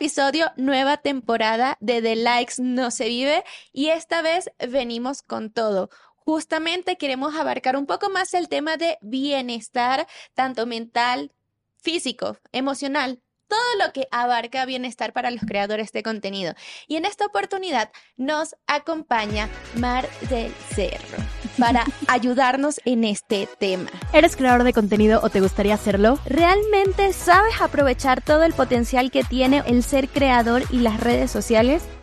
episodio, 0.00 0.50
nueva 0.56 0.96
temporada 0.96 1.76
de 1.80 2.00
The 2.00 2.16
Likes 2.16 2.54
No 2.56 2.90
Se 2.90 3.06
Vive 3.06 3.44
y 3.70 3.88
esta 3.88 4.22
vez 4.22 4.50
venimos 4.66 5.20
con 5.20 5.50
todo. 5.50 5.90
Justamente 6.14 6.96
queremos 6.96 7.34
abarcar 7.34 7.76
un 7.76 7.84
poco 7.84 8.08
más 8.08 8.32
el 8.32 8.48
tema 8.48 8.78
de 8.78 8.96
bienestar, 9.02 10.06
tanto 10.32 10.64
mental, 10.64 11.32
físico, 11.76 12.38
emocional, 12.50 13.20
todo 13.50 13.84
lo 13.84 13.92
que 13.92 14.08
abarca 14.10 14.64
bienestar 14.64 15.12
para 15.12 15.30
los 15.30 15.42
creadores 15.42 15.92
de 15.92 16.02
contenido. 16.02 16.54
Y 16.86 16.96
en 16.96 17.04
esta 17.04 17.26
oportunidad 17.26 17.90
nos 18.16 18.54
acompaña 18.66 19.48
Mar 19.74 20.08
del 20.30 20.54
Cerro 20.74 21.18
para 21.58 21.84
ayudarnos 22.08 22.80
en 22.84 23.04
este 23.04 23.48
tema. 23.58 23.90
¿Eres 24.12 24.36
creador 24.36 24.64
de 24.64 24.72
contenido 24.72 25.20
o 25.22 25.28
te 25.28 25.40
gustaría 25.40 25.74
hacerlo? 25.74 26.18
¿Realmente 26.24 27.12
sabes 27.12 27.60
aprovechar 27.60 28.22
todo 28.22 28.44
el 28.44 28.54
potencial 28.54 29.10
que 29.10 29.24
tiene 29.24 29.62
el 29.66 29.82
ser 29.82 30.08
creador 30.08 30.62
y 30.70 30.78
las 30.78 31.00
redes 31.00 31.30
sociales? 31.30 31.82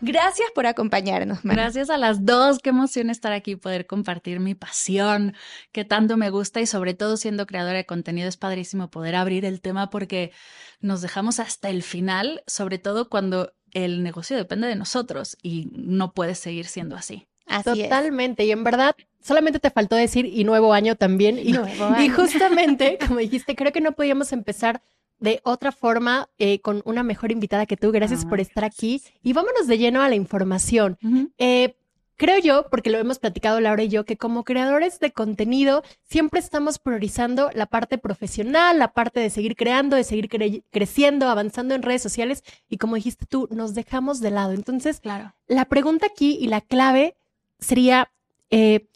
Gracias 0.00 0.48
por 0.54 0.66
acompañarnos, 0.66 1.40
Gracias 1.42 1.90
a 1.90 1.98
las 1.98 2.24
dos. 2.24 2.60
Qué 2.60 2.70
emoción 2.70 3.10
estar 3.10 3.32
aquí 3.32 3.52
y 3.52 3.56
poder 3.56 3.86
compartir 3.86 4.38
mi 4.38 4.54
pasión, 4.54 5.34
que 5.72 5.84
tanto 5.84 6.16
me 6.16 6.30
gusta 6.30 6.60
y 6.60 6.66
sobre 6.66 6.94
todo 6.94 7.16
siendo 7.16 7.46
creadora 7.46 7.78
de 7.78 7.86
contenido 7.86 8.28
es 8.28 8.36
padrísimo 8.36 8.90
poder 8.90 9.16
abrir 9.16 9.44
el 9.44 9.60
tema 9.60 9.90
porque 9.90 10.32
nos 10.80 11.02
dejamos 11.02 11.40
hasta 11.40 11.68
el 11.68 11.82
final, 11.82 12.42
sobre 12.46 12.78
todo 12.78 13.08
cuando 13.08 13.52
el 13.72 14.02
negocio 14.02 14.36
depende 14.36 14.68
de 14.68 14.76
nosotros 14.76 15.36
y 15.42 15.68
no 15.72 16.12
puede 16.12 16.34
seguir 16.34 16.66
siendo 16.66 16.96
así. 16.96 17.26
Así 17.46 17.82
Totalmente. 17.82 18.44
Y 18.44 18.52
en 18.52 18.62
verdad, 18.62 18.94
solamente 19.22 19.58
te 19.58 19.70
faltó 19.70 19.96
decir 19.96 20.26
y 20.26 20.44
nuevo 20.44 20.72
año 20.72 20.96
también. 20.96 21.38
Y, 21.38 21.54
y 21.98 22.08
justamente, 22.10 22.98
como 23.06 23.18
dijiste, 23.20 23.56
creo 23.56 23.72
que 23.72 23.80
no 23.80 23.92
podíamos 23.92 24.32
empezar 24.32 24.82
de 25.20 25.40
otra 25.44 25.72
forma 25.72 26.28
eh, 26.38 26.60
con 26.60 26.82
una 26.84 27.02
mejor 27.02 27.32
invitada 27.32 27.66
que 27.66 27.76
tú. 27.76 27.92
Gracias 27.92 28.24
por 28.24 28.40
estar 28.40 28.64
aquí. 28.64 29.02
Y 29.22 29.32
vámonos 29.32 29.66
de 29.66 29.78
lleno 29.78 30.02
a 30.02 30.08
la 30.08 30.14
información. 30.14 30.98
Eh, 31.38 31.74
creo 32.16 32.38
yo, 32.38 32.68
porque 32.70 32.90
lo 32.90 32.98
hemos 32.98 33.18
platicado 33.18 33.60
Laura 33.60 33.82
y 33.82 33.88
yo, 33.88 34.04
que 34.04 34.16
como 34.16 34.44
creadores 34.44 35.00
de 35.00 35.12
contenido 35.12 35.82
siempre 36.02 36.40
estamos 36.40 36.78
priorizando 36.78 37.50
la 37.54 37.66
parte 37.66 37.98
profesional, 37.98 38.78
la 38.78 38.92
parte 38.92 39.20
de 39.20 39.30
seguir 39.30 39.56
creando, 39.56 39.96
de 39.96 40.04
seguir 40.04 40.28
creciendo, 40.70 41.28
avanzando 41.28 41.74
en 41.74 41.82
redes 41.82 42.02
sociales. 42.02 42.44
Y 42.68 42.76
como 42.78 42.96
dijiste 42.96 43.26
tú, 43.26 43.48
nos 43.50 43.74
dejamos 43.74 44.20
de 44.20 44.30
lado. 44.30 44.52
Entonces, 44.52 45.00
claro. 45.00 45.34
la 45.46 45.64
pregunta 45.64 46.06
aquí 46.06 46.38
y 46.40 46.46
la 46.48 46.60
clave 46.60 47.16
sería, 47.58 48.10
eh, 48.50 48.86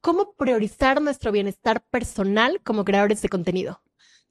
¿cómo 0.00 0.32
priorizar 0.32 1.00
nuestro 1.00 1.32
bienestar 1.32 1.82
personal 1.90 2.60
como 2.62 2.84
creadores 2.84 3.22
de 3.22 3.28
contenido? 3.30 3.80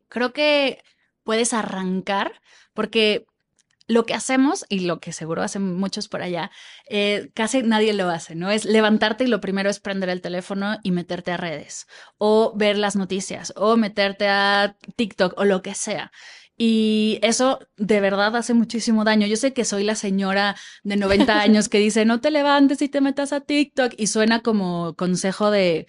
Creo 0.07 0.33
que 0.33 0.83
puedes 1.23 1.53
arrancar, 1.53 2.33
porque 2.73 3.25
lo 3.87 4.05
que 4.05 4.13
hacemos, 4.13 4.65
y 4.69 4.81
lo 4.81 4.99
que 4.99 5.11
seguro 5.11 5.43
hacen 5.43 5.75
muchos 5.75 6.07
por 6.07 6.21
allá, 6.21 6.49
eh, 6.89 7.29
casi 7.33 7.61
nadie 7.61 7.93
lo 7.93 8.09
hace, 8.09 8.35
¿no? 8.35 8.49
Es 8.49 8.63
levantarte 8.63 9.25
y 9.25 9.27
lo 9.27 9.41
primero 9.41 9.69
es 9.69 9.79
prender 9.79 10.09
el 10.09 10.21
teléfono 10.21 10.77
y 10.81 10.91
meterte 10.91 11.31
a 11.31 11.37
redes, 11.37 11.87
o 12.17 12.53
ver 12.55 12.77
las 12.77 12.95
noticias, 12.95 13.51
o 13.57 13.75
meterte 13.75 14.29
a 14.29 14.77
TikTok, 14.95 15.33
o 15.37 15.43
lo 15.43 15.61
que 15.61 15.75
sea. 15.75 16.11
Y 16.57 17.19
eso 17.21 17.59
de 17.75 17.99
verdad 17.99 18.35
hace 18.35 18.53
muchísimo 18.53 19.03
daño. 19.03 19.25
Yo 19.27 19.35
sé 19.35 19.51
que 19.51 19.65
soy 19.65 19.83
la 19.83 19.95
señora 19.95 20.55
de 20.83 20.95
90 20.95 21.33
años 21.41 21.69
que 21.69 21.79
dice, 21.79 22.05
no 22.05 22.21
te 22.21 22.31
levantes 22.31 22.81
y 22.81 22.87
te 22.87 23.01
metas 23.01 23.33
a 23.33 23.41
TikTok, 23.41 23.93
y 23.97 24.07
suena 24.07 24.41
como 24.41 24.95
consejo 24.95 25.51
de 25.51 25.87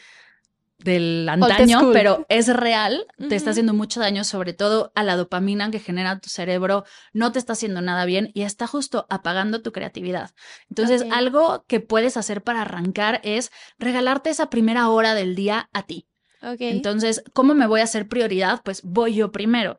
del 0.84 1.28
antaño, 1.28 1.90
pero 1.92 2.26
es 2.28 2.48
real, 2.48 3.06
te 3.28 3.36
está 3.36 3.50
haciendo 3.50 3.74
mucho 3.74 4.00
daño, 4.00 4.24
sobre 4.24 4.52
todo 4.52 4.92
a 4.94 5.02
la 5.02 5.16
dopamina 5.16 5.70
que 5.70 5.78
genera 5.78 6.18
tu 6.18 6.28
cerebro, 6.28 6.84
no 7.12 7.32
te 7.32 7.38
está 7.38 7.54
haciendo 7.54 7.80
nada 7.80 8.04
bien 8.04 8.30
y 8.34 8.42
está 8.42 8.66
justo 8.66 9.06
apagando 9.10 9.62
tu 9.62 9.72
creatividad. 9.72 10.30
Entonces, 10.68 11.04
algo 11.10 11.64
que 11.66 11.80
puedes 11.80 12.16
hacer 12.16 12.42
para 12.42 12.62
arrancar 12.62 13.20
es 13.24 13.50
regalarte 13.78 14.30
esa 14.30 14.50
primera 14.50 14.88
hora 14.88 15.14
del 15.14 15.34
día 15.34 15.68
a 15.72 15.84
ti. 15.84 16.08
Entonces, 16.42 17.22
¿cómo 17.32 17.54
me 17.54 17.66
voy 17.66 17.80
a 17.80 17.84
hacer 17.84 18.08
prioridad? 18.08 18.62
Pues 18.64 18.82
voy 18.82 19.14
yo 19.14 19.30
primero 19.30 19.78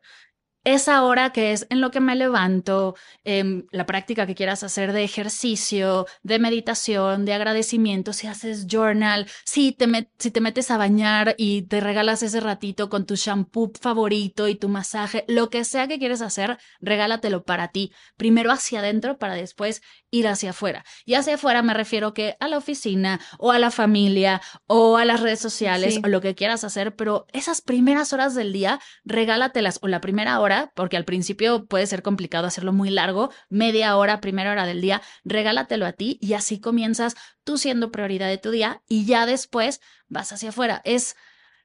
esa 0.64 1.04
hora 1.04 1.32
que 1.32 1.52
es 1.52 1.68
en 1.70 1.82
lo 1.82 1.92
que 1.92 2.00
me 2.00 2.16
levanto, 2.16 2.96
em, 3.24 3.66
la 3.72 3.86
práctica 3.86 4.26
que 4.26 4.36
quieras 4.36 4.64
hacer 4.64 4.94
de 4.94 5.04
ejercicio, 5.04 6.06
de 6.24 6.40
meditación, 6.40 7.26
de 7.26 7.34
agradecimiento, 7.34 8.14
si 8.14 8.28
haces 8.28 8.68
journal, 8.68 9.28
si 9.46 9.74
te, 9.74 10.10
si 10.18 10.32
te 10.32 10.42
metes 10.42 10.72
a 10.72 10.78
bañar 10.78 11.36
y 11.38 11.64
te 11.64 11.80
regalas 11.82 12.24
ese 12.24 12.40
ratito 12.40 12.90
con 12.90 13.06
tu 13.06 13.16
shampoo 13.16 13.72
favorito 13.80 14.48
y 14.48 14.56
tu 14.56 14.70
masaje, 14.70 15.26
lo 15.28 15.50
que 15.50 15.66
sea 15.66 15.88
que 15.88 16.00
quieres 16.00 16.22
hacer, 16.22 16.58
regálatelo 16.80 17.44
para 17.44 17.70
ti. 17.70 17.92
Primero 18.18 18.52
hacia 18.52 18.80
adentro 18.80 19.18
para 19.18 19.36
después 19.36 19.82
ir 20.14 20.28
hacia 20.28 20.52
afuera. 20.52 20.86
Y 21.06 21.16
hacia 21.16 21.36
afuera 21.36 21.64
me 21.64 21.74
refiero 21.74 22.14
que 22.14 22.38
a 22.40 22.48
la 22.48 22.58
oficina 22.58 23.20
o 23.40 23.52
a 23.52 23.58
la 23.58 23.72
familia 23.72 24.42
o 24.68 24.98
a 24.98 25.06
las 25.06 25.22
redes 25.22 25.40
sociales 25.40 26.00
o 26.04 26.08
lo 26.08 26.22
que 26.22 26.36
quieras 26.36 26.64
hacer, 26.64 26.96
pero 26.96 27.26
esas 27.34 27.62
primeras 27.62 28.14
horas 28.14 28.36
del 28.36 28.54
día, 28.54 28.80
regálatelas 29.04 29.80
o 29.82 29.88
la 29.88 30.02
primera 30.02 30.40
hora 30.40 30.72
porque 30.76 30.98
al 30.98 31.04
principio 31.04 31.66
puede 31.66 31.88
ser 31.88 32.04
complicado 32.04 32.46
hacerlo 32.46 32.74
muy 32.74 32.92
largo, 32.92 33.32
media 33.50 33.98
hora, 33.98 34.22
primera 34.22 34.52
hora 34.52 34.68
del 34.68 34.82
día, 34.82 35.02
regálatelo 35.24 35.88
a 35.88 35.94
ti 35.94 36.20
y 36.22 36.34
así 36.34 36.60
comienzas 36.60 37.16
tú 37.44 37.58
siendo 37.58 37.92
prioridad 37.92 38.28
de 38.28 38.38
tu 38.38 38.52
día 38.52 38.84
y 38.88 39.06
ya 39.06 39.26
después 39.26 39.82
vas 40.10 40.32
hacia 40.32 40.50
afuera. 40.50 40.82
Es 40.86 41.16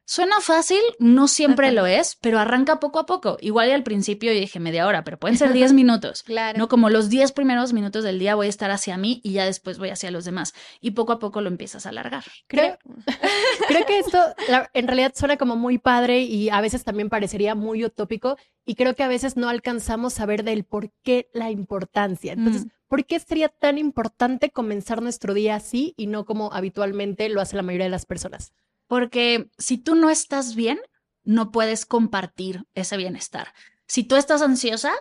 Suena 0.09 0.41
fácil, 0.41 0.81
no 0.97 1.27
siempre 1.27 1.71
lo 1.71 1.85
es, 1.85 2.17
pero 2.19 2.39
arranca 2.39 2.79
poco 2.79 2.97
a 2.97 3.05
poco. 3.05 3.37
Igual 3.41 3.69
y 3.69 3.73
al 3.73 3.83
principio 3.83 4.33
yo 4.33 4.39
dije 4.39 4.59
media 4.59 4.87
hora, 4.87 5.03
pero 5.03 5.19
pueden 5.19 5.37
ser 5.37 5.53
10 5.53 5.73
minutos. 5.73 6.23
claro. 6.23 6.57
No 6.57 6.67
como 6.67 6.89
los 6.89 7.09
10 7.11 7.31
primeros 7.33 7.73
minutos 7.73 8.03
del 8.03 8.17
día 8.17 8.33
voy 8.33 8.47
a 8.47 8.49
estar 8.49 8.71
hacia 8.71 8.97
mí 8.97 9.21
y 9.23 9.33
ya 9.33 9.45
después 9.45 9.77
voy 9.77 9.89
hacia 9.89 10.09
los 10.09 10.25
demás. 10.25 10.55
Y 10.81 10.91
poco 10.91 11.11
a 11.11 11.19
poco 11.19 11.41
lo 11.41 11.47
empiezas 11.47 11.85
a 11.85 11.89
alargar. 11.89 12.23
Creo, 12.47 12.79
creo 13.67 13.85
que 13.85 13.99
esto 13.99 14.17
en 14.73 14.87
realidad 14.87 15.13
suena 15.15 15.37
como 15.37 15.55
muy 15.55 15.77
padre 15.77 16.21
y 16.21 16.49
a 16.49 16.59
veces 16.59 16.83
también 16.83 17.09
parecería 17.09 17.53
muy 17.53 17.85
utópico 17.85 18.35
y 18.65 18.73
creo 18.73 18.95
que 18.95 19.03
a 19.03 19.09
veces 19.09 19.37
no 19.37 19.47
alcanzamos 19.47 20.19
a 20.19 20.25
ver 20.25 20.43
del 20.43 20.63
por 20.63 20.91
qué 21.03 21.29
la 21.35 21.51
importancia. 21.51 22.33
Entonces, 22.33 22.65
mm. 22.65 22.69
¿por 22.87 23.05
qué 23.05 23.19
sería 23.19 23.49
tan 23.49 23.77
importante 23.77 24.49
comenzar 24.49 25.03
nuestro 25.03 25.35
día 25.35 25.53
así 25.53 25.93
y 25.97 26.07
no 26.07 26.25
como 26.25 26.51
habitualmente 26.51 27.29
lo 27.29 27.41
hace 27.41 27.57
la 27.57 27.61
mayoría 27.61 27.85
de 27.85 27.91
las 27.91 28.07
personas? 28.07 28.53
Porque 28.89 29.51
si 29.59 29.77
tú 29.77 29.93
no 29.93 30.09
estás 30.09 30.55
bien, 30.55 30.79
no 31.23 31.51
puedes 31.51 31.85
compartir 31.85 32.65
ese 32.73 32.97
bienestar. 32.97 33.53
Si 33.85 34.03
tú 34.03 34.15
estás 34.15 34.41
ansiosa, 34.41 34.93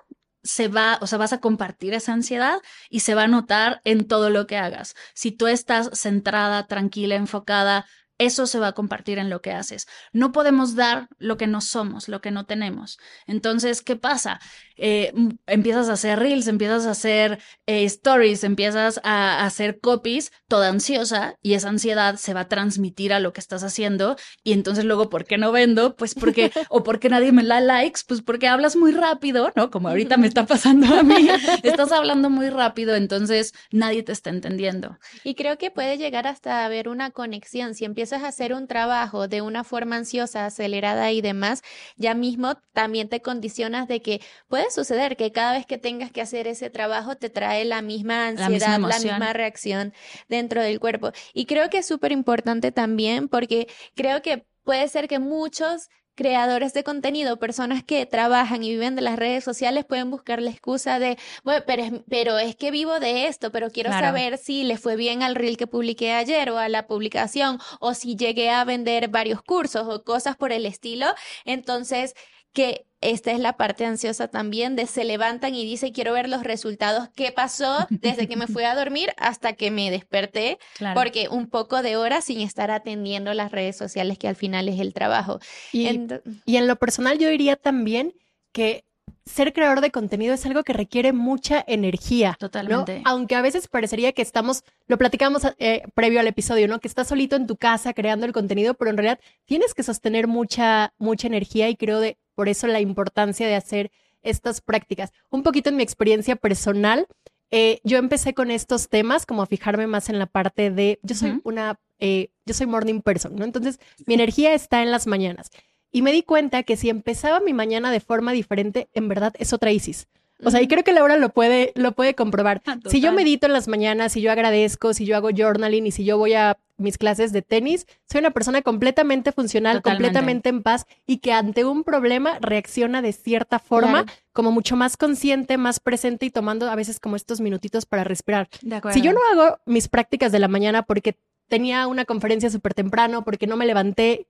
se 0.42 0.68
va, 0.68 0.98
o 1.00 1.06
sea, 1.06 1.18
vas 1.18 1.32
a 1.32 1.40
compartir 1.40 1.94
esa 1.94 2.12
ansiedad 2.12 2.60
y 2.90 3.00
se 3.00 3.14
va 3.14 3.22
a 3.22 3.28
notar 3.28 3.80
en 3.84 4.06
todo 4.06 4.28
lo 4.28 4.46
que 4.46 4.58
hagas. 4.58 4.94
Si 5.14 5.32
tú 5.32 5.46
estás 5.46 5.88
centrada, 5.98 6.66
tranquila, 6.66 7.14
enfocada, 7.14 7.86
eso 8.18 8.46
se 8.46 8.58
va 8.58 8.68
a 8.68 8.72
compartir 8.72 9.18
en 9.18 9.30
lo 9.30 9.40
que 9.40 9.52
haces. 9.52 9.86
No 10.12 10.32
podemos 10.32 10.74
dar 10.74 11.08
lo 11.18 11.36
que 11.36 11.46
no 11.46 11.60
somos, 11.60 12.08
lo 12.08 12.20
que 12.20 12.32
no 12.32 12.46
tenemos. 12.46 12.98
Entonces, 13.26 13.80
¿qué 13.80 13.96
pasa? 13.96 14.40
Eh, 14.76 15.12
empiezas 15.46 15.88
a 15.88 15.94
hacer 15.94 16.18
reels, 16.18 16.46
empiezas 16.46 16.86
a 16.86 16.90
hacer 16.90 17.38
eh, 17.66 17.84
stories, 17.84 18.44
empiezas 18.44 19.00
a, 19.02 19.44
hacer 19.44 19.80
copies, 19.80 20.32
toda 20.48 20.68
ansiosa, 20.68 21.36
y 21.42 21.54
esa 21.54 21.68
ansiedad 21.68 22.16
se 22.16 22.34
va 22.34 22.40
a 22.40 22.48
transmitir 22.48 23.12
a 23.12 23.20
lo 23.20 23.32
que 23.32 23.40
estás 23.40 23.62
haciendo. 23.62 24.16
Y 24.42 24.52
entonces 24.52 24.84
luego, 24.84 25.08
¿por 25.10 25.24
qué 25.24 25.38
no 25.38 25.52
vendo? 25.52 25.96
Pues 25.96 26.14
porque, 26.14 26.50
o 26.70 26.82
porque 26.82 27.08
nadie 27.08 27.32
me 27.32 27.44
da 27.44 27.60
likes, 27.60 28.00
pues 28.06 28.22
porque 28.22 28.48
hablas 28.48 28.76
muy 28.76 28.92
rápido, 28.92 29.52
¿no? 29.54 29.70
Como 29.70 29.88
ahorita 29.88 30.16
me 30.16 30.26
está 30.26 30.44
pasando 30.46 30.92
a 30.94 31.02
mí. 31.02 31.28
Estás 31.62 31.92
hablando 31.92 32.30
muy 32.30 32.50
rápido, 32.50 32.96
entonces 32.96 33.54
nadie 33.70 34.02
te 34.02 34.12
está 34.12 34.30
entendiendo. 34.30 34.98
Y 35.24 35.34
creo 35.34 35.56
que 35.56 35.70
puede 35.70 35.98
llegar 35.98 36.26
hasta 36.26 36.64
haber 36.64 36.88
una 36.88 37.10
conexión. 37.10 37.74
Si 37.74 37.84
empiezas 37.84 38.07
a 38.16 38.28
hacer 38.28 38.54
un 38.54 38.66
trabajo 38.66 39.28
de 39.28 39.42
una 39.42 39.64
forma 39.64 39.96
ansiosa, 39.96 40.46
acelerada 40.46 41.10
y 41.12 41.20
demás, 41.20 41.62
ya 41.96 42.14
mismo 42.14 42.56
también 42.72 43.08
te 43.08 43.22
condicionas 43.22 43.88
de 43.88 44.02
que 44.02 44.20
puede 44.48 44.70
suceder 44.70 45.16
que 45.16 45.32
cada 45.32 45.52
vez 45.52 45.66
que 45.66 45.78
tengas 45.78 46.10
que 46.10 46.20
hacer 46.20 46.46
ese 46.46 46.70
trabajo 46.70 47.16
te 47.16 47.30
trae 47.30 47.64
la 47.64 47.82
misma 47.82 48.28
ansiedad, 48.28 48.78
la 48.78 48.98
misma, 48.98 49.32
reacción 49.32 49.92
dentro 50.28 50.62
del 50.62 50.80
cuerpo. 50.80 51.12
Y 51.34 51.46
creo 51.46 51.70
que 51.70 51.78
es 51.78 51.86
súper 51.86 52.12
importante 52.12 52.72
también 52.72 53.28
porque 53.28 53.68
creo 53.94 54.22
que 54.22 54.46
puede 54.64 54.88
ser 54.88 55.08
que 55.08 55.18
muchos 55.18 55.88
creadores 56.18 56.74
de 56.74 56.82
contenido, 56.82 57.36
personas 57.36 57.84
que 57.84 58.04
trabajan 58.04 58.64
y 58.64 58.70
viven 58.70 58.96
de 58.96 59.02
las 59.02 59.16
redes 59.16 59.44
sociales, 59.44 59.84
pueden 59.84 60.10
buscar 60.10 60.42
la 60.42 60.50
excusa 60.50 60.98
de, 60.98 61.16
bueno, 61.44 61.62
pero 61.64 61.84
es, 61.84 61.92
pero 62.10 62.38
es 62.40 62.56
que 62.56 62.72
vivo 62.72 62.98
de 62.98 63.28
esto, 63.28 63.52
pero 63.52 63.70
quiero 63.70 63.92
saber 63.92 64.36
si 64.36 64.64
le 64.64 64.78
fue 64.78 64.96
bien 64.96 65.22
al 65.22 65.36
reel 65.36 65.56
que 65.56 65.68
publiqué 65.68 66.10
ayer 66.10 66.50
o 66.50 66.58
a 66.58 66.68
la 66.68 66.88
publicación 66.88 67.60
o 67.78 67.94
si 67.94 68.16
llegué 68.16 68.50
a 68.50 68.64
vender 68.64 69.06
varios 69.06 69.42
cursos 69.42 69.86
o 69.86 70.02
cosas 70.02 70.36
por 70.36 70.50
el 70.50 70.66
estilo. 70.66 71.06
Entonces, 71.44 72.16
que 72.52 72.86
esta 73.00 73.30
es 73.30 73.38
la 73.38 73.56
parte 73.56 73.84
ansiosa 73.84 74.28
también 74.28 74.74
de 74.74 74.86
se 74.86 75.04
levantan 75.04 75.54
y 75.54 75.64
dice 75.64 75.92
quiero 75.92 76.12
ver 76.12 76.28
los 76.28 76.42
resultados, 76.42 77.08
qué 77.14 77.30
pasó 77.30 77.86
desde 77.90 78.26
que 78.26 78.36
me 78.36 78.48
fui 78.48 78.64
a 78.64 78.74
dormir 78.74 79.10
hasta 79.16 79.52
que 79.52 79.70
me 79.70 79.90
desperté, 79.90 80.58
porque 80.94 81.28
un 81.28 81.48
poco 81.48 81.82
de 81.82 81.96
horas 81.96 82.24
sin 82.24 82.40
estar 82.40 82.70
atendiendo 82.70 83.32
las 83.34 83.52
redes 83.52 83.76
sociales 83.76 84.18
que 84.18 84.28
al 84.28 84.36
final 84.36 84.68
es 84.68 84.80
el 84.80 84.94
trabajo. 84.94 85.38
Y 85.72 85.86
en, 85.86 86.22
y 86.44 86.56
en 86.56 86.66
lo 86.66 86.76
personal 86.76 87.18
yo 87.18 87.28
diría 87.28 87.56
también 87.56 88.14
que 88.52 88.84
ser 89.24 89.52
creador 89.52 89.80
de 89.80 89.90
contenido 89.90 90.34
es 90.34 90.44
algo 90.46 90.64
que 90.64 90.72
requiere 90.72 91.12
mucha 91.12 91.62
energía. 91.66 92.36
Totalmente. 92.38 93.02
Aunque 93.04 93.36
a 93.36 93.42
veces 93.42 93.68
parecería 93.68 94.12
que 94.12 94.22
estamos, 94.22 94.64
lo 94.86 94.98
platicamos 94.98 95.42
eh, 95.58 95.82
previo 95.94 96.20
al 96.20 96.26
episodio, 96.26 96.66
¿no? 96.66 96.80
Que 96.80 96.88
estás 96.88 97.08
solito 97.08 97.36
en 97.36 97.46
tu 97.46 97.56
casa 97.56 97.92
creando 97.92 98.26
el 98.26 98.32
contenido, 98.32 98.74
pero 98.74 98.90
en 98.90 98.96
realidad 98.96 99.20
tienes 99.44 99.74
que 99.74 99.82
sostener 99.82 100.26
mucha, 100.26 100.94
mucha 100.98 101.26
energía 101.26 101.68
y 101.68 101.76
creo 101.76 102.00
de 102.00 102.16
por 102.38 102.48
eso 102.48 102.68
la 102.68 102.80
importancia 102.80 103.48
de 103.48 103.56
hacer 103.56 103.90
estas 104.22 104.60
prácticas. 104.60 105.10
Un 105.28 105.42
poquito 105.42 105.70
en 105.70 105.76
mi 105.76 105.82
experiencia 105.82 106.36
personal, 106.36 107.08
eh, 107.50 107.80
yo 107.82 107.98
empecé 107.98 108.32
con 108.32 108.52
estos 108.52 108.88
temas, 108.88 109.26
como 109.26 109.42
a 109.42 109.46
fijarme 109.46 109.88
más 109.88 110.08
en 110.08 110.20
la 110.20 110.26
parte 110.26 110.70
de, 110.70 111.00
yo 111.02 111.16
soy 111.16 111.40
una, 111.42 111.80
eh, 111.98 112.30
yo 112.46 112.54
soy 112.54 112.68
morning 112.68 113.00
person, 113.00 113.34
¿no? 113.34 113.44
Entonces, 113.44 113.80
mi 114.06 114.14
energía 114.14 114.54
está 114.54 114.84
en 114.84 114.92
las 114.92 115.08
mañanas. 115.08 115.50
Y 115.90 116.02
me 116.02 116.12
di 116.12 116.22
cuenta 116.22 116.62
que 116.62 116.76
si 116.76 116.90
empezaba 116.90 117.40
mi 117.40 117.52
mañana 117.52 117.90
de 117.90 117.98
forma 117.98 118.30
diferente, 118.30 118.88
en 118.94 119.08
verdad 119.08 119.34
es 119.40 119.52
otra 119.52 119.72
Isis. 119.72 120.06
O 120.44 120.50
sea, 120.50 120.62
y 120.62 120.68
creo 120.68 120.84
que 120.84 120.92
Laura 120.92 121.16
lo 121.16 121.30
puede, 121.30 121.72
lo 121.74 121.92
puede 121.92 122.14
comprobar. 122.14 122.62
Ah, 122.66 122.78
si 122.86 123.00
yo 123.00 123.12
medito 123.12 123.46
en 123.46 123.52
las 123.52 123.66
mañanas, 123.66 124.12
si 124.12 124.20
yo 124.20 124.30
agradezco, 124.30 124.94
si 124.94 125.04
yo 125.04 125.16
hago 125.16 125.30
journaling 125.36 125.86
y 125.86 125.90
si 125.90 126.04
yo 126.04 126.16
voy 126.16 126.34
a 126.34 126.56
mis 126.76 126.96
clases 126.96 127.32
de 127.32 127.42
tenis, 127.42 127.86
soy 128.08 128.20
una 128.20 128.30
persona 128.30 128.62
completamente 128.62 129.32
funcional, 129.32 129.82
completamente 129.82 130.48
en 130.48 130.62
paz 130.62 130.86
y 131.06 131.18
que 131.18 131.32
ante 131.32 131.64
un 131.64 131.82
problema 131.82 132.38
reacciona 132.40 133.02
de 133.02 133.12
cierta 133.12 133.58
forma, 133.58 134.06
como 134.32 134.52
mucho 134.52 134.76
más 134.76 134.96
consciente, 134.96 135.58
más 135.58 135.80
presente 135.80 136.26
y 136.26 136.30
tomando 136.30 136.70
a 136.70 136.76
veces 136.76 137.00
como 137.00 137.16
estos 137.16 137.40
minutitos 137.40 137.84
para 137.84 138.04
respirar. 138.04 138.48
Si 138.92 139.02
yo 139.02 139.12
no 139.12 139.20
hago 139.32 139.58
mis 139.66 139.88
prácticas 139.88 140.30
de 140.30 140.38
la 140.38 140.46
mañana 140.46 140.84
porque 140.84 141.16
tenía 141.48 141.88
una 141.88 142.04
conferencia 142.04 142.48
súper 142.48 142.74
temprano, 142.74 143.24
porque 143.24 143.48
no 143.48 143.56
me 143.56 143.66
levanté 143.66 144.28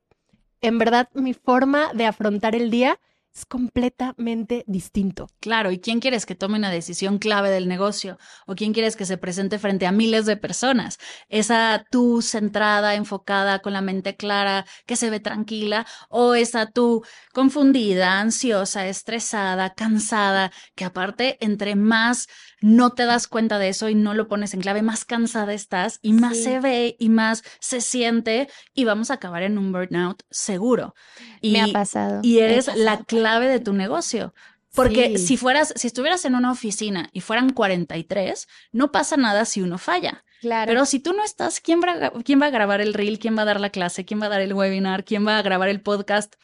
en 0.62 0.78
verdad 0.78 1.08
mi 1.12 1.34
forma 1.34 1.92
de 1.92 2.06
afrontar 2.06 2.54
el 2.54 2.70
día 2.70 2.98
es 3.34 3.46
completamente 3.46 4.64
distinto. 4.66 5.28
Claro, 5.40 5.70
¿y 5.70 5.78
quién 5.78 6.00
quieres 6.00 6.26
que 6.26 6.34
tome 6.34 6.58
una 6.58 6.70
decisión 6.70 7.18
clave 7.18 7.50
del 7.50 7.68
negocio? 7.68 8.18
¿O 8.46 8.54
quién 8.54 8.72
quieres 8.72 8.96
que 8.96 9.04
se 9.04 9.16
presente 9.16 9.58
frente 9.58 9.86
a 9.86 9.92
miles 9.92 10.26
de 10.26 10.36
personas? 10.36 10.98
Esa 11.28 11.84
tú 11.90 12.20
centrada, 12.22 12.94
enfocada, 12.94 13.60
con 13.60 13.72
la 13.72 13.80
mente 13.80 14.16
clara, 14.16 14.66
que 14.86 14.96
se 14.96 15.10
ve 15.10 15.20
tranquila, 15.20 15.86
o 16.08 16.34
esa 16.34 16.66
tú 16.66 17.04
confundida, 17.32 18.18
ansiosa, 18.18 18.88
estresada, 18.88 19.74
cansada, 19.74 20.50
que 20.74 20.84
aparte 20.84 21.38
entre 21.40 21.76
más 21.76 22.26
no 22.60 22.90
te 22.90 23.04
das 23.04 23.28
cuenta 23.28 23.58
de 23.58 23.68
eso 23.68 23.88
y 23.88 23.94
no 23.94 24.14
lo 24.14 24.26
pones 24.26 24.52
en 24.52 24.60
clave, 24.60 24.82
más 24.82 25.04
cansada 25.04 25.54
estás 25.54 26.00
y 26.02 26.12
más 26.12 26.36
se 26.38 26.58
ve 26.58 26.96
y 26.98 27.08
más 27.08 27.44
se 27.60 27.80
siente 27.80 28.48
y 28.74 28.84
vamos 28.84 29.12
a 29.12 29.14
acabar 29.14 29.44
en 29.44 29.58
un 29.58 29.70
burnout 29.70 30.24
seguro. 30.28 30.94
Y, 31.40 31.52
Me 31.52 31.60
ha 31.60 31.68
pasado. 31.68 32.20
Y 32.22 32.38
eres 32.40 32.74
la 32.74 33.04
clave 33.04 33.17
de 33.22 33.60
tu 33.60 33.72
negocio. 33.72 34.34
Porque 34.74 35.18
si 35.18 35.36
fueras, 35.36 35.72
si 35.76 35.86
estuvieras 35.86 36.24
en 36.24 36.34
una 36.34 36.52
oficina 36.52 37.08
y 37.12 37.20
fueran 37.20 37.50
43, 37.50 38.46
no 38.72 38.92
pasa 38.92 39.16
nada 39.16 39.44
si 39.44 39.62
uno 39.62 39.78
falla. 39.78 40.24
Claro. 40.40 40.68
Pero 40.68 40.86
si 40.86 41.00
tú 41.00 41.12
no 41.14 41.24
estás, 41.24 41.60
¿quién 41.60 41.80
va, 41.80 42.12
¿quién 42.22 42.40
va 42.40 42.46
a 42.46 42.50
grabar 42.50 42.80
el 42.80 42.94
reel? 42.94 43.18
¿Quién 43.18 43.36
va 43.36 43.42
a 43.42 43.46
dar 43.46 43.60
la 43.60 43.70
clase? 43.70 44.04
¿Quién 44.04 44.20
va 44.20 44.26
a 44.26 44.28
dar 44.28 44.40
el 44.40 44.52
webinar? 44.52 45.04
¿Quién 45.04 45.26
va 45.26 45.38
a 45.38 45.42
grabar 45.42 45.68
el 45.68 45.80
podcast? 45.80 46.36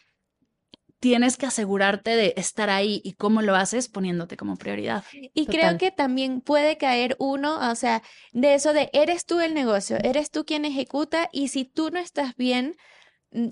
tienes 1.05 1.37
que 1.37 1.45
asegurarte 1.45 2.17
de 2.17 2.33
estar 2.39 2.71
ahí 2.71 3.03
y 3.05 3.13
cómo 3.13 3.43
lo 3.43 3.55
haces 3.57 3.91
poniéndote 3.91 4.39
como 4.39 4.57
prioridad. 4.57 5.05
Y 5.35 5.45
creo 5.45 5.77
que 5.77 5.91
también 5.91 6.41
puede 6.41 6.79
caer 6.79 7.15
uno, 7.19 7.71
o 7.71 7.75
sea, 7.75 8.03
de 8.33 8.55
eso 8.55 8.73
de 8.73 8.89
eres 8.95 9.27
tú 9.27 9.41
el 9.41 9.53
negocio, 9.53 9.99
eres 10.03 10.31
tú 10.31 10.47
quien 10.47 10.65
ejecuta 10.65 11.29
y 11.31 11.49
si 11.49 11.67
tú 11.67 11.91
no 11.91 11.99
estás 11.99 12.35
bien, 12.37 12.75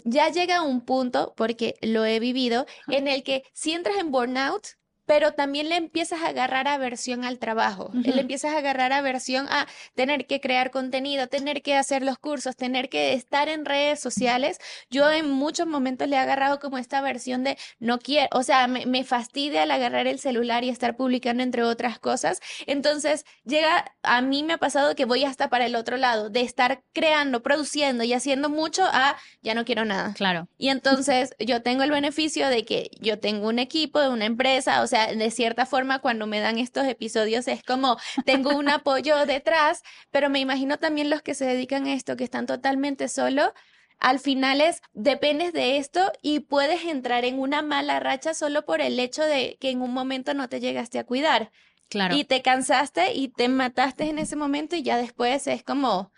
ya 0.05 0.29
llega 0.31 0.63
un 0.63 0.81
punto, 0.85 1.35
porque 1.37 1.77
lo 1.83 2.05
he 2.05 2.21
vivido, 2.21 2.67
en 2.89 3.09
el 3.09 3.23
que 3.23 3.45
si 3.53 3.73
entras 3.73 3.97
en 3.99 4.11
burnout, 4.11 4.67
pero 5.07 5.33
también 5.33 5.69
le 5.69 5.77
empiezas 5.77 6.23
a 6.23 6.29
agarrar 6.29 6.69
aversión 6.69 7.25
al 7.25 7.39
trabajo, 7.39 7.91
le 7.93 8.21
empiezas 8.21 8.55
a 8.55 8.59
agarrar 8.59 8.93
aversión 8.93 9.47
a 9.49 9.67
tener 9.95 10.27
que 10.27 10.41
crear 10.41 10.71
contenido, 10.71 11.27
tener 11.27 11.63
que 11.63 11.77
hacer 11.77 12.03
los 12.03 12.19
cursos, 12.19 12.57
tener 12.57 12.89
que 12.89 13.13
estar 13.15 13.49
en 13.49 13.65
redes 13.65 14.01
sociales. 14.01 14.59
Yo 14.91 15.11
en 15.11 15.31
muchos 15.31 15.67
momentos 15.67 16.09
le 16.09 16.17
he 16.17 16.19
agarrado 16.19 16.61
como 16.61 16.79
esta 16.79 17.01
versión 17.01 17.45
de 17.45 17.59
no 17.79 17.99
quiero, 17.99 18.29
o 18.33 18.43
sea, 18.43 18.67
me, 18.67 18.87
me 18.87 19.05
fastidia 19.05 19.65
al 19.65 19.71
agarrar 19.71 20.07
el 20.07 20.19
celular 20.19 20.65
y 20.65 20.69
estar 20.69 20.97
publicando 20.97 21.43
entre 21.43 21.63
otras 21.63 21.99
cosas. 21.99 22.41
Entonces, 22.67 23.25
llega, 23.45 23.93
a 24.03 24.21
mí 24.23 24.43
me 24.43 24.55
ha 24.55 24.59
pasado 24.59 24.95
que 24.95 25.05
voy 25.05 25.25
hasta 25.25 25.49
para 25.49 25.67
el 25.67 25.75
otro 25.75 25.97
lado, 25.97 26.31
de 26.31 26.43
estar 26.43 26.83
creando, 26.93 27.43
produciendo 27.43 28.05
y 28.05 28.13
haciendo 28.13 28.49
mucho 28.49 28.85
a 28.85 29.17
ya 29.43 29.55
no 29.55 29.65
quiero 29.65 29.85
nada. 29.85 30.15
Claro. 30.15 30.49
Y 30.59 30.69
entonces 30.69 31.35
yo 31.39 31.63
tengo 31.63 31.83
el 31.83 31.91
beneficio 31.91 32.49
de 32.49 32.65
que 32.65 32.91
yo 33.01 33.19
tengo 33.19 33.49
un 33.49 33.59
equipo, 33.59 34.01
una 34.09 34.25
empresa, 34.25 34.83
o 34.83 34.87
sea, 34.93 35.15
de 35.15 35.31
cierta 35.31 35.67
forma 35.67 36.01
cuando 36.01 36.27
me 36.27 36.41
dan 36.41 36.59
estos 36.59 36.87
episodios 36.87 37.49
es 37.49 37.63
como 37.63 37.97
tengo 38.27 38.57
un 38.57 38.69
apoyo 38.69 39.27
detrás, 39.27 39.83
pero 40.11 40.31
me 40.31 40.41
imagino 40.41 40.79
también 40.79 41.11
los 41.11 41.23
que 41.23 41.35
se 41.35 41.47
dedican 41.47 41.87
a 41.87 41.95
esto, 41.95 42.17
que 42.17 42.25
están 42.25 42.47
totalmente 42.47 43.09
solos, 43.09 43.51
al 44.03 44.19
final 44.19 44.61
es, 44.61 44.83
dependes 44.93 45.53
de 45.53 45.77
esto 45.77 46.11
y 46.23 46.41
puedes 46.41 46.85
entrar 46.85 47.25
en 47.25 47.39
una 47.39 47.63
mala 47.63 48.01
racha 48.01 48.35
solo 48.35 48.65
por 48.65 48.81
el 48.81 48.99
hecho 48.99 49.23
de 49.23 49.57
que 49.61 49.71
en 49.71 49.81
un 49.81 49.95
momento 49.95 50.35
no 50.35 50.49
te 50.49 50.59
llegaste 50.59 50.99
a 50.99 51.05
cuidar. 51.05 51.53
Claro. 51.89 52.17
Y 52.17 52.25
te 52.25 52.43
cansaste 52.43 53.13
y 53.13 53.29
te 53.29 53.49
mataste 53.49 54.09
en 54.09 54.19
ese 54.19 54.35
momento 54.35 54.75
y 54.75 54.83
ya 54.83 54.97
después 54.97 55.47
es 55.47 55.63
como... 55.63 56.13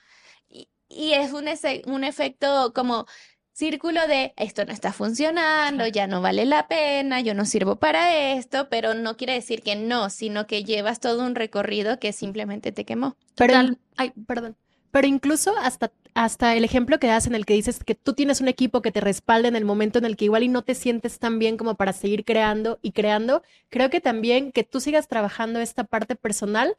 Y, 0.88 1.12
es 1.12 1.32
un, 1.32 1.46
un 1.86 2.04
efecto 2.04 2.72
como 2.74 3.06
círculo 3.54 4.06
de 4.08 4.34
esto 4.36 4.64
no 4.64 4.72
está 4.72 4.92
funcionando, 4.92 5.86
ya 5.86 6.06
no 6.06 6.20
vale 6.20 6.44
la 6.44 6.66
pena, 6.66 7.20
yo 7.20 7.34
no 7.34 7.44
sirvo 7.46 7.76
para 7.76 8.32
esto, 8.34 8.68
pero 8.68 8.94
no 8.94 9.16
quiere 9.16 9.34
decir 9.34 9.62
que 9.62 9.76
no, 9.76 10.10
sino 10.10 10.46
que 10.46 10.64
llevas 10.64 11.00
todo 11.00 11.24
un 11.24 11.36
recorrido 11.36 11.98
que 11.98 12.12
simplemente 12.12 12.72
te 12.72 12.84
quemó. 12.84 13.16
Pero, 13.36 13.54
ay, 13.96 14.12
perdón. 14.26 14.56
Pero 14.90 15.06
incluso 15.06 15.56
hasta, 15.58 15.92
hasta 16.14 16.54
el 16.54 16.64
ejemplo 16.64 16.98
que 16.98 17.06
das 17.06 17.26
en 17.26 17.34
el 17.34 17.46
que 17.46 17.54
dices 17.54 17.82
que 17.82 17.94
tú 17.94 18.12
tienes 18.12 18.40
un 18.40 18.48
equipo 18.48 18.82
que 18.82 18.92
te 18.92 19.00
respalda 19.00 19.48
en 19.48 19.56
el 19.56 19.64
momento 19.64 19.98
en 19.98 20.04
el 20.04 20.16
que 20.16 20.26
igual 20.26 20.42
y 20.42 20.48
no 20.48 20.62
te 20.62 20.74
sientes 20.74 21.18
tan 21.18 21.38
bien 21.38 21.56
como 21.56 21.74
para 21.74 21.92
seguir 21.92 22.24
creando 22.24 22.78
y 22.82 22.92
creando, 22.92 23.42
creo 23.70 23.88
que 23.90 24.00
también 24.00 24.52
que 24.52 24.64
tú 24.64 24.80
sigas 24.80 25.08
trabajando 25.08 25.60
esta 25.60 25.84
parte 25.84 26.16
personal 26.16 26.76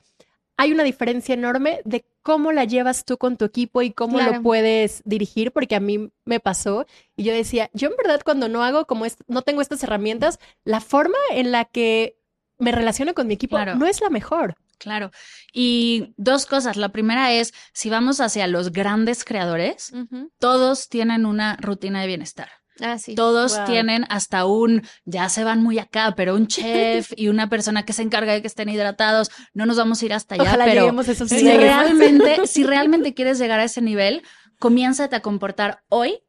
hay 0.58 0.72
una 0.72 0.84
diferencia 0.84 1.34
enorme 1.34 1.82
de 1.86 2.06
cómo 2.22 2.52
la 2.52 2.64
llevas 2.64 3.06
tú 3.06 3.18
con 3.18 3.38
tu 3.38 3.46
equipo 3.46 3.82
y 3.82 3.92
cómo 3.92 4.20
lo 4.20 4.42
puedes 4.42 5.02
dirigir, 5.06 5.52
porque 5.52 5.76
a 5.76 5.80
mí 5.80 6.12
me 6.24 6.40
pasó 6.40 6.86
y 7.16 7.24
yo 7.24 7.34
decía, 7.34 7.70
yo 7.74 7.90
en 7.90 7.98
verdad 7.98 8.22
cuando 8.24 8.50
no 8.50 8.64
hago 8.64 8.86
como 8.86 9.06
no 9.28 9.42
tengo 9.42 9.62
estas 9.62 9.84
herramientas, 9.84 10.40
la 10.64 10.82
forma 10.82 11.18
en 11.32 11.52
la 11.52 11.66
que 11.66 12.18
me 12.58 12.72
relaciono 12.72 13.14
con 13.14 13.28
mi 13.28 13.34
equipo 13.34 13.58
no 13.64 13.86
es 13.86 14.02
la 14.02 14.10
mejor. 14.10 14.56
Claro. 14.78 15.12
Y 15.54 16.14
dos 16.18 16.46
cosas. 16.46 16.78
La 16.78 16.90
primera 16.90 17.32
es, 17.32 17.54
si 17.74 17.90
vamos 17.90 18.20
hacia 18.20 18.48
los 18.48 18.72
grandes 18.72 19.24
creadores, 19.24 19.94
todos 20.38 20.90
tienen 20.90 21.26
una 21.26 21.58
rutina 21.58 22.02
de 22.02 22.08
bienestar. 22.08 22.50
Ah, 22.82 22.98
Todos 23.16 23.64
tienen 23.66 24.06
hasta 24.10 24.46
un, 24.46 24.82
ya 25.06 25.30
se 25.30 25.44
van 25.44 25.64
muy 25.64 25.80
acá, 25.80 26.14
pero 26.16 26.36
un 26.36 26.48
chef 26.48 27.14
y 27.16 27.30
una 27.30 27.50
persona 27.50 27.86
que 27.86 27.94
se 27.94 28.02
encarga 28.02 28.34
de 28.34 28.42
que 28.42 28.48
estén 28.48 28.70
hidratados. 28.70 29.32
No 29.54 29.66
nos 29.66 29.78
vamos 29.78 30.02
a 30.02 30.06
ir 30.06 30.14
hasta 30.14 30.36
allá, 30.36 30.58
pero 30.66 31.04
si 31.04 31.44
realmente, 31.58 32.48
si 32.48 32.64
realmente 32.64 33.14
quieres 33.14 33.40
llegar 33.40 33.60
a 33.60 33.64
ese 33.64 33.82
nivel, 33.82 34.24
comiénzate 34.60 35.16
a 35.16 35.22
comportar 35.22 35.84
hoy 35.90 36.25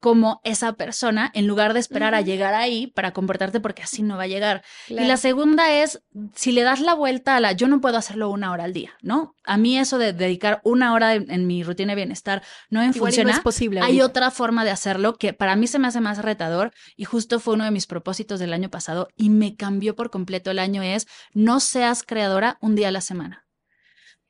como 0.00 0.40
esa 0.44 0.72
persona 0.74 1.30
en 1.34 1.46
lugar 1.46 1.74
de 1.74 1.80
esperar 1.80 2.14
a 2.14 2.20
llegar 2.20 2.54
ahí 2.54 2.86
para 2.88 3.12
comportarte 3.12 3.60
porque 3.60 3.82
así 3.82 4.02
no 4.02 4.16
va 4.16 4.24
a 4.24 4.28
llegar. 4.28 4.62
Y 4.88 4.94
la 4.94 5.16
segunda 5.16 5.72
es, 5.72 6.02
si 6.34 6.52
le 6.52 6.62
das 6.62 6.80
la 6.80 6.94
vuelta 6.94 7.36
a 7.36 7.40
la, 7.40 7.52
yo 7.52 7.68
no 7.68 7.80
puedo 7.80 7.96
hacerlo 7.96 8.30
una 8.30 8.52
hora 8.52 8.64
al 8.64 8.72
día, 8.72 8.92
¿no? 9.02 9.34
A 9.44 9.56
mí 9.56 9.78
eso 9.78 9.98
de 9.98 10.12
dedicar 10.12 10.60
una 10.64 10.92
hora 10.92 11.14
en, 11.14 11.46
mi 11.46 11.62
rutina 11.62 11.92
de 11.92 11.96
bienestar 11.96 12.42
no 12.68 12.80
me 12.80 12.92
funciona. 12.92 13.32
es 13.32 13.40
posible. 13.40 13.80
Hay 13.80 14.00
otra 14.00 14.30
forma 14.30 14.64
de 14.64 14.70
hacerlo 14.70 15.16
que 15.16 15.32
para 15.32 15.56
mí 15.56 15.66
se 15.66 15.78
me 15.78 15.88
hace 15.88 16.00
más 16.00 16.18
retador 16.18 16.72
y 16.96 17.04
justo 17.04 17.40
fue 17.40 17.54
uno 17.54 17.64
de 17.64 17.70
mis 17.70 17.86
propósitos 17.86 18.40
del 18.40 18.52
año 18.52 18.70
pasado 18.70 19.08
y 19.16 19.30
me 19.30 19.56
cambió 19.56 19.94
por 19.94 20.10
completo 20.10 20.50
el 20.50 20.58
año 20.58 20.82
es, 20.82 21.06
no 21.32 21.60
seas 21.60 22.02
creadora 22.02 22.58
un 22.60 22.74
día 22.74 22.88
a 22.88 22.92
la 22.92 23.00
semana. 23.00 23.46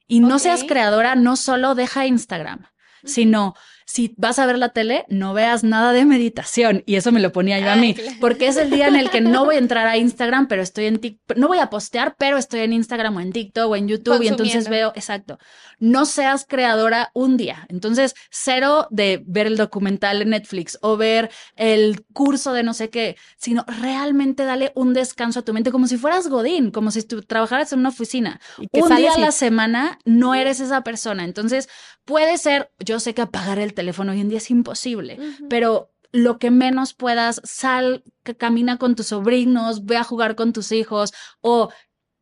Y 0.06 0.18
no 0.18 0.40
seas 0.40 0.64
creadora, 0.64 1.14
no 1.14 1.36
solo 1.36 1.76
deja 1.76 2.04
Instagram, 2.04 2.66
sino 3.04 3.54
si 3.90 4.14
vas 4.16 4.38
a 4.38 4.46
ver 4.46 4.56
la 4.56 4.68
tele, 4.68 5.04
no 5.08 5.34
veas 5.34 5.64
nada 5.64 5.92
de 5.92 6.04
meditación. 6.04 6.84
Y 6.86 6.94
eso 6.94 7.10
me 7.10 7.18
lo 7.18 7.32
ponía 7.32 7.58
yo 7.58 7.72
a 7.72 7.76
mí, 7.76 7.96
porque 8.20 8.46
es 8.46 8.56
el 8.56 8.70
día 8.70 8.86
en 8.86 8.94
el 8.94 9.10
que 9.10 9.20
no 9.20 9.44
voy 9.44 9.56
a 9.56 9.58
entrar 9.58 9.88
a 9.88 9.96
Instagram, 9.96 10.46
pero 10.46 10.62
estoy 10.62 10.84
en 10.86 10.98
TikTok, 10.98 11.36
no 11.36 11.48
voy 11.48 11.58
a 11.58 11.70
postear, 11.70 12.14
pero 12.16 12.38
estoy 12.38 12.60
en 12.60 12.72
Instagram 12.72 13.16
o 13.16 13.20
en 13.20 13.32
TikTok 13.32 13.68
o 13.68 13.74
en 13.74 13.88
YouTube 13.88 14.22
y 14.22 14.28
entonces 14.28 14.68
veo, 14.68 14.92
exacto, 14.94 15.40
no 15.80 16.04
seas 16.06 16.46
creadora 16.48 17.10
un 17.14 17.36
día. 17.36 17.66
Entonces, 17.68 18.14
cero 18.30 18.86
de 18.90 19.24
ver 19.26 19.48
el 19.48 19.56
documental 19.56 20.22
en 20.22 20.30
Netflix 20.30 20.78
o 20.82 20.96
ver 20.96 21.28
el 21.56 22.04
curso 22.12 22.52
de 22.52 22.62
no 22.62 22.74
sé 22.74 22.90
qué, 22.90 23.16
sino 23.38 23.64
realmente 23.66 24.44
dale 24.44 24.70
un 24.76 24.94
descanso 24.94 25.40
a 25.40 25.42
tu 25.42 25.52
mente 25.52 25.72
como 25.72 25.88
si 25.88 25.96
fueras 25.96 26.28
Godín, 26.28 26.70
como 26.70 26.92
si 26.92 27.02
tú 27.02 27.22
trabajaras 27.22 27.72
en 27.72 27.80
una 27.80 27.88
oficina. 27.88 28.40
Un 28.72 28.94
día 28.94 29.14
a 29.14 29.18
la 29.18 29.32
semana 29.32 29.98
no 30.04 30.36
eres 30.36 30.60
esa 30.60 30.84
persona. 30.84 31.24
Entonces, 31.24 31.68
puede 32.04 32.38
ser, 32.38 32.70
yo 32.78 33.00
sé 33.00 33.14
que 33.14 33.22
apagar 33.22 33.58
el 33.58 33.72
teléfono 33.72 33.79
hoy 34.10 34.20
en 34.20 34.28
día 34.28 34.38
es 34.38 34.50
imposible, 34.50 35.18
pero 35.48 35.90
lo 36.12 36.38
que 36.38 36.50
menos 36.50 36.92
puedas, 36.92 37.40
sal, 37.44 38.02
camina 38.36 38.78
con 38.78 38.96
tus 38.96 39.06
sobrinos, 39.06 39.84
ve 39.84 39.96
a 39.96 40.04
jugar 40.04 40.34
con 40.34 40.52
tus 40.52 40.72
hijos 40.72 41.12
o 41.40 41.70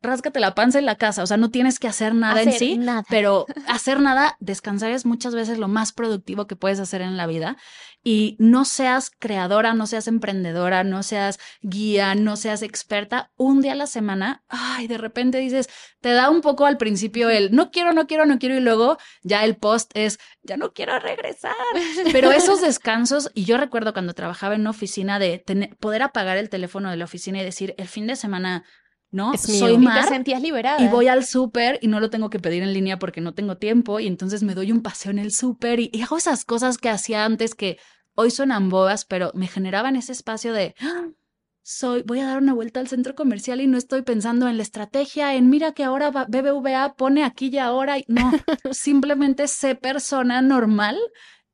ráscate 0.01 0.39
la 0.39 0.55
panza 0.55 0.79
en 0.79 0.85
la 0.85 0.95
casa, 0.95 1.23
o 1.23 1.27
sea, 1.27 1.37
no 1.37 1.51
tienes 1.51 1.79
que 1.79 1.87
hacer 1.87 2.15
nada 2.15 2.41
en 2.41 2.53
sí, 2.53 2.79
pero 3.09 3.45
hacer 3.67 3.99
nada, 3.99 4.37
descansar 4.39 4.91
es 4.91 5.05
muchas 5.05 5.35
veces 5.35 5.57
lo 5.57 5.67
más 5.67 5.91
productivo 5.91 6.47
que 6.47 6.55
puedes 6.55 6.79
hacer 6.79 7.01
en 7.01 7.17
la 7.17 7.27
vida. 7.27 7.57
Y 8.01 8.37
no 8.39 8.63
seas 8.63 9.11
creadora, 9.11 9.73
no 9.73 9.85
seas 9.85 10.07
emprendedora, 10.07 10.85
no 10.85 11.03
seas 11.03 11.37
guía, 11.61 12.15
no 12.15 12.37
seas 12.37 12.61
experta, 12.61 13.29
un 13.35 13.61
día 13.61 13.73
a 13.73 13.75
la 13.75 13.87
semana, 13.87 14.41
ay, 14.47 14.87
de 14.87 14.97
repente 14.97 15.37
dices, 15.39 15.67
te 15.99 16.13
da 16.13 16.29
un 16.29 16.39
poco 16.39 16.65
al 16.65 16.77
principio 16.77 17.29
el 17.29 17.53
no 17.53 17.71
quiero, 17.71 17.91
no 17.91 18.07
quiero, 18.07 18.25
no 18.25 18.39
quiero 18.39 18.55
y 18.55 18.61
luego 18.61 18.97
ya 19.21 19.43
el 19.43 19.57
post 19.57 19.91
es 19.95 20.17
ya 20.43 20.55
no 20.55 20.71
quiero 20.71 20.97
regresar. 20.99 21.51
Pero 22.13 22.31
esos 22.31 22.61
descansos, 22.61 23.31
y 23.33 23.43
yo 23.43 23.57
recuerdo 23.57 23.91
cuando 23.91 24.13
trabajaba 24.13 24.55
en 24.55 24.61
una 24.61 24.69
oficina 24.69 25.19
de 25.19 25.39
tener, 25.39 25.75
poder 25.75 26.01
apagar 26.01 26.37
el 26.37 26.49
teléfono 26.49 26.89
de 26.89 26.95
la 26.95 27.03
oficina 27.03 27.41
y 27.41 27.43
decir, 27.43 27.75
el 27.77 27.89
fin 27.89 28.07
de 28.07 28.15
semana 28.15 28.63
¿no? 29.11 29.35
Soy 29.37 29.77
Mar. 29.77 29.99
Y 29.99 30.01
te 30.03 30.07
sentías 30.09 30.41
liberada. 30.41 30.81
Y 30.81 30.87
voy 30.87 31.07
al 31.07 31.25
súper 31.25 31.79
y 31.81 31.87
no 31.87 31.99
lo 31.99 32.09
tengo 32.09 32.29
que 32.29 32.39
pedir 32.39 32.63
en 32.63 32.73
línea 32.73 32.99
porque 32.99 33.21
no 33.21 33.33
tengo 33.33 33.57
tiempo 33.57 33.99
y 33.99 34.07
entonces 34.07 34.43
me 34.43 34.55
doy 34.55 34.71
un 34.71 34.81
paseo 34.81 35.11
en 35.11 35.19
el 35.19 35.31
súper 35.31 35.79
y, 35.79 35.91
hago 36.01 36.17
esas 36.17 36.45
cosas 36.45 36.77
que 36.77 36.89
hacía 36.89 37.25
antes 37.25 37.55
que 37.55 37.77
hoy 38.15 38.31
suenan 38.31 38.69
boas, 38.69 39.05
pero 39.05 39.31
me 39.33 39.47
generaban 39.47 39.95
ese 39.95 40.11
espacio 40.11 40.53
de 40.53 40.75
¡Ah! 40.81 41.07
soy 41.63 42.01
voy 42.03 42.19
a 42.19 42.25
dar 42.25 42.41
una 42.41 42.53
vuelta 42.53 42.79
al 42.79 42.87
centro 42.87 43.15
comercial 43.15 43.61
y 43.61 43.67
no 43.67 43.77
estoy 43.77 44.01
pensando 44.01 44.47
en 44.47 44.57
la 44.57 44.63
estrategia, 44.63 45.35
en 45.35 45.49
mira 45.49 45.73
que 45.73 45.83
ahora 45.83 46.09
BBVA 46.09 46.95
pone 46.95 47.23
aquí 47.23 47.49
y 47.49 47.57
ahora, 47.59 47.97
no, 48.07 48.31
simplemente 48.71 49.47
sé 49.47 49.75
persona 49.75 50.41
normal 50.41 50.97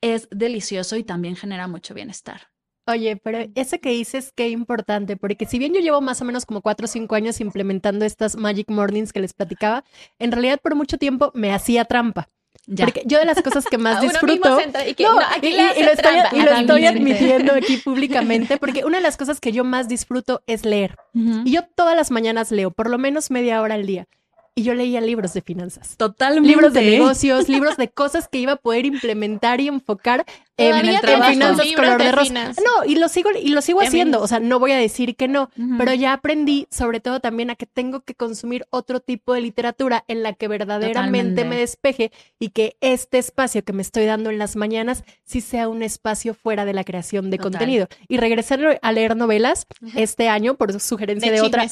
es 0.02 0.28
delicioso 0.32 0.96
y 0.96 1.04
también 1.04 1.36
genera 1.36 1.68
mucho 1.68 1.94
bienestar. 1.94 2.55
Oye, 2.88 3.18
pero 3.18 3.40
eso 3.56 3.80
que 3.80 3.90
dices, 3.90 4.32
qué 4.36 4.50
importante, 4.50 5.18
porque 5.18 5.46
si 5.46 5.58
bien 5.58 5.74
yo 5.74 5.80
llevo 5.80 6.02
más 6.02 6.22
o 6.22 6.26
menos 6.26 6.46
como 6.46 6.62
cuatro 6.62 6.86
o 6.86 6.88
cinco 6.88 7.16
años 7.16 7.42
implementando 7.42 8.06
estas 8.06 8.36
Magic 8.36 8.70
Mornings 8.70 9.12
que 9.12 9.22
les 9.22 9.34
platicaba, 9.34 9.84
en 10.20 10.32
realidad 10.32 10.60
por 10.62 10.76
mucho 10.76 10.98
tiempo 10.98 11.32
me 11.34 11.52
hacía 11.52 11.86
trampa. 11.86 12.30
Porque 12.78 13.04
yo 13.06 13.20
de 13.20 13.26
las 13.26 13.42
cosas 13.42 13.66
que 13.66 13.78
más 13.80 14.02
disfruto. 14.02 14.60
Y, 14.98 15.04
lo 15.04 15.92
estoy, 15.92 16.86
admitiendo 16.86 17.54
aquí 17.54 17.78
públicamente, 17.84 18.58
porque 18.58 18.86
una 18.86 18.98
de 18.98 19.04
las 19.04 19.18
cosas 19.18 19.40
que 19.40 19.52
yo 19.52 19.64
más 19.64 19.88
disfruto 19.88 20.44
es 20.48 20.66
leer. 20.66 20.96
Y 21.14 21.52
yo 21.52 21.64
todas 21.76 21.96
las 21.96 22.12
mañanas 22.12 22.52
leo, 22.52 22.72
por 22.72 22.90
lo 22.90 22.98
menos 22.98 23.32
media 23.32 23.62
hora 23.62 23.76
al 23.76 23.86
día 23.86 24.08
y 24.56 24.64
yo 24.64 24.74
leía 24.74 25.02
libros 25.02 25.34
de 25.34 25.42
finanzas. 25.42 25.98
Totalmente. 25.98 26.48
Libros 26.48 26.74
de 26.74 26.82
negocios, 26.82 27.50
libros 27.50 27.76
de 27.76 27.90
cosas 27.90 28.30
que 28.30 28.38
iba 28.38 28.54
a 28.54 28.56
poder 28.56 28.86
implementar 28.86 29.60
y 29.60 29.68
enfocar 29.68 30.26
en, 30.58 30.88
el 30.88 30.98
finanzas 31.00 31.68
color 31.76 32.02
de, 32.02 32.12
rosa. 32.12 32.54
No, 32.64 32.86
y 32.86 32.96
lo 32.96 33.08
sigo 33.10 33.30
y 33.32 33.50
lo 33.50 33.62
sigo 33.62 33.82
haciendo, 33.82 34.22
o 34.22 34.28
sea, 34.28 34.40
no 34.40 34.60
voy 34.60 34.72
a 34.72 34.78
decir 34.78 35.16
que 35.16 35.28
no, 35.28 35.50
pero 35.78 35.94
ya 35.94 36.14
aprendí 36.14 36.68
sobre 36.72 37.00
todo 37.00 37.20
también 37.20 37.50
a 37.50 37.56
que 37.56 37.66
tengo 37.66 38.02
que 38.02 38.16
consumir 38.16 38.66
otro 38.70 39.00
tipo 39.00 39.34
de 39.34 39.42
literatura 39.42 40.04
en 40.08 40.24
la 40.24 40.34
que 40.34 40.48
verdaderamente 40.48 41.46
me 41.46 41.58
despeje 41.58 42.12
y 42.40 42.50
que 42.50 42.78
este 42.82 43.18
espacio 43.18 43.64
que 43.64 43.74
me 43.74 43.82
estoy 43.82 44.06
dando 44.06 44.30
en 44.30 44.38
las 44.38 44.56
mañanas 44.56 45.04
sí 45.24 45.42
sea 45.42 45.68
un 45.68 45.84
espacio 45.84 46.34
fuera 46.34 46.66
de 46.66 46.74
la 46.74 46.84
creación 46.84 47.30
de 47.30 47.38
contenido. 47.38 47.88
Y 48.08 48.18
regresar 48.18 48.80
a 48.82 48.92
leer 48.92 49.16
novelas 49.16 49.68
este 49.96 50.30
año 50.30 50.56
por 50.56 50.80
sugerencia 50.80 51.32
de, 51.32 51.42
otra 51.42 51.68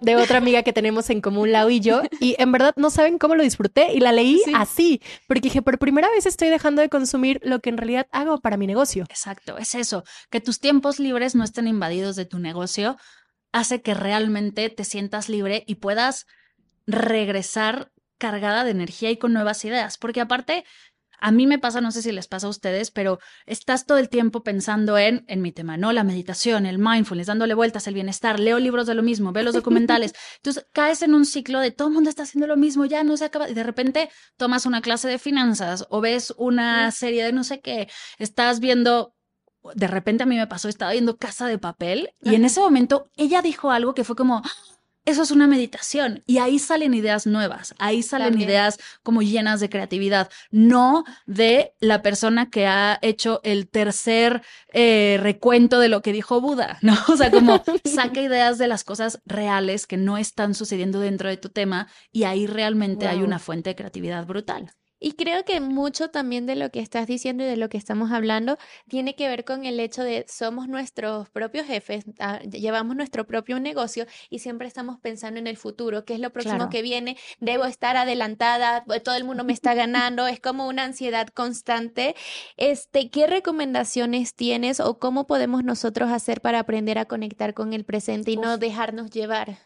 de, 0.00 0.16
otra 0.16 0.38
amiga 0.38 0.62
que 0.62 0.72
tenemos 0.72 1.10
en 1.10 1.20
común, 1.20 1.52
Lau 1.52 1.70
y 1.70 1.80
yo, 1.80 2.02
y 2.20 2.36
en 2.38 2.52
verdad 2.52 2.74
no 2.76 2.90
saben 2.90 3.18
cómo 3.18 3.34
lo 3.34 3.42
disfruté 3.42 3.92
y 3.94 4.00
la 4.00 4.12
leí 4.12 4.40
así, 4.54 5.00
porque 5.26 5.42
dije, 5.42 5.62
por 5.62 5.78
primera 5.78 6.10
vez 6.10 6.26
estoy 6.26 6.48
dejando 6.48 6.82
de 6.82 6.88
consumir 6.88 7.40
lo 7.42 7.60
que 7.60 7.70
en 7.70 7.76
realidad 7.76 8.06
hago 8.12 8.25
para 8.40 8.56
mi 8.56 8.66
negocio. 8.66 9.04
Exacto, 9.08 9.58
es 9.58 9.74
eso, 9.74 10.04
que 10.30 10.40
tus 10.40 10.60
tiempos 10.60 10.98
libres 10.98 11.34
no 11.34 11.44
estén 11.44 11.68
invadidos 11.68 12.16
de 12.16 12.26
tu 12.26 12.38
negocio, 12.38 12.96
hace 13.52 13.82
que 13.82 13.94
realmente 13.94 14.68
te 14.70 14.84
sientas 14.84 15.28
libre 15.28 15.64
y 15.66 15.76
puedas 15.76 16.26
regresar 16.86 17.92
cargada 18.18 18.64
de 18.64 18.70
energía 18.70 19.10
y 19.10 19.16
con 19.16 19.32
nuevas 19.32 19.64
ideas, 19.64 19.98
porque 19.98 20.20
aparte 20.20 20.64
a 21.20 21.30
mí 21.30 21.46
me 21.46 21.58
pasa, 21.58 21.80
no 21.80 21.90
sé 21.90 22.02
si 22.02 22.12
les 22.12 22.28
pasa 22.28 22.46
a 22.46 22.50
ustedes, 22.50 22.90
pero 22.90 23.18
estás 23.46 23.86
todo 23.86 23.98
el 23.98 24.08
tiempo 24.08 24.42
pensando 24.42 24.98
en, 24.98 25.24
en 25.28 25.42
mi 25.42 25.52
tema, 25.52 25.76
¿no? 25.76 25.92
La 25.92 26.04
meditación, 26.04 26.66
el 26.66 26.78
mindfulness, 26.78 27.26
dándole 27.26 27.54
vueltas, 27.54 27.86
el 27.86 27.94
bienestar, 27.94 28.40
leo 28.40 28.58
libros 28.58 28.86
de 28.86 28.94
lo 28.94 29.02
mismo, 29.02 29.32
veo 29.32 29.44
los 29.44 29.54
documentales. 29.54 30.14
Entonces 30.36 30.66
caes 30.72 31.02
en 31.02 31.14
un 31.14 31.24
ciclo 31.24 31.60
de 31.60 31.70
todo 31.70 31.88
el 31.88 31.94
mundo 31.94 32.10
está 32.10 32.24
haciendo 32.24 32.46
lo 32.46 32.56
mismo, 32.56 32.84
ya 32.84 33.04
no 33.04 33.16
se 33.16 33.24
acaba. 33.24 33.48
Y 33.48 33.54
de 33.54 33.62
repente 33.62 34.10
tomas 34.36 34.66
una 34.66 34.80
clase 34.80 35.08
de 35.08 35.18
finanzas 35.18 35.86
o 35.90 36.00
ves 36.00 36.34
una 36.36 36.90
serie 36.90 37.24
de 37.24 37.32
no 37.32 37.44
sé 37.44 37.60
qué, 37.60 37.88
estás 38.18 38.60
viendo 38.60 39.14
de 39.74 39.88
repente 39.88 40.22
a 40.22 40.26
mí 40.26 40.36
me 40.36 40.46
pasó, 40.46 40.68
estaba 40.68 40.92
viendo 40.92 41.16
Casa 41.16 41.48
de 41.48 41.58
Papel 41.58 42.10
y 42.20 42.34
en 42.34 42.44
ese 42.44 42.60
momento 42.60 43.10
ella 43.16 43.42
dijo 43.42 43.72
algo 43.72 43.94
que 43.94 44.04
fue 44.04 44.14
como, 44.14 44.42
eso 45.06 45.22
es 45.22 45.30
una 45.30 45.46
meditación 45.46 46.22
y 46.26 46.38
ahí 46.38 46.58
salen 46.58 46.92
ideas 46.92 47.26
nuevas, 47.26 47.74
ahí 47.78 48.02
salen 48.02 48.40
ideas 48.40 48.78
como 49.02 49.22
llenas 49.22 49.60
de 49.60 49.70
creatividad, 49.70 50.30
no 50.50 51.04
de 51.26 51.72
la 51.80 52.02
persona 52.02 52.50
que 52.50 52.66
ha 52.66 52.98
hecho 53.02 53.40
el 53.44 53.68
tercer 53.68 54.42
eh, 54.72 55.18
recuento 55.22 55.78
de 55.78 55.88
lo 55.88 56.02
que 56.02 56.12
dijo 56.12 56.40
Buda, 56.40 56.78
¿no? 56.82 56.96
O 57.08 57.16
sea, 57.16 57.30
como 57.30 57.62
saca 57.84 58.20
ideas 58.20 58.58
de 58.58 58.66
las 58.66 58.84
cosas 58.84 59.20
reales 59.24 59.86
que 59.86 59.96
no 59.96 60.18
están 60.18 60.54
sucediendo 60.54 61.00
dentro 61.00 61.28
de 61.28 61.36
tu 61.36 61.48
tema 61.48 61.88
y 62.12 62.24
ahí 62.24 62.46
realmente 62.46 63.06
hay 63.06 63.22
una 63.22 63.38
fuente 63.38 63.70
de 63.70 63.76
creatividad 63.76 64.26
brutal. 64.26 64.72
Y 65.06 65.12
creo 65.12 65.44
que 65.44 65.60
mucho 65.60 66.10
también 66.10 66.46
de 66.46 66.56
lo 66.56 66.72
que 66.72 66.80
estás 66.80 67.06
diciendo 67.06 67.44
y 67.44 67.46
de 67.46 67.56
lo 67.56 67.68
que 67.68 67.78
estamos 67.78 68.10
hablando 68.10 68.58
tiene 68.88 69.14
que 69.14 69.28
ver 69.28 69.44
con 69.44 69.64
el 69.64 69.78
hecho 69.78 70.02
de 70.02 70.26
somos 70.28 70.66
nuestros 70.66 71.30
propios 71.30 71.64
jefes, 71.64 72.06
ah, 72.18 72.40
llevamos 72.40 72.96
nuestro 72.96 73.24
propio 73.24 73.60
negocio 73.60 74.06
y 74.30 74.40
siempre 74.40 74.66
estamos 74.66 74.98
pensando 74.98 75.38
en 75.38 75.46
el 75.46 75.58
futuro, 75.58 76.04
qué 76.04 76.14
es 76.14 76.18
lo 76.18 76.30
próximo 76.30 76.70
que 76.70 76.82
viene, 76.82 77.16
debo 77.38 77.66
estar 77.66 77.96
adelantada, 77.96 78.82
pues, 78.84 79.00
todo 79.00 79.14
el 79.14 79.22
mundo 79.22 79.44
me 79.44 79.52
está 79.52 79.74
ganando, 79.74 80.26
es 80.26 80.40
como 80.40 80.66
una 80.66 80.82
ansiedad 80.82 81.28
constante. 81.28 82.16
Este, 82.56 83.08
¿qué 83.08 83.28
recomendaciones 83.28 84.34
tienes 84.34 84.80
o 84.80 84.98
cómo 84.98 85.28
podemos 85.28 85.62
nosotros 85.62 86.10
hacer 86.10 86.40
para 86.40 86.58
aprender 86.58 86.98
a 86.98 87.04
conectar 87.04 87.54
con 87.54 87.74
el 87.74 87.84
presente 87.84 88.32
y 88.32 88.38
no 88.38 88.58
dejarnos 88.58 89.10
llevar? 89.10 89.58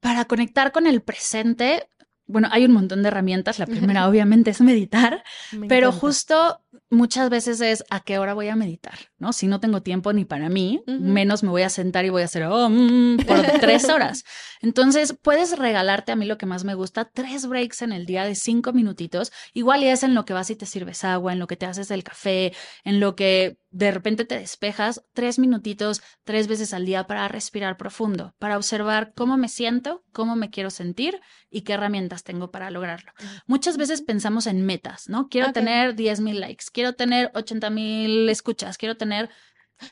Para 0.00 0.26
conectar 0.26 0.70
con 0.70 0.86
el 0.86 1.00
presente, 1.00 1.88
bueno, 2.26 2.48
hay 2.50 2.64
un 2.64 2.72
montón 2.72 3.02
de 3.02 3.08
herramientas. 3.08 3.58
La 3.58 3.66
primera, 3.66 4.06
obviamente, 4.08 4.50
es 4.50 4.60
meditar, 4.60 5.22
pero 5.68 5.92
justo 5.92 6.60
muchas 6.90 7.30
veces 7.30 7.60
es 7.60 7.84
a 7.90 8.00
qué 8.00 8.18
hora 8.18 8.34
voy 8.34 8.48
a 8.48 8.56
meditar, 8.56 8.94
¿no? 9.18 9.32
Si 9.32 9.46
no 9.46 9.60
tengo 9.60 9.82
tiempo 9.82 10.12
ni 10.12 10.24
para 10.24 10.48
mí, 10.48 10.82
menos 10.86 11.42
me 11.42 11.48
voy 11.48 11.62
a 11.62 11.68
sentar 11.68 12.04
y 12.04 12.10
voy 12.10 12.22
a 12.22 12.26
hacer 12.26 12.44
oh, 12.44 12.68
mm", 12.68 13.18
por 13.26 13.42
tres 13.60 13.88
horas. 13.88 14.24
Entonces, 14.60 15.16
puedes 15.20 15.58
regalarte 15.58 16.12
a 16.12 16.16
mí 16.16 16.26
lo 16.26 16.38
que 16.38 16.46
más 16.46 16.64
me 16.64 16.74
gusta, 16.74 17.04
tres 17.06 17.46
breaks 17.46 17.82
en 17.82 17.92
el 17.92 18.06
día 18.06 18.24
de 18.24 18.34
cinco 18.34 18.72
minutitos. 18.72 19.32
Igual 19.52 19.82
y 19.82 19.88
es 19.88 20.02
en 20.02 20.14
lo 20.14 20.24
que 20.24 20.32
vas 20.32 20.50
y 20.50 20.56
te 20.56 20.66
sirves 20.66 21.04
agua, 21.04 21.32
en 21.32 21.38
lo 21.38 21.46
que 21.46 21.56
te 21.56 21.66
haces 21.66 21.90
el 21.90 22.04
café, 22.04 22.52
en 22.84 23.00
lo 23.00 23.16
que 23.16 23.58
de 23.72 23.90
repente 23.90 24.24
te 24.24 24.38
despejas, 24.38 25.02
tres 25.14 25.38
minutitos, 25.38 26.02
tres 26.24 26.46
veces 26.46 26.72
al 26.74 26.84
día 26.84 27.06
para 27.06 27.26
respirar 27.26 27.76
profundo, 27.76 28.34
para 28.38 28.56
observar 28.56 29.12
cómo 29.16 29.36
me 29.36 29.48
siento, 29.48 30.04
cómo 30.12 30.36
me 30.36 30.50
quiero 30.50 30.70
sentir 30.70 31.20
y 31.50 31.62
qué 31.62 31.72
herramientas 31.72 32.22
tengo 32.22 32.50
para 32.50 32.70
lograrlo. 32.70 33.12
Muchas 33.46 33.78
veces 33.78 34.02
pensamos 34.02 34.46
en 34.46 34.64
metas, 34.64 35.08
¿no? 35.08 35.28
Quiero 35.28 35.52
tener 35.52 35.94
10 35.94 36.20
mil 36.20 36.40
likes, 36.40 36.66
quiero 36.72 36.92
tener 36.92 37.30
80 37.34 37.70
mil 37.70 38.28
escuchas, 38.28 38.78
quiero 38.78 38.96
tener... 38.96 39.30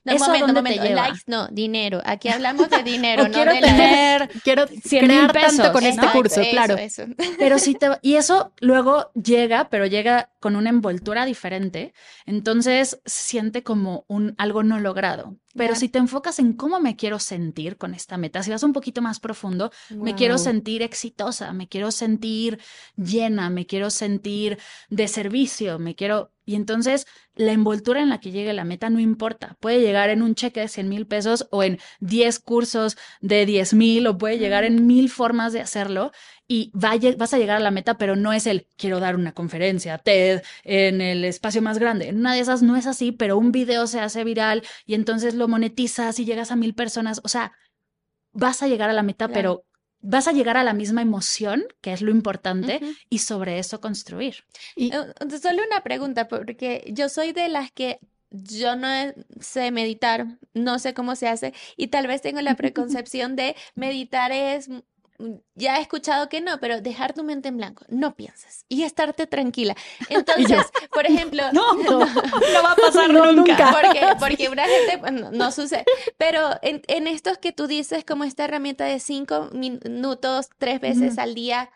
No, 0.05 0.13
¿Eso 0.13 0.27
momento, 0.27 0.53
momento. 0.53 0.85
Likes, 0.85 1.23
no, 1.27 1.49
dinero. 1.49 2.01
Aquí 2.05 2.29
hablamos 2.29 2.69
de 2.71 2.83
dinero, 2.83 3.25
no 3.25 3.31
quiero 3.33 3.53
tener, 3.53 4.29
quiero 4.43 4.67
100 4.85 5.05
crear 5.07 5.33
pesos, 5.33 5.57
tanto 5.57 5.73
con 5.73 5.85
este 5.85 6.07
curso, 6.09 6.41
claro. 6.51 6.77
Pero 7.39 7.59
sí 7.59 7.75
te, 7.75 7.89
y 8.03 8.17
eso 8.17 8.53
luego 8.61 9.11
llega, 9.13 9.69
pero 9.69 9.87
llega 9.87 10.31
con 10.41 10.57
una 10.57 10.71
envoltura 10.71 11.25
diferente, 11.25 11.93
entonces 12.27 13.01
se 13.05 13.23
siente 13.23 13.63
como 13.63 14.05
un 14.09 14.35
algo 14.39 14.63
no 14.63 14.79
logrado. 14.81 15.37
Pero 15.55 15.75
si 15.75 15.89
te 15.89 15.99
enfocas 15.99 16.39
en 16.39 16.53
cómo 16.53 16.79
me 16.81 16.97
quiero 16.97 17.19
sentir 17.19 17.77
con 17.77 17.95
esta 17.95 18.17
meta, 18.17 18.43
si 18.43 18.51
vas 18.51 18.63
un 18.63 18.73
poquito 18.73 19.03
más 19.03 19.19
profundo, 19.19 19.71
me 19.91 20.15
quiero 20.15 20.39
sentir 20.39 20.83
exitosa, 20.83 21.53
me 21.53 21.69
quiero 21.69 21.91
sentir 21.91 22.61
llena, 22.97 23.51
me 23.51 23.67
quiero 23.67 23.91
sentir 23.91 24.59
de 24.89 25.09
servicio, 25.09 25.79
me 25.79 25.95
quiero... 25.95 26.33
Y 26.47 26.57
entonces 26.57 27.07
la 27.35 27.53
envoltura 27.53 28.03
en 28.03 28.09
la 28.09 28.19
que 28.19 28.33
llegue 28.33 28.53
la 28.53 28.65
meta 28.65 28.91
no 28.91 28.99
importa. 28.99 29.57
Puede 29.61 29.81
llegar 29.81 30.11
en 30.11 30.23
un 30.23 30.35
cheque 30.35 30.61
de 30.61 30.69
100 30.69 30.89
mil 30.89 31.07
pesos 31.07 31.47
o 31.51 31.63
en 31.63 31.79
10 32.01 32.41
cursos 32.41 32.97
de 33.21 33.47
10 33.47 33.75
mil 33.75 34.07
o 34.09 34.19
puede 34.19 34.39
llegar 34.39 34.65
en 34.65 34.87
mil 34.87 35.11
formas 35.11 35.53
de 35.53 35.61
hacerlo 35.61 36.11
y 36.53 36.73
vas 36.75 37.33
a 37.33 37.39
llegar 37.39 37.59
a 37.59 37.61
la 37.61 37.71
meta, 37.71 37.97
pero 37.97 38.17
no 38.17 38.33
es 38.33 38.49
el 38.49 38.67
quiero 38.77 38.99
dar 38.99 39.15
una 39.15 39.31
conferencia, 39.31 39.99
TED, 39.99 40.43
en 40.65 41.01
el 41.01 41.25
espacio 41.25 41.63
más 41.63 41.79
grande. 41.79 42.11
Una 42.11 42.35
de 42.35 42.41
esas 42.41 42.61
no 42.61 42.75
es 42.75 42.89
así, 42.89 43.13
pero 43.13 43.39
un 43.39 43.53
video 43.53 43.87
se 43.87 44.01
hace 44.01 44.25
viral 44.25 44.65
y 44.85 44.95
entonces 44.95 45.35
lo 45.35 45.47
monetizas 45.47 46.19
y 46.19 46.25
llegas 46.25 46.51
a 46.51 46.57
mil 46.57 46.75
personas. 46.75 47.21
O 47.23 47.29
sea, 47.29 47.53
vas 48.33 48.65
a 48.65 48.67
llegar 48.67 48.91
a 48.91 48.95
la 48.95 49.05
meta, 49.05 49.29
pero 49.29 49.65
vas 50.01 50.27
a 50.27 50.33
llegar 50.33 50.57
a 50.57 50.65
la 50.65 50.75
misma 50.75 51.03
emoción, 51.03 51.63
que 51.81 51.93
es 51.93 52.03
lo 52.03 52.11
importante, 52.11 52.81
y 53.09 53.21
sobre 53.21 53.61
eso 53.61 53.81
construir. 53.81 54.43
Y 54.75 54.93
eh, 54.93 55.39
solo 55.41 55.63
una 55.65 55.85
pregunta, 55.85 56.27
porque 56.27 56.83
yo 56.89 57.09
soy 57.09 57.31
de 57.31 57.49
las 57.49 57.71
que 57.71 58.01
yo 58.31 58.77
no 58.77 58.89
sé 59.41 59.71
meditar, 59.71 60.39
no 60.55 60.79
sé 60.79 60.95
cómo 60.95 61.17
se 61.17 61.29
hace 61.29 61.53
y 61.77 61.89
tal 61.89 62.07
vez 62.07 62.23
tengo 62.23 62.41
la 62.41 62.55
preconcepción 62.57 63.37
de 63.37 63.57
meditar 63.75 64.33
es 64.33 64.69
ya 65.55 65.79
he 65.79 65.83
escuchado 65.83 66.29
que 66.29 66.41
no, 66.41 66.59
pero 66.61 66.81
dejar 66.81 67.13
tu 67.13 67.23
mente 67.23 67.49
en 67.49 67.57
blanco, 67.57 67.85
no 67.89 68.15
piensas 68.17 68.65
y 68.69 68.85
estarte 68.85 69.27
tranquila. 69.27 69.75
Entonces, 70.09 70.67
por 70.93 71.07
ejemplo, 71.07 71.43
no, 71.53 71.75
no, 71.75 71.99
va 71.99 72.73
a 72.73 72.77
pasar 72.77 73.13
nunca. 73.13 73.73
Porque, 73.73 74.07
porque 74.19 74.49
una 74.49 74.65
gente 74.65 75.11
no, 75.33 75.53
sucede. 75.53 75.85
Pero 76.17 76.51
en, 76.63 76.83
en, 76.89 77.07
estos 77.07 77.39
que 77.39 77.53
tú 77.53 77.67
dices, 77.67 78.05
como 78.05 78.25
esta 78.25 78.45
herramienta 78.45 78.85
de 78.85 79.01
cinco 79.01 79.51
minutos, 79.53 80.49
tres 80.59 80.81
veces 80.81 81.19
al 81.19 81.35
día, 81.35 81.71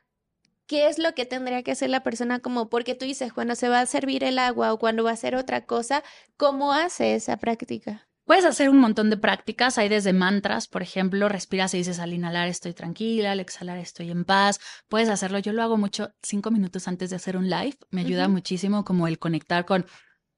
¿qué 0.66 0.88
es 0.88 0.98
lo 0.98 1.14
que 1.14 1.26
tendría 1.26 1.62
que 1.62 1.72
hacer 1.72 1.90
la 1.90 2.02
persona 2.02 2.40
como, 2.40 2.68
porque 2.68 2.94
tú 2.94 3.04
dices, 3.04 3.32
cuando 3.32 3.54
se 3.54 3.68
va 3.68 3.80
a 3.80 3.86
servir 3.86 4.24
el 4.24 4.38
agua 4.38 4.72
o 4.72 4.78
cuando 4.78 5.04
va 5.04 5.10
a 5.10 5.14
hacer 5.14 5.36
otra 5.36 5.66
cosa, 5.66 6.02
¿cómo 6.36 6.72
hace 6.72 7.14
esa 7.14 7.36
práctica? 7.36 8.08
Puedes 8.24 8.46
hacer 8.46 8.70
un 8.70 8.78
montón 8.78 9.10
de 9.10 9.18
prácticas, 9.18 9.76
hay 9.76 9.90
desde 9.90 10.14
mantras, 10.14 10.66
por 10.66 10.82
ejemplo, 10.82 11.28
respiras 11.28 11.74
y 11.74 11.78
dices 11.78 11.98
al 11.98 12.14
inhalar 12.14 12.48
estoy 12.48 12.72
tranquila, 12.72 13.32
al 13.32 13.40
exhalar 13.40 13.76
estoy 13.78 14.10
en 14.10 14.24
paz. 14.24 14.60
Puedes 14.88 15.10
hacerlo, 15.10 15.38
yo 15.40 15.52
lo 15.52 15.62
hago 15.62 15.76
mucho 15.76 16.10
cinco 16.22 16.50
minutos 16.50 16.88
antes 16.88 17.10
de 17.10 17.16
hacer 17.16 17.36
un 17.36 17.50
live, 17.50 17.76
me 17.90 18.00
ayuda 18.00 18.28
muchísimo 18.28 18.82
como 18.82 19.08
el 19.08 19.18
conectar 19.18 19.66
con 19.66 19.84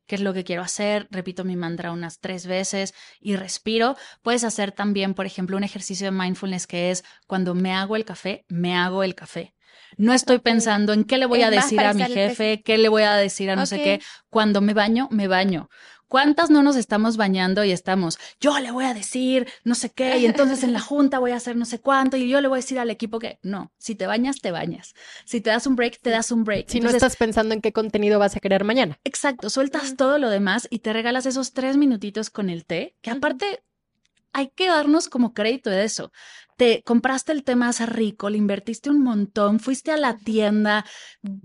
qué 0.07 0.16
es 0.16 0.21
lo 0.21 0.35
que 0.35 0.43
quiero 0.43 0.62
hacer, 0.62 1.07
repito 1.12 1.45
mi 1.45 1.55
mantra 1.55 1.93
unas 1.93 2.19
tres 2.19 2.47
veces 2.47 2.93
y 3.21 3.37
respiro. 3.37 3.97
Puedes 4.23 4.43
hacer 4.43 4.73
también, 4.73 5.14
por 5.14 5.26
ejemplo, 5.26 5.57
un 5.57 5.64
ejercicio 5.64 6.07
de 6.07 6.11
mindfulness 6.11 6.66
que 6.66 6.90
es 6.90 7.05
cuando 7.28 7.55
me 7.55 7.73
hago 7.73 7.95
el 7.95 8.05
café, 8.05 8.45
me 8.49 8.76
hago 8.76 9.05
el 9.05 9.14
café. 9.14 9.55
No 9.97 10.12
estoy 10.12 10.38
pensando 10.38 10.93
en 10.93 11.05
qué 11.05 11.19
le 11.19 11.26
voy 11.26 11.43
a 11.43 11.50
decir 11.50 11.81
a 11.81 11.95
mi 11.95 12.05
jefe, 12.05 12.62
qué 12.62 12.78
le 12.78 12.88
voy 12.88 13.02
a 13.02 13.14
decir 13.14 13.50
a 13.50 13.57
no 13.57 13.66
sé 13.66 13.76
qué. 13.83 14.00
Cuando 14.28 14.61
me 14.61 14.75
baño, 14.75 15.09
me 15.11 15.28
baño. 15.28 15.69
¿Cuántas 16.08 16.50
no 16.50 16.62
nos 16.62 16.76
estamos 16.76 17.16
bañando 17.16 17.64
y 17.64 17.72
estamos, 17.72 18.18
yo 18.40 18.58
le 18.58 18.70
voy 18.70 18.84
a 18.84 18.94
decir 18.94 19.48
no 19.64 19.75
sé 19.75 19.90
qué, 19.90 20.18
y 20.18 20.26
entonces 20.26 20.62
en 20.62 20.72
la 20.72 20.80
junta 20.80 21.18
voy 21.18 21.32
a 21.32 21.36
hacer 21.36 21.56
no 21.56 21.64
sé 21.64 21.80
cuánto, 21.80 22.16
y 22.16 22.28
yo 22.28 22.40
le 22.40 22.48
voy 22.48 22.56
a 22.56 22.62
decir 22.62 22.78
al 22.78 22.90
equipo 22.90 23.18
que 23.18 23.38
no, 23.42 23.72
si 23.78 23.94
te 23.94 24.06
bañas, 24.06 24.40
te 24.40 24.50
bañas. 24.50 24.94
Si 25.25 25.40
te 25.40 25.50
das 25.50 25.66
un 25.66 25.76
break, 25.76 26.00
te 26.00 26.10
das 26.10 26.30
un 26.30 26.44
break. 26.44 26.68
Si 26.68 26.80
no 26.80 26.90
estás 26.90 27.16
pensando 27.16 27.54
en 27.54 27.60
qué 27.60 27.72
contenido 27.72 28.18
vas 28.18 28.36
a 28.36 28.40
querer 28.40 28.64
mañana. 28.64 28.98
Exacto, 29.04 29.50
sueltas 29.50 29.96
todo 29.96 30.18
lo 30.18 30.30
demás 30.30 30.68
y 30.70 30.80
te 30.80 30.92
regalas 30.92 31.26
esos 31.26 31.52
tres 31.52 31.76
minutitos 31.76 32.30
con 32.30 32.50
el 32.50 32.64
té, 32.64 32.94
que 33.00 33.10
aparte 33.10 33.62
hay 34.37 34.50
que 34.55 34.69
darnos 34.69 35.09
como 35.09 35.33
crédito 35.33 35.71
de 35.71 35.85
eso 35.85 36.12
te 36.57 36.83
compraste 36.85 37.33
el 37.33 37.45
té 37.45 37.55
más 37.55 37.87
rico, 37.87 38.31
le 38.31 38.38
invertiste 38.38 38.88
un 38.90 39.02
montón, 39.02 39.61
fuiste 39.61 39.93
a 39.93 39.97
la 39.97 40.16
tienda, 40.16 40.87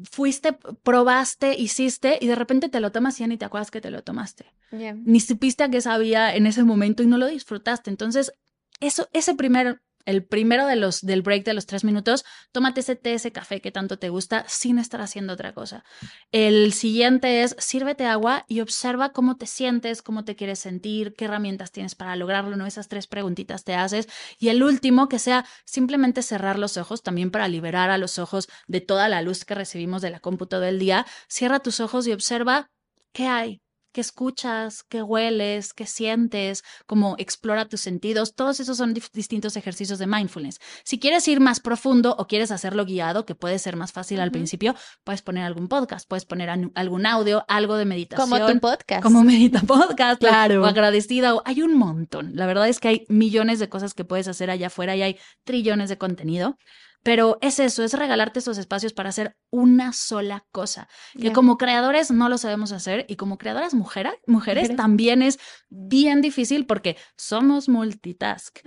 fuiste, 0.10 0.54
probaste, 0.84 1.54
hiciste 1.60 2.18
y 2.22 2.28
de 2.28 2.36
repente 2.36 2.70
te 2.70 2.80
lo 2.80 2.92
tomas 2.92 3.20
y 3.20 3.24
ya 3.24 3.28
ni 3.28 3.38
te 3.38 3.46
acuerdas 3.46 3.72
que 3.72 3.82
te 3.82 3.92
lo 3.92 4.04
tomaste. 4.04 4.46
Ni 4.72 5.20
supiste 5.20 5.66
a 5.66 5.70
qué 5.70 5.82
sabía 5.82 6.34
en 6.34 6.48
ese 6.48 6.64
momento 6.64 7.04
y 7.04 7.08
no 7.08 7.18
lo 7.18 7.28
disfrutaste. 7.28 7.90
Entonces, 7.90 8.32
eso, 8.80 9.10
ese 9.12 9.36
primer 9.36 9.82
el 10.06 10.24
primero 10.24 10.68
de 10.68 10.76
los 10.76 11.02
del 11.02 11.22
break 11.22 11.44
de 11.46 11.54
los 11.54 11.66
tres 11.66 11.84
minutos, 11.84 12.26
tómate 12.52 12.82
ese 12.82 12.96
té, 12.96 13.14
ese 13.14 13.32
café 13.32 13.62
que 13.62 13.72
tanto 13.72 13.98
te 13.98 14.10
gusta 14.10 14.46
sin 14.48 14.80
estar 14.80 15.02
haciendo 15.02 15.34
otra 15.34 15.54
cosa. 15.54 15.84
El 16.32 16.74
siguiente 16.74 17.44
es 17.44 17.56
sírvete 17.60 18.06
agua 18.06 18.46
y 18.48 18.62
observa 18.62 19.12
cómo 19.12 19.38
te 19.38 19.46
sientes, 19.46 20.02
cómo 20.02 20.26
te 20.26 20.36
quieres 20.36 20.60
sentir, 20.60 21.14
qué 21.16 21.26
herramientas 21.26 21.72
tienes 21.72 21.96
para 21.96 22.16
lograrlo, 22.16 22.56
¿no? 22.56 22.66
Esas 22.66 22.88
tres 22.88 23.08
preguntitas 23.08 23.64
te 23.64 23.76
haces. 23.76 24.08
Y 24.40 24.50
el 24.50 24.64
último, 24.64 25.10
que 25.10 25.20
sea 25.20 25.46
simplemente 25.66 26.22
cerrar 26.22 26.60
los 26.60 26.78
ojos, 26.78 27.04
también 27.04 27.32
para 27.32 27.48
liberar 27.48 27.90
a 27.90 27.98
los 27.98 28.20
ojos 28.20 28.50
de 28.68 28.82
toda 28.82 29.10
la 29.10 29.22
luz 29.22 29.46
que 29.46 29.56
recibimos 29.56 30.02
de 30.02 30.10
la 30.10 30.20
cómputo 30.20 30.60
del 30.60 30.80
día. 30.80 31.06
Cierra 31.28 31.60
tus 31.60 31.80
ojos 31.80 32.08
y 32.08 32.14
observa 32.14 32.70
qué 33.14 33.28
hay, 33.28 33.62
qué 33.92 34.02
escuchas, 34.02 34.84
qué 34.84 35.02
hueles, 35.02 35.74
qué 35.74 35.86
sientes, 35.86 36.64
cómo 36.86 37.16
explora 37.18 37.66
tus 37.66 37.82
sentidos. 37.82 38.36
Todos 38.36 38.60
esos 38.60 38.78
son 38.78 38.94
distintos 38.94 39.56
ejercicios 39.58 40.00
de 40.00 40.08
mindfulness. 40.08 40.60
Si 40.84 41.00
quieres 41.00 41.28
ir 41.28 41.40
más 41.40 41.60
profundo 41.60 42.16
o 42.18 42.28
quieres 42.28 42.52
hacerlo 42.52 42.86
guiado, 42.86 43.26
que 43.26 43.36
puede 43.36 43.60
ser 43.60 43.76
más 43.76 43.92
fácil 43.92 44.20
al 44.20 44.32
principio, 44.32 44.76
puedes 45.04 45.22
poner 45.22 45.44
algún 45.44 45.68
podcast, 45.68 46.08
puedes 46.08 46.26
poner 46.26 46.50
algún 46.50 47.06
audio, 47.06 47.46
algo 47.48 47.76
de 47.76 47.86
meditación. 47.86 48.30
Como 48.30 48.52
tu 48.52 48.60
podcast. 48.60 49.04
Como 49.04 49.24
medita 49.26 49.62
podcast. 49.62 50.20
Claro. 50.20 50.64
O 50.64 50.66
agradecida. 50.66 51.34
hay 51.46 51.62
un 51.62 51.78
montón. 51.78 52.32
La 52.36 52.46
verdad 52.46 52.68
es 52.68 52.80
que 52.80 52.88
hay 52.88 53.06
millones 53.10 53.60
de 53.60 53.70
cosas 53.70 53.94
que 53.94 54.06
puedes 54.06 54.28
hacer 54.28 54.50
allá 54.50 54.68
afuera 54.68 54.96
y 54.96 55.02
hay 55.02 55.18
trillones 55.44 55.90
de 55.90 55.98
contenido. 55.98 56.58
Pero 57.04 57.38
es 57.42 57.60
eso, 57.60 57.84
es 57.84 57.94
regalarte 57.94 58.40
esos 58.40 58.58
espacios 58.58 58.94
para 58.94 59.10
hacer 59.10 59.36
una 59.50 59.92
sola 59.94 60.46
cosa. 60.52 60.88
Que 61.20 61.32
como 61.32 61.58
creadores 61.58 62.12
no 62.12 62.30
lo 62.30 62.38
sabemos 62.38 62.72
hacer 62.72 63.06
y 63.08 63.16
como 63.16 63.38
creadoras 63.38 63.74
mujeres, 63.74 64.14
mujeres 64.28 64.76
también 64.76 65.22
es 65.22 65.40
bien 65.70 66.22
difícil 66.22 66.66
porque 66.66 66.98
somos 67.18 67.70
multitask. 67.70 68.60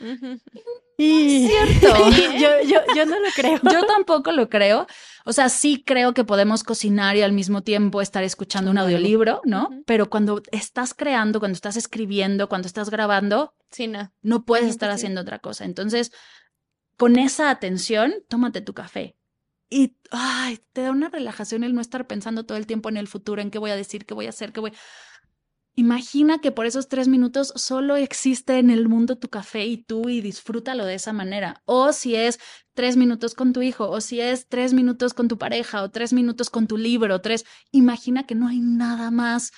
Y... 0.96 1.48
Cierto. 1.48 2.10
yo, 2.38 2.60
yo, 2.62 2.78
yo, 2.94 3.06
no 3.06 3.18
lo 3.18 3.28
creo. 3.34 3.60
Yo 3.62 3.86
tampoco 3.86 4.32
lo 4.32 4.48
creo. 4.48 4.86
O 5.24 5.32
sea, 5.32 5.48
sí 5.48 5.82
creo 5.84 6.14
que 6.14 6.24
podemos 6.24 6.62
cocinar 6.62 7.16
y 7.16 7.22
al 7.22 7.32
mismo 7.32 7.62
tiempo 7.62 8.00
estar 8.00 8.22
escuchando 8.22 8.70
un 8.70 8.78
audiolibro, 8.78 9.40
¿no? 9.44 9.70
Pero 9.86 10.08
cuando 10.08 10.42
estás 10.52 10.94
creando, 10.94 11.40
cuando 11.40 11.56
estás 11.56 11.76
escribiendo, 11.76 12.48
cuando 12.48 12.66
estás 12.66 12.90
grabando, 12.90 13.54
sí, 13.70 13.88
no. 13.88 14.12
no 14.22 14.44
puedes 14.44 14.68
estar 14.68 14.90
haciendo 14.90 15.22
otra 15.22 15.40
cosa. 15.40 15.64
Entonces, 15.64 16.12
con 16.96 17.18
esa 17.18 17.50
atención, 17.50 18.14
tómate 18.28 18.60
tu 18.60 18.74
café. 18.74 19.16
Y 19.70 19.96
ay, 20.10 20.60
te 20.72 20.82
da 20.82 20.90
una 20.90 21.08
relajación 21.08 21.64
el 21.64 21.74
no 21.74 21.80
estar 21.80 22.06
pensando 22.06 22.44
todo 22.44 22.58
el 22.58 22.66
tiempo 22.66 22.88
en 22.88 22.96
el 22.96 23.08
futuro, 23.08 23.42
en 23.42 23.50
qué 23.50 23.58
voy 23.58 23.70
a 23.70 23.76
decir, 23.76 24.06
qué 24.06 24.14
voy 24.14 24.26
a 24.26 24.30
hacer, 24.30 24.52
qué 24.52 24.60
voy. 24.60 24.72
Imagina 25.76 26.38
que 26.38 26.52
por 26.52 26.66
esos 26.66 26.88
tres 26.88 27.08
minutos 27.08 27.52
solo 27.56 27.96
existe 27.96 28.58
en 28.58 28.70
el 28.70 28.88
mundo 28.88 29.16
tu 29.16 29.28
café 29.28 29.66
y 29.66 29.78
tú 29.78 30.08
y 30.08 30.20
disfrútalo 30.20 30.84
de 30.84 30.94
esa 30.94 31.12
manera. 31.12 31.62
O 31.64 31.92
si 31.92 32.14
es 32.14 32.38
tres 32.74 32.96
minutos 32.96 33.34
con 33.34 33.52
tu 33.52 33.60
hijo, 33.60 33.90
o 33.90 34.00
si 34.00 34.20
es 34.20 34.46
tres 34.46 34.72
minutos 34.72 35.14
con 35.14 35.26
tu 35.26 35.36
pareja, 35.36 35.82
o 35.82 35.90
tres 35.90 36.12
minutos 36.12 36.48
con 36.48 36.68
tu 36.68 36.76
libro, 36.76 37.20
tres. 37.20 37.44
Imagina 37.72 38.24
que 38.24 38.36
no 38.36 38.46
hay 38.46 38.60
nada 38.60 39.10
más 39.10 39.50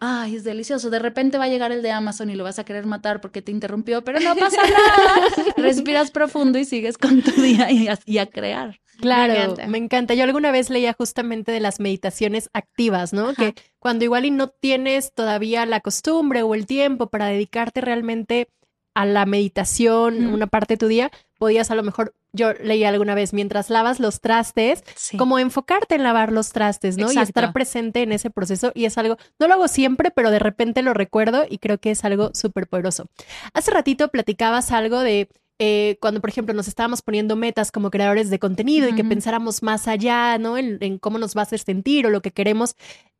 ay, 0.00 0.36
es 0.36 0.44
delicioso. 0.44 0.90
De 0.90 0.98
repente 0.98 1.38
va 1.38 1.44
a 1.44 1.48
llegar 1.48 1.70
el 1.72 1.82
de 1.82 1.90
Amazon 1.92 2.30
y 2.30 2.34
lo 2.34 2.42
vas 2.42 2.58
a 2.58 2.64
querer 2.64 2.86
matar 2.86 3.20
porque 3.20 3.42
te 3.42 3.52
interrumpió, 3.52 4.02
pero 4.02 4.18
no 4.18 4.34
pasa 4.34 4.62
nada. 4.62 5.28
Respiras 5.56 6.10
profundo 6.10 6.58
y 6.58 6.64
sigues 6.64 6.98
con 6.98 7.22
tu 7.22 7.30
día 7.32 7.68
y 7.70 8.18
a, 8.18 8.26
crear. 8.26 8.80
Claro, 8.98 9.54
me 9.68 9.78
encanta. 9.78 10.14
Yo 10.14 10.24
alguna 10.24 10.50
vez 10.50 10.70
leía 10.70 10.94
justamente 10.94 11.52
de 11.52 11.60
las 11.60 11.80
meditaciones 11.80 12.50
activas, 12.52 13.12
¿no? 13.12 13.34
Que 13.34 13.54
cuando 13.78 14.04
igual 14.04 14.24
y 14.24 14.30
no 14.30 14.48
tienes 14.48 15.14
todavía 15.14 15.64
la 15.66 15.80
costumbre 15.80 16.42
o 16.42 16.54
el 16.54 16.66
tiempo 16.66 17.08
para 17.08 17.26
dedicarte 17.26 17.80
realmente 17.80 18.48
a 18.94 19.06
la 19.06 19.26
meditación, 19.26 20.26
una 20.26 20.46
parte 20.46 20.74
de 20.74 20.78
tu 20.78 20.88
día, 20.88 21.10
podías 21.38 21.70
a 21.70 21.74
lo 21.74 21.82
mejor, 21.82 22.14
yo 22.32 22.52
leí 22.54 22.84
alguna 22.84 23.14
vez, 23.14 23.32
mientras 23.32 23.70
lavas 23.70 24.00
los 24.00 24.20
trastes, 24.20 24.82
como 25.16 25.38
enfocarte 25.38 25.94
en 25.94 26.02
lavar 26.02 26.32
los 26.32 26.50
trastes, 26.50 26.96
¿no? 26.96 27.10
Y 27.10 27.18
estar 27.18 27.52
presente 27.52 28.02
en 28.02 28.12
ese 28.12 28.30
proceso. 28.30 28.72
Y 28.74 28.84
es 28.84 28.98
algo, 28.98 29.16
no 29.38 29.48
lo 29.48 29.54
hago 29.54 29.68
siempre, 29.68 30.10
pero 30.10 30.30
de 30.30 30.38
repente 30.38 30.82
lo 30.82 30.94
recuerdo 30.94 31.44
y 31.48 31.58
creo 31.58 31.78
que 31.78 31.92
es 31.92 32.04
algo 32.04 32.30
súper 32.34 32.66
poderoso. 32.66 33.06
Hace 33.54 33.70
ratito 33.70 34.08
platicabas 34.08 34.70
algo 34.72 35.00
de 35.00 35.28
eh, 35.62 35.98
cuando, 36.00 36.22
por 36.22 36.30
ejemplo, 36.30 36.54
nos 36.54 36.68
estábamos 36.68 37.02
poniendo 37.02 37.36
metas 37.36 37.70
como 37.70 37.90
creadores 37.90 38.30
de 38.30 38.38
contenido 38.38 38.88
y 38.88 38.94
que 38.94 39.04
pensáramos 39.04 39.62
más 39.62 39.88
allá, 39.88 40.38
¿no? 40.38 40.56
En, 40.56 40.98
cómo 40.98 41.18
nos 41.18 41.36
va 41.36 41.40
a 41.40 41.44
hacer 41.44 41.58
sentir 41.58 42.06
o 42.06 42.10
lo 42.10 42.22
que 42.22 42.30
queremos 42.30 42.76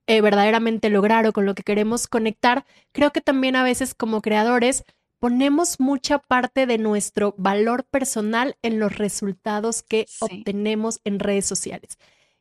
eh, 0.07 0.23
verdaderamente 0.23 0.89
lograr 0.89 1.27
o 1.27 1.35
con 1.35 1.45
lo 1.45 1.55
que 1.55 1.63
queremos 1.63 2.09
conectar. 2.09 2.65
Creo 2.93 3.13
que 3.13 3.21
también 3.21 3.57
a 3.57 3.63
veces 3.63 3.95
como 3.95 4.23
creadores 4.23 4.85
ponemos 5.21 5.79
mucha 5.79 6.19
parte 6.19 6.67
de 6.67 6.79
nuestro 6.79 7.35
valor 7.39 7.85
personal 7.85 8.57
en 8.63 8.81
los 8.81 8.97
resultados 8.97 9.83
que 9.83 10.07
obtenemos 10.19 11.01
en 11.05 11.21
redes 11.21 11.47
sociales. 11.47 11.99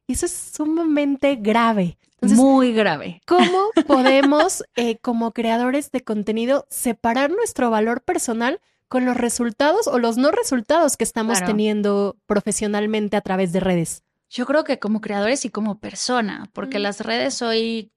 Y 0.08 0.14
eso 0.14 0.26
es 0.26 0.32
sumamente 0.32 1.36
grave. 1.36 2.00
Muy 2.22 2.74
grave. 2.74 3.22
¿Cómo 3.28 3.70
podemos, 3.88 4.64
eh, 4.76 4.98
como 4.98 5.34
creadores 5.34 5.92
de 5.92 6.02
contenido, 6.02 6.66
separar 6.70 7.30
nuestro 7.30 7.70
valor 7.70 8.02
personal 8.02 8.60
con 8.88 9.06
los 9.06 9.16
resultados 9.16 9.88
o 9.88 10.00
los 10.00 10.18
no 10.18 10.32
resultados 10.32 10.98
que 10.98 11.04
estamos 11.04 11.44
teniendo 11.46 12.18
profesionalmente 12.26 13.18
a 13.18 13.22
través 13.22 13.52
de 13.52 13.60
redes? 13.60 14.04
Yo 14.30 14.46
creo 14.46 14.64
que 14.64 14.80
como 14.80 15.02
creadores 15.02 15.46
y 15.46 15.50
como 15.50 15.80
persona, 15.80 16.50
porque 16.54 16.80
las 16.80 17.02
redes 17.02 17.42
hoy, 17.42 17.92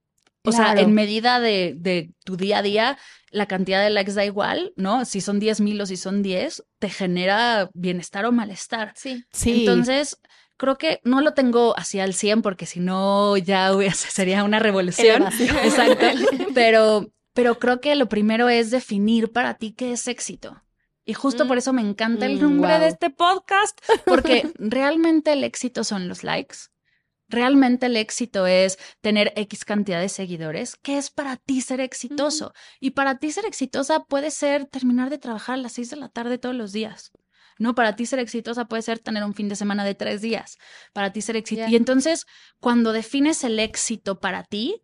o 0.44 0.52
sea, 0.52 0.72
en 0.74 0.92
medida 0.94 1.40
de, 1.40 1.74
de, 1.76 2.12
tu 2.24 2.36
día 2.36 2.58
a 2.58 2.62
día, 2.62 2.98
la 3.32 3.46
cantidad 3.46 3.82
de 3.82 3.90
likes 3.90 4.12
da 4.12 4.24
igual, 4.24 4.72
¿no? 4.76 5.04
Si 5.04 5.20
son 5.20 5.40
10 5.40 5.60
mil 5.60 5.80
o 5.80 5.86
si 5.86 5.96
son 5.96 6.22
10, 6.22 6.62
te 6.78 6.88
genera 6.88 7.70
bienestar 7.74 8.24
o 8.26 8.32
malestar. 8.32 8.92
Sí. 8.94 9.24
sí. 9.32 9.60
Entonces, 9.60 10.18
creo 10.56 10.78
que 10.78 11.00
no 11.02 11.20
lo 11.20 11.34
tengo 11.34 11.76
así 11.76 11.98
al 11.98 12.14
100 12.14 12.42
porque 12.42 12.66
si 12.66 12.78
no 12.78 13.36
ya 13.36 13.72
sería 13.92 14.44
una 14.44 14.58
revolución. 14.58 15.24
Exacto. 15.64 16.06
Pero, 16.54 17.10
pero 17.34 17.58
creo 17.58 17.80
que 17.80 17.96
lo 17.96 18.10
primero 18.10 18.50
es 18.50 18.70
definir 18.70 19.32
para 19.32 19.54
ti 19.54 19.72
qué 19.72 19.92
es 19.92 20.06
éxito. 20.06 20.62
Y 21.04 21.14
justo 21.14 21.48
por 21.48 21.56
mm. 21.56 21.58
eso 21.58 21.72
me 21.72 21.82
encanta 21.82 22.26
el 22.26 22.36
mm, 22.36 22.42
nombre 22.42 22.78
de 22.78 22.88
este 22.88 23.10
podcast, 23.10 23.80
porque 24.04 24.52
realmente 24.58 25.32
el 25.32 25.42
éxito 25.42 25.82
son 25.82 26.08
los 26.08 26.22
likes. 26.24 26.56
Realmente 27.32 27.86
el 27.86 27.96
éxito 27.96 28.46
es 28.46 28.78
tener 29.00 29.32
X 29.36 29.64
cantidad 29.64 30.00
de 30.00 30.10
seguidores. 30.10 30.76
¿Qué 30.76 30.98
es 30.98 31.08
para 31.08 31.38
ti 31.38 31.62
ser 31.62 31.80
exitoso? 31.80 32.52
Y 32.78 32.90
para 32.90 33.18
ti 33.18 33.32
ser 33.32 33.46
exitosa 33.46 34.04
puede 34.04 34.30
ser 34.30 34.66
terminar 34.66 35.08
de 35.08 35.16
trabajar 35.16 35.54
a 35.54 35.62
las 35.62 35.72
6 35.72 35.90
de 35.90 35.96
la 35.96 36.10
tarde 36.10 36.36
todos 36.36 36.54
los 36.54 36.72
días. 36.72 37.10
¿no? 37.58 37.74
Para 37.74 37.96
ti 37.96 38.04
ser 38.04 38.18
exitosa 38.18 38.66
puede 38.66 38.82
ser 38.82 38.98
tener 38.98 39.24
un 39.24 39.32
fin 39.32 39.48
de 39.48 39.56
semana 39.56 39.82
de 39.82 39.94
tres 39.94 40.20
días. 40.20 40.58
Para 40.92 41.10
ti 41.10 41.22
ser 41.22 41.36
exitosa. 41.36 41.70
Y 41.70 41.76
entonces, 41.76 42.26
cuando 42.60 42.92
defines 42.92 43.44
el 43.44 43.58
éxito 43.58 44.20
para 44.20 44.44
ti, 44.44 44.82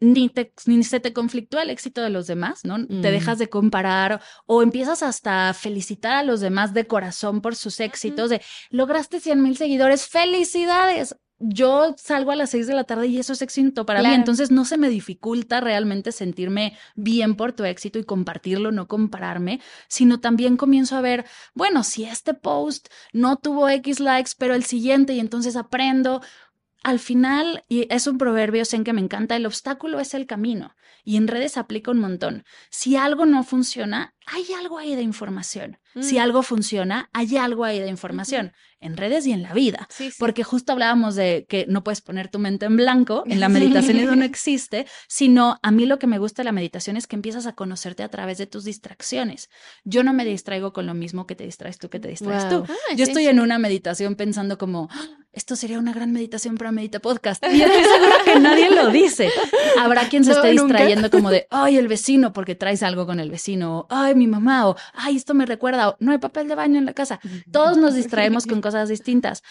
ni, 0.00 0.28
te, 0.28 0.52
ni 0.66 0.82
se 0.82 0.98
te 0.98 1.12
conflictúa 1.12 1.62
el 1.62 1.70
éxito 1.70 2.02
de 2.02 2.10
los 2.10 2.26
demás, 2.26 2.64
¿no? 2.64 2.84
Te 2.86 2.94
mm. 2.94 3.02
dejas 3.02 3.38
de 3.38 3.48
comparar 3.48 4.20
o 4.46 4.62
empiezas 4.62 5.04
hasta 5.04 5.48
a 5.48 5.54
felicitar 5.54 6.14
a 6.14 6.22
los 6.24 6.40
demás 6.40 6.74
de 6.74 6.88
corazón 6.88 7.40
por 7.40 7.54
sus 7.54 7.78
éxitos, 7.78 8.30
de 8.30 8.42
lograste 8.70 9.20
100 9.20 9.40
mil 9.40 9.56
seguidores, 9.56 10.08
felicidades 10.08 11.16
yo 11.40 11.94
salgo 11.96 12.32
a 12.32 12.36
las 12.36 12.50
seis 12.50 12.66
de 12.66 12.74
la 12.74 12.84
tarde 12.84 13.06
y 13.06 13.18
eso 13.18 13.32
es 13.32 13.42
éxito 13.42 13.86
para 13.86 14.02
mí. 14.02 14.12
Entonces 14.12 14.50
no 14.50 14.64
se 14.64 14.76
me 14.76 14.88
dificulta 14.88 15.60
realmente 15.60 16.12
sentirme 16.12 16.76
bien 16.96 17.36
por 17.36 17.52
tu 17.52 17.64
éxito 17.64 17.98
y 17.98 18.04
compartirlo, 18.04 18.72
no 18.72 18.88
compararme, 18.88 19.60
sino 19.88 20.20
también 20.20 20.56
comienzo 20.56 20.96
a 20.96 21.00
ver, 21.00 21.24
bueno, 21.54 21.84
si 21.84 22.04
este 22.04 22.34
post 22.34 22.88
no 23.12 23.36
tuvo 23.36 23.68
X 23.68 24.00
likes, 24.00 24.32
pero 24.36 24.54
el 24.54 24.64
siguiente 24.64 25.14
y 25.14 25.20
entonces 25.20 25.56
aprendo. 25.56 26.20
Al 26.84 27.00
final, 27.00 27.64
y 27.68 27.92
es 27.92 28.06
un 28.06 28.18
proverbio 28.18 28.62
en 28.72 28.84
que 28.84 28.92
me 28.92 29.00
encanta, 29.00 29.34
el 29.34 29.46
obstáculo 29.46 29.98
es 29.98 30.14
el 30.14 30.26
camino 30.26 30.76
y 31.04 31.16
en 31.16 31.26
redes 31.26 31.56
aplica 31.56 31.90
un 31.90 31.98
montón. 31.98 32.44
Si 32.70 32.96
algo 32.96 33.26
no 33.26 33.42
funciona, 33.42 34.14
hay 34.30 34.52
algo 34.58 34.78
ahí 34.78 34.94
de 34.94 35.02
información. 35.02 35.78
Si 36.00 36.16
mm. 36.16 36.20
algo 36.20 36.42
funciona, 36.42 37.08
hay 37.12 37.36
algo 37.36 37.64
ahí 37.64 37.80
de 37.80 37.88
información 37.88 38.52
en 38.80 38.96
redes 38.96 39.26
y 39.26 39.32
en 39.32 39.42
la 39.42 39.52
vida. 39.52 39.88
Porque 40.18 40.44
justo 40.44 40.72
hablábamos 40.72 41.16
de 41.16 41.46
que 41.48 41.66
no 41.68 41.82
puedes 41.82 42.00
poner 42.00 42.28
tu 42.28 42.38
mente 42.38 42.66
en 42.66 42.76
blanco, 42.76 43.24
en 43.26 43.40
la 43.40 43.48
meditación 43.48 43.98
eso 43.98 44.14
no 44.14 44.24
existe, 44.24 44.86
sino 45.08 45.58
a 45.62 45.70
mí 45.70 45.86
lo 45.86 45.98
que 45.98 46.06
me 46.06 46.18
gusta 46.18 46.42
de 46.42 46.44
la 46.44 46.52
meditación 46.52 46.96
es 46.96 47.06
que 47.06 47.16
empiezas 47.16 47.46
a 47.46 47.54
conocerte 47.54 48.02
a 48.02 48.08
través 48.08 48.38
de 48.38 48.46
tus 48.46 48.64
distracciones. 48.64 49.48
Yo 49.84 50.04
no 50.04 50.12
me 50.12 50.24
distraigo 50.24 50.72
con 50.72 50.86
lo 50.86 50.94
mismo 50.94 51.26
que 51.26 51.34
te 51.34 51.44
distraes 51.44 51.78
tú, 51.78 51.88
que 51.88 51.98
te 51.98 52.08
distraes 52.08 52.48
tú. 52.48 52.64
Ah, 52.68 52.94
Yo 52.94 53.04
estoy 53.04 53.26
en 53.26 53.40
una 53.40 53.58
meditación 53.58 54.14
pensando 54.14 54.58
como, 54.58 54.88
ah, 54.92 55.06
esto 55.32 55.56
sería 55.56 55.78
una 55.78 55.92
gran 55.92 56.12
meditación 56.12 56.56
para 56.56 56.72
Medita 56.72 57.00
Podcast. 57.00 57.44
Y 57.44 57.62
estoy 57.62 57.84
segura 57.84 58.14
que 58.24 58.40
nadie 58.40 58.70
lo 58.70 58.88
dice. 58.88 59.30
Habrá 59.78 60.08
quien 60.08 60.24
se 60.24 60.32
esté 60.32 60.50
distrayendo 60.50 61.10
como 61.10 61.30
de, 61.30 61.46
ay, 61.50 61.76
el 61.76 61.88
vecino, 61.88 62.32
porque 62.32 62.54
traes 62.54 62.82
algo 62.82 63.06
con 63.06 63.20
el 63.20 63.30
vecino, 63.30 63.86
ay, 63.90 64.14
mi 64.18 64.26
mamá, 64.26 64.68
o 64.68 64.76
ay, 64.92 65.16
esto 65.16 65.34
me 65.34 65.46
recuerda, 65.46 65.90
o 65.90 65.96
no 66.00 66.12
hay 66.12 66.18
papel 66.18 66.48
de 66.48 66.54
baño 66.54 66.78
en 66.78 66.86
la 66.86 66.94
casa. 66.94 67.20
Todos 67.52 67.76
nos 67.78 67.94
distraemos 68.00 68.46
con 68.46 68.60
cosas 68.60 68.88
distintas. 68.88 69.42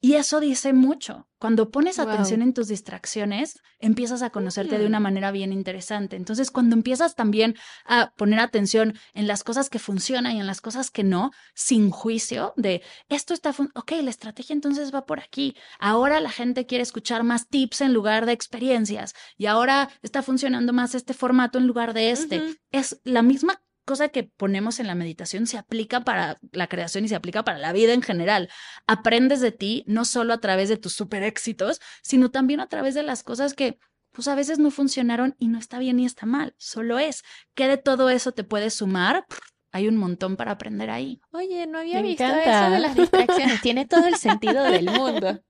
Y 0.00 0.14
eso 0.14 0.38
dice 0.38 0.72
mucho. 0.72 1.26
Cuando 1.38 1.70
pones 1.70 1.98
atención 1.98 2.40
en 2.42 2.54
tus 2.54 2.68
distracciones, 2.68 3.60
empiezas 3.80 4.22
a 4.22 4.30
conocerte 4.30 4.78
de 4.78 4.86
una 4.86 5.00
mm. 5.00 5.02
manera 5.02 5.30
bien 5.32 5.52
interesante. 5.52 6.14
Entonces, 6.14 6.52
cuando 6.52 6.76
empiezas 6.76 7.16
también 7.16 7.56
a 7.84 8.12
poner 8.16 8.38
atención 8.38 8.96
en 9.12 9.26
las 9.26 9.42
cosas 9.42 9.68
que 9.68 9.80
funcionan 9.80 10.36
y 10.36 10.40
en 10.40 10.46
las 10.46 10.60
cosas 10.60 10.92
que 10.92 11.02
no, 11.02 11.32
sin 11.54 11.90
juicio 11.90 12.54
de 12.56 12.82
esto 13.08 13.34
está, 13.34 13.50
ok, 13.74 13.92
la 14.02 14.10
estrategia 14.10 14.52
entonces 14.52 14.94
va 14.94 15.04
por 15.04 15.18
aquí. 15.18 15.56
Ahora 15.80 16.20
la 16.20 16.30
gente 16.30 16.66
quiere 16.66 16.82
escuchar 16.82 17.24
más 17.24 17.48
tips 17.48 17.80
en 17.80 17.92
lugar 17.92 18.24
de 18.24 18.32
experiencias 18.32 19.14
y 19.36 19.46
ahora 19.46 19.90
está 20.02 20.22
funcionando 20.22 20.72
más 20.72 20.94
este 20.94 21.14
formato 21.14 21.58
en 21.58 21.66
lugar 21.66 21.92
de 21.92 22.12
este. 22.12 22.56
Es 22.70 23.00
la 23.02 23.22
misma 23.22 23.60
cosa 23.88 24.10
que 24.10 24.22
ponemos 24.22 24.80
en 24.80 24.86
la 24.86 24.94
meditación 24.94 25.46
se 25.46 25.56
aplica 25.56 26.04
para 26.04 26.36
la 26.52 26.66
creación 26.66 27.06
y 27.06 27.08
se 27.08 27.14
aplica 27.16 27.42
para 27.42 27.56
la 27.56 27.72
vida 27.72 27.94
en 27.94 28.02
general. 28.02 28.50
Aprendes 28.86 29.40
de 29.40 29.50
ti 29.50 29.82
no 29.86 30.04
solo 30.04 30.34
a 30.34 30.40
través 30.40 30.68
de 30.68 30.76
tus 30.76 30.92
super 30.92 31.22
éxitos, 31.22 31.80
sino 32.02 32.30
también 32.30 32.60
a 32.60 32.68
través 32.68 32.94
de 32.94 33.02
las 33.02 33.22
cosas 33.22 33.54
que 33.54 33.78
pues 34.12 34.28
a 34.28 34.34
veces 34.34 34.58
no 34.58 34.70
funcionaron 34.70 35.36
y 35.38 35.48
no 35.48 35.58
está 35.58 35.78
bien 35.78 35.96
ni 35.96 36.04
está 36.04 36.26
mal, 36.26 36.54
solo 36.58 36.98
es. 36.98 37.24
¿Qué 37.54 37.66
de 37.66 37.78
todo 37.78 38.10
eso 38.10 38.32
te 38.32 38.44
puede 38.44 38.68
sumar? 38.68 39.24
Hay 39.72 39.88
un 39.88 39.96
montón 39.96 40.36
para 40.36 40.52
aprender 40.52 40.90
ahí. 40.90 41.22
Oye, 41.32 41.66
no 41.66 41.78
había 41.78 42.02
visto 42.02 42.24
eso 42.24 42.70
de 42.70 42.80
las 42.80 42.94
distracciones. 42.94 43.60
Tiene 43.62 43.86
todo 43.86 44.06
el 44.06 44.16
sentido 44.16 44.64
del 44.64 44.90
mundo, 44.90 45.42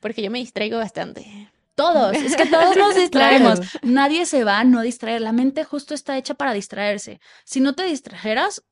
porque 0.00 0.22
yo 0.22 0.32
me 0.32 0.40
distraigo 0.40 0.78
bastante. 0.78 1.48
Todos, 1.74 2.16
es 2.16 2.36
que 2.36 2.46
todos 2.46 2.76
nos 2.76 2.94
distraemos. 2.94 3.60
Nadie 3.82 4.26
se 4.26 4.44
va 4.44 4.60
a 4.60 4.64
no 4.64 4.82
distraer. 4.82 5.20
La 5.20 5.32
mente 5.32 5.64
justo 5.64 5.94
está 5.94 6.16
hecha 6.16 6.34
para 6.34 6.52
distraerse. 6.52 7.20
Si 7.44 7.60
no 7.60 7.74
te 7.74 7.84
distrajeras, 7.84 8.62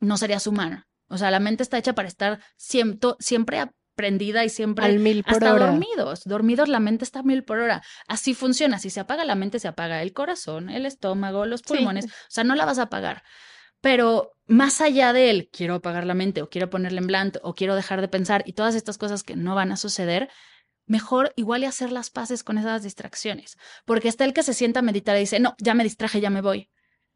no 0.00 0.16
serías 0.16 0.46
humana. 0.46 0.88
O 1.08 1.18
sea, 1.18 1.30
la 1.30 1.40
mente 1.40 1.62
está 1.62 1.78
hecha 1.78 1.94
para 1.94 2.08
estar 2.08 2.40
siempre, 2.56 3.10
siempre 3.18 3.60
aprendida 4.00 4.44
y 4.44 4.48
siempre 4.48 4.84
Al 4.84 4.98
mil 4.98 5.22
por 5.24 5.34
hasta 5.34 5.58
dormidos. 5.58 6.22
Dormidos 6.24 6.68
la 6.68 6.80
mente 6.80 7.04
está 7.04 7.20
a 7.20 7.22
mil 7.22 7.44
por 7.44 7.58
hora. 7.58 7.82
Así 8.08 8.34
funciona. 8.34 8.78
Si 8.78 8.90
se 8.90 9.00
apaga 9.00 9.24
la 9.24 9.34
mente, 9.34 9.58
se 9.58 9.68
apaga 9.68 10.02
el 10.02 10.12
corazón, 10.12 10.70
el 10.70 10.86
estómago, 10.86 11.46
los 11.46 11.62
pulmones. 11.62 12.06
O 12.06 12.08
sea, 12.28 12.44
no 12.44 12.54
la 12.54 12.64
vas 12.64 12.78
a 12.78 12.82
apagar. 12.82 13.22
Pero 13.80 14.32
más 14.46 14.80
allá 14.80 15.12
de 15.12 15.30
él, 15.30 15.48
quiero 15.52 15.76
apagar 15.76 16.06
la 16.06 16.14
mente 16.14 16.42
o 16.42 16.48
quiero 16.48 16.70
ponerle 16.70 17.00
en 17.00 17.06
blanco 17.06 17.40
o 17.42 17.54
quiero 17.54 17.74
dejar 17.74 18.00
de 18.00 18.08
pensar 18.08 18.42
y 18.46 18.52
todas 18.52 18.74
estas 18.74 18.98
cosas 18.98 19.22
que 19.22 19.36
no 19.36 19.54
van 19.54 19.72
a 19.72 19.76
suceder, 19.76 20.28
mejor 20.90 21.32
igual 21.36 21.62
y 21.62 21.66
hacer 21.66 21.92
las 21.92 22.10
paces 22.10 22.42
con 22.42 22.58
esas 22.58 22.82
distracciones, 22.82 23.56
porque 23.84 24.08
está 24.08 24.24
el 24.24 24.32
que 24.32 24.42
se 24.42 24.54
sienta 24.54 24.80
a 24.80 24.82
meditar 24.82 25.16
y 25.16 25.20
dice, 25.20 25.38
no, 25.38 25.54
ya 25.58 25.72
me 25.72 25.84
distraje, 25.84 26.20
ya 26.20 26.30
me 26.30 26.40
voy. 26.40 26.68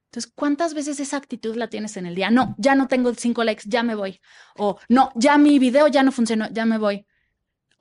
Entonces, 0.07 0.33
¿cuántas 0.33 0.75
veces 0.75 1.01
esa 1.01 1.17
actitud 1.17 1.57
la 1.57 1.69
tienes 1.69 1.97
en 1.97 2.07
el 2.07 2.15
día? 2.15 2.31
No, 2.31 2.55
ya 2.57 2.77
no 2.77 2.87
tengo 2.87 3.13
cinco 3.15 3.43
likes, 3.43 3.65
ya 3.67 3.83
me 3.83 3.97
voy. 3.97 4.21
O 4.57 4.79
no, 4.89 5.11
ya 5.17 5.39
mi 5.39 5.59
video 5.59 5.89
ya 5.89 6.05
no 6.05 6.13
funcionó, 6.13 6.49
ya 6.53 6.65
me 6.65 6.79
voy. 6.79 7.05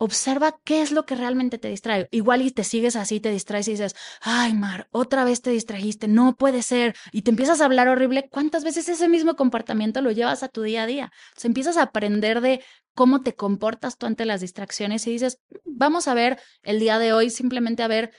Observa 0.04 0.60
qué 0.66 0.82
es 0.82 0.92
lo 0.92 1.06
que 1.06 1.16
realmente 1.16 1.58
te 1.58 1.70
distrae. 1.70 2.10
Igual 2.12 2.42
y 2.42 2.52
te 2.52 2.66
sigues 2.66 2.98
así, 2.98 3.22
te 3.22 3.32
distraes 3.32 3.70
y 3.70 3.72
dices, 3.72 3.96
ay, 4.20 4.54
Mar, 4.54 4.90
otra 4.92 5.24
vez 5.24 5.42
te 5.42 5.50
distrajiste, 5.50 6.10
no 6.10 6.36
puede 6.36 6.62
ser. 6.62 6.94
Y 7.14 7.22
te 7.22 7.32
empiezas 7.32 7.62
a 7.62 7.66
hablar 7.66 7.88
horrible. 7.88 8.28
¿Cuántas 8.30 8.66
veces 8.66 8.90
ese 8.90 9.08
mismo 9.08 9.38
comportamiento 9.38 10.02
lo 10.02 10.12
llevas 10.12 10.44
a 10.44 10.50
tu 10.50 10.62
día 10.62 10.84
a 10.84 10.88
día? 10.88 11.14
O 11.42 11.48
empiezas 11.48 11.78
a 11.78 11.84
aprender 11.84 12.42
de 12.42 12.62
cómo 12.94 13.22
te 13.22 13.34
comportas 13.34 13.98
tú 13.98 14.06
ante 14.06 14.26
las 14.26 14.42
distracciones 14.42 15.08
y 15.08 15.12
dices, 15.12 15.40
vamos 15.64 16.10
a 16.10 16.14
ver 16.14 16.38
el 16.64 16.82
día 16.82 17.00
de 17.00 17.14
hoy, 17.14 17.30
simplemente 17.30 17.82
a 17.82 17.88
ver 17.88 18.12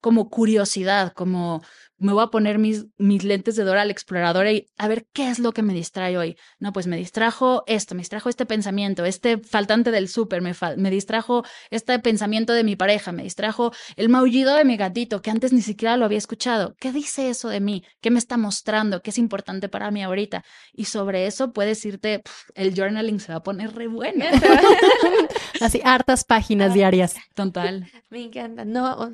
como 0.00 0.30
curiosidad, 0.30 1.12
como 1.12 1.60
me 2.02 2.12
voy 2.12 2.22
a 2.22 2.28
poner 2.28 2.58
mis, 2.58 2.86
mis 2.98 3.24
lentes 3.24 3.56
de 3.56 3.64
Dora 3.64 3.82
al 3.82 3.90
explorador 3.90 4.46
y 4.48 4.66
a 4.76 4.88
ver 4.88 5.06
qué 5.12 5.30
es 5.30 5.38
lo 5.38 5.52
que 5.52 5.62
me 5.62 5.72
distrae 5.72 6.18
hoy. 6.18 6.36
No, 6.58 6.72
pues 6.72 6.86
me 6.86 6.96
distrajo 6.96 7.62
esto, 7.66 7.94
me 7.94 8.00
distrajo 8.00 8.28
este 8.28 8.46
pensamiento, 8.46 9.04
este 9.04 9.38
faltante 9.38 9.90
del 9.90 10.08
súper, 10.08 10.42
me, 10.42 10.52
me 10.76 10.90
distrajo 10.90 11.44
este 11.70 11.98
pensamiento 11.98 12.52
de 12.52 12.64
mi 12.64 12.76
pareja, 12.76 13.12
me 13.12 13.22
distrajo 13.22 13.72
el 13.96 14.08
maullido 14.08 14.54
de 14.54 14.64
mi 14.64 14.76
gatito, 14.76 15.22
que 15.22 15.30
antes 15.30 15.52
ni 15.52 15.62
siquiera 15.62 15.96
lo 15.96 16.04
había 16.04 16.18
escuchado. 16.18 16.74
¿Qué 16.78 16.92
dice 16.92 17.30
eso 17.30 17.48
de 17.48 17.60
mí? 17.60 17.84
¿Qué 18.00 18.10
me 18.10 18.18
está 18.18 18.36
mostrando? 18.36 19.00
¿Qué 19.02 19.10
es 19.10 19.18
importante 19.18 19.68
para 19.68 19.90
mí 19.90 20.02
ahorita? 20.02 20.44
Y 20.72 20.86
sobre 20.86 21.26
eso 21.26 21.52
puedes 21.52 21.84
irte, 21.84 22.22
el 22.54 22.74
journaling 22.74 23.20
se 23.20 23.32
va 23.32 23.38
a 23.38 23.42
poner 23.42 23.74
re 23.74 23.86
bueno. 23.86 24.24
Así, 25.60 25.80
hartas 25.84 26.24
páginas 26.24 26.74
diarias. 26.74 27.14
Total. 27.34 27.90
Me 28.10 28.24
encanta. 28.24 28.64
No, 28.64 29.12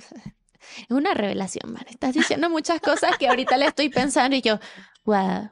es 0.78 0.90
una 0.90 1.14
revelación, 1.14 1.72
man. 1.72 1.84
Estás 1.88 2.14
diciendo 2.14 2.50
muchas 2.50 2.80
cosas 2.80 3.16
que 3.18 3.28
ahorita 3.28 3.56
le 3.56 3.66
estoy 3.66 3.88
pensando 3.88 4.36
y 4.36 4.42
yo, 4.42 4.58
wow. 5.04 5.50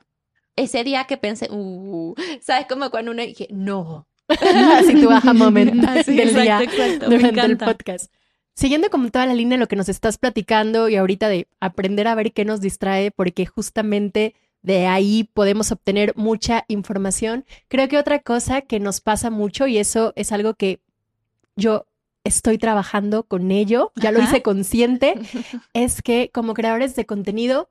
Ese 0.56 0.84
día 0.84 1.04
que 1.04 1.18
pensé, 1.18 1.48
uh, 1.50 2.14
¿sabes? 2.40 2.66
Como 2.66 2.90
cuando 2.90 3.10
uno 3.10 3.22
dije, 3.22 3.48
no. 3.50 4.08
Así 4.28 5.00
tu 5.00 5.08
baja 5.08 5.32
momento 5.34 5.86
del 6.06 6.34
día 6.34 6.60
durante 7.06 7.40
el 7.40 7.58
podcast. 7.58 8.12
Siguiendo 8.54 8.88
como 8.88 9.10
toda 9.10 9.26
la 9.26 9.34
línea 9.34 9.58
de 9.58 9.60
lo 9.60 9.68
que 9.68 9.76
nos 9.76 9.90
estás 9.90 10.16
platicando 10.16 10.88
y 10.88 10.96
ahorita 10.96 11.28
de 11.28 11.46
aprender 11.60 12.08
a 12.08 12.14
ver 12.14 12.32
qué 12.32 12.46
nos 12.46 12.62
distrae, 12.62 13.10
porque 13.10 13.44
justamente 13.44 14.34
de 14.62 14.86
ahí 14.86 15.30
podemos 15.34 15.70
obtener 15.72 16.14
mucha 16.16 16.64
información. 16.68 17.44
Creo 17.68 17.86
que 17.88 17.98
otra 17.98 18.20
cosa 18.20 18.62
que 18.62 18.80
nos 18.80 19.02
pasa 19.02 19.28
mucho, 19.28 19.66
y 19.66 19.76
eso 19.76 20.14
es 20.16 20.32
algo 20.32 20.54
que 20.54 20.80
yo 21.54 21.86
estoy 22.26 22.58
trabajando 22.58 23.22
con 23.24 23.50
ello, 23.50 23.92
ya 23.96 24.12
lo 24.12 24.22
hice 24.22 24.42
consciente, 24.42 25.14
es 25.72 26.02
que 26.02 26.30
como 26.32 26.54
creadores 26.54 26.96
de 26.96 27.06
contenido 27.06 27.70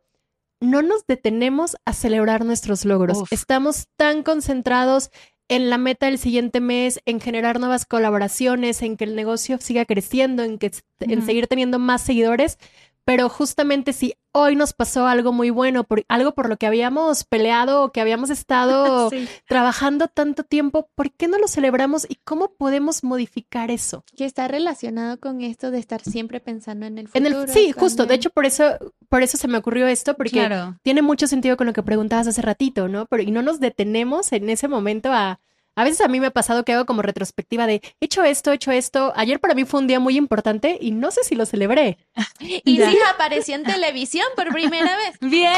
no 0.61 0.81
nos 0.81 1.05
detenemos 1.05 1.75
a 1.85 1.93
celebrar 1.93 2.45
nuestros 2.45 2.85
logros. 2.85 3.23
Estamos 3.31 3.87
tan 3.97 4.23
concentrados 4.23 5.11
en 5.47 5.69
la 5.69 5.77
meta 5.77 6.07
del 6.07 6.17
siguiente 6.17 6.59
mes, 6.59 7.01
en 7.05 7.19
generar 7.19 7.59
nuevas 7.59 7.85
colaboraciones, 7.85 8.81
en 8.81 8.97
que 8.97 9.03
el 9.03 9.15
negocio 9.15 9.57
siga 9.59 9.85
creciendo, 9.85 10.43
en 10.43 10.57
que 10.57 10.71
en 11.01 11.25
seguir 11.25 11.47
teniendo 11.47 11.77
más 11.77 12.01
seguidores, 12.01 12.57
pero 13.05 13.29
justamente 13.29 13.93
si 13.93 14.15
hoy 14.31 14.55
nos 14.55 14.73
pasó 14.73 15.07
algo 15.07 15.31
muy 15.31 15.51
bueno, 15.51 15.83
por, 15.83 16.03
algo 16.09 16.33
por 16.33 16.49
lo 16.49 16.57
que 16.57 16.65
habíamos 16.65 17.23
peleado 17.23 17.83
o 17.83 17.91
que 17.91 18.01
habíamos 18.01 18.31
estado 18.31 19.09
trabajando 19.47 20.07
tanto 20.07 20.43
tiempo, 20.43 20.89
¿por 20.95 21.11
qué 21.11 21.27
no 21.27 21.37
lo 21.37 21.47
celebramos 21.47 22.05
y 22.09 22.15
cómo 22.15 22.53
podemos 22.55 23.03
modificar 23.03 23.69
eso? 23.69 24.03
Que 24.17 24.25
está 24.25 24.47
relacionado 24.47 25.19
con 25.19 25.41
esto 25.41 25.71
de 25.71 25.77
estar 25.77 26.01
siempre 26.01 26.39
pensando 26.39 26.87
en 26.87 26.97
el 26.97 27.07
futuro. 27.07 27.47
sí, 27.47 27.71
justo. 27.71 28.07
De 28.07 28.15
hecho, 28.15 28.31
por 28.31 28.45
eso, 28.45 28.77
por 29.07 29.21
eso 29.21 29.37
se 29.37 29.47
me 29.47 29.59
ocurrió 29.59 29.87
esto, 29.87 30.15
porque 30.15 30.49
tiene 30.81 31.01
mucho 31.01 31.27
sentido 31.27 31.55
con 31.57 31.67
lo 31.67 31.73
que 31.73 31.83
preguntabas 31.83 32.27
hace 32.27 32.41
ratito, 32.41 32.87
¿no? 32.87 33.05
Pero 33.05 33.21
y 33.23 33.31
no 33.31 33.43
nos 33.43 33.59
detenemos 33.59 34.33
en 34.33 34.49
ese 34.49 34.67
momento 34.67 35.13
a 35.13 35.39
a 35.75 35.83
veces 35.83 36.01
a 36.01 36.07
mí 36.07 36.19
me 36.19 36.27
ha 36.27 36.31
pasado 36.31 36.63
que 36.63 36.73
hago 36.73 36.85
como 36.85 37.01
retrospectiva 37.01 37.67
de, 37.67 37.81
he 37.99 38.05
hecho 38.05 38.23
esto, 38.23 38.51
he 38.51 38.55
hecho 38.55 38.71
esto. 38.71 39.11
Ayer 39.15 39.39
para 39.39 39.53
mí 39.53 39.65
fue 39.65 39.81
un 39.81 39.87
día 39.87 39.99
muy 39.99 40.17
importante 40.17 40.77
y 40.79 40.91
no 40.91 41.11
sé 41.11 41.23
si 41.23 41.35
lo 41.35 41.45
celebré. 41.45 41.97
y 42.39 42.77
sí, 42.77 42.97
apareció 43.13 43.55
en 43.55 43.63
televisión 43.63 44.25
por 44.35 44.51
primera 44.51 44.95
vez. 44.97 45.17
Bien. 45.21 45.51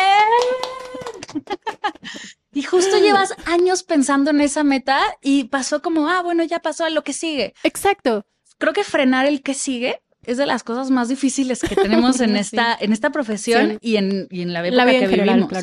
y 2.51 2.63
justo 2.63 2.97
llevas 2.97 3.33
años 3.45 3.83
pensando 3.83 4.31
en 4.31 4.41
esa 4.41 4.63
meta 4.63 4.99
y 5.21 5.45
pasó 5.45 5.81
como, 5.81 6.09
ah, 6.09 6.23
bueno, 6.23 6.43
ya 6.43 6.59
pasó 6.59 6.85
a 6.85 6.89
lo 6.89 7.03
que 7.03 7.13
sigue. 7.13 7.53
Exacto. 7.63 8.25
Creo 8.57 8.73
que 8.73 8.83
frenar 8.83 9.27
el 9.27 9.43
que 9.43 9.53
sigue 9.53 10.01
es 10.23 10.37
de 10.37 10.47
las 10.47 10.63
cosas 10.63 10.89
más 10.89 11.09
difíciles 11.09 11.61
que 11.61 11.75
tenemos 11.75 12.19
en 12.21 12.35
esta, 12.37 12.75
en 12.79 12.91
esta 12.91 13.11
profesión 13.11 13.77
y, 13.81 13.97
en, 13.97 14.27
en, 14.31 14.51
la 14.51 14.67
época 14.67 14.85
que 14.85 15.07
vivimos. 15.07 15.53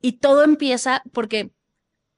Y 0.00 0.12
todo 0.12 0.44
empieza 0.44 1.02
porque 1.12 1.50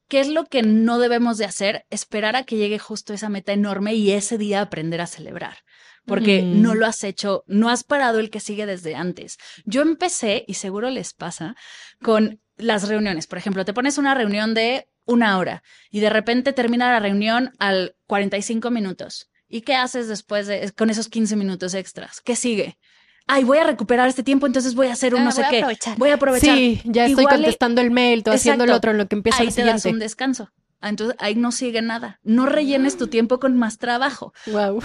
¿Qué 0.09 0.21
es 0.21 0.29
lo 0.29 0.45
que 0.45 0.63
no 0.63 0.99
debemos 0.99 1.39
de 1.39 1.45
hacer? 1.45 1.85
Esperar 1.91 2.37
a 2.37 2.45
que 2.45 2.57
llegue 2.57 2.79
justo 2.79 3.13
esa 3.13 3.29
meta 3.29 3.53
enorme 3.53 3.95
y 3.95 4.13
ese 4.13 4.39
día 4.39 4.61
aprender 4.61 5.01
a 5.01 5.07
celebrar, 5.07 5.59
porque 6.05 6.43
no 6.43 6.75
lo 6.75 6.87
has 6.87 7.03
hecho, 7.03 7.43
no 7.47 7.69
has 7.69 7.83
parado 7.83 8.21
el 8.21 8.31
que 8.31 8.41
sigue 8.41 8.67
desde 8.67 8.95
antes. 8.95 9.39
Yo 9.65 9.83
empecé, 9.83 10.45
y 10.47 10.55
seguro 10.55 10.91
les 10.91 11.13
pasa, 11.13 11.57
con 12.01 12.41
las 12.57 12.89
reuniones. 12.89 13.27
Por 13.27 13.39
ejemplo, 13.39 13.65
te 13.65 13.75
pones 13.75 13.99
una 13.99 14.15
reunión 14.15 14.55
de 14.55 14.89
una 15.05 15.39
hora 15.39 15.63
y 15.91 16.01
de 16.01 16.11
repente 16.11 16.53
termina 16.53 16.91
la 16.91 17.01
reunión 17.01 17.53
al 17.59 17.97
45 18.07 18.71
minutos. 18.71 19.31
¿Y 19.49 19.61
qué 19.61 19.75
haces 19.75 20.09
después 20.09 20.47
de, 20.47 20.73
con 20.73 20.91
esos 20.91 21.09
15 21.09 21.37
minutos 21.37 21.75
extras? 21.75 22.21
¿Qué 22.21 22.35
sigue? 22.35 22.79
Ay, 23.27 23.45
voy 23.45 23.59
a 23.59 23.65
recuperar 23.65 24.09
este 24.09 24.23
tiempo, 24.23 24.47
entonces 24.47 24.75
voy 24.75 24.89
a 24.89 24.93
hacer 24.93 25.15
un 25.15 25.23
ah, 25.23 25.25
no 25.25 25.33
sé 25.33 25.45
qué. 25.51 25.65
Voy 25.97 26.11
a 26.11 26.15
aprovechar. 26.15 26.57
Sí, 26.57 26.81
ya 26.85 27.07
estoy 27.07 27.27
contestando 27.27 27.81
el 27.81 27.91
mail, 27.91 28.23
todo 28.23 28.35
haciendo 28.35 28.65
el 28.65 28.71
otro 28.71 28.93
en 28.93 28.99
lo 28.99 29.07
que 29.07 29.17
empieza 29.17 29.41
ahí 29.41 29.49
el 29.49 29.53
siguiente. 29.53 29.83
Te 29.83 29.89
das 29.89 29.93
un 29.93 29.99
descanso. 29.99 30.51
Entonces 30.83 31.17
ahí 31.19 31.35
no 31.35 31.53
sigue 31.53 31.83
nada. 31.83 32.21
No 32.23 32.47
rellenes 32.47 32.97
tu 32.97 33.09
tiempo 33.09 33.41
con 33.41 33.57
más 33.57 33.79
trabajo. 33.79 34.33
Wow. 34.47 34.83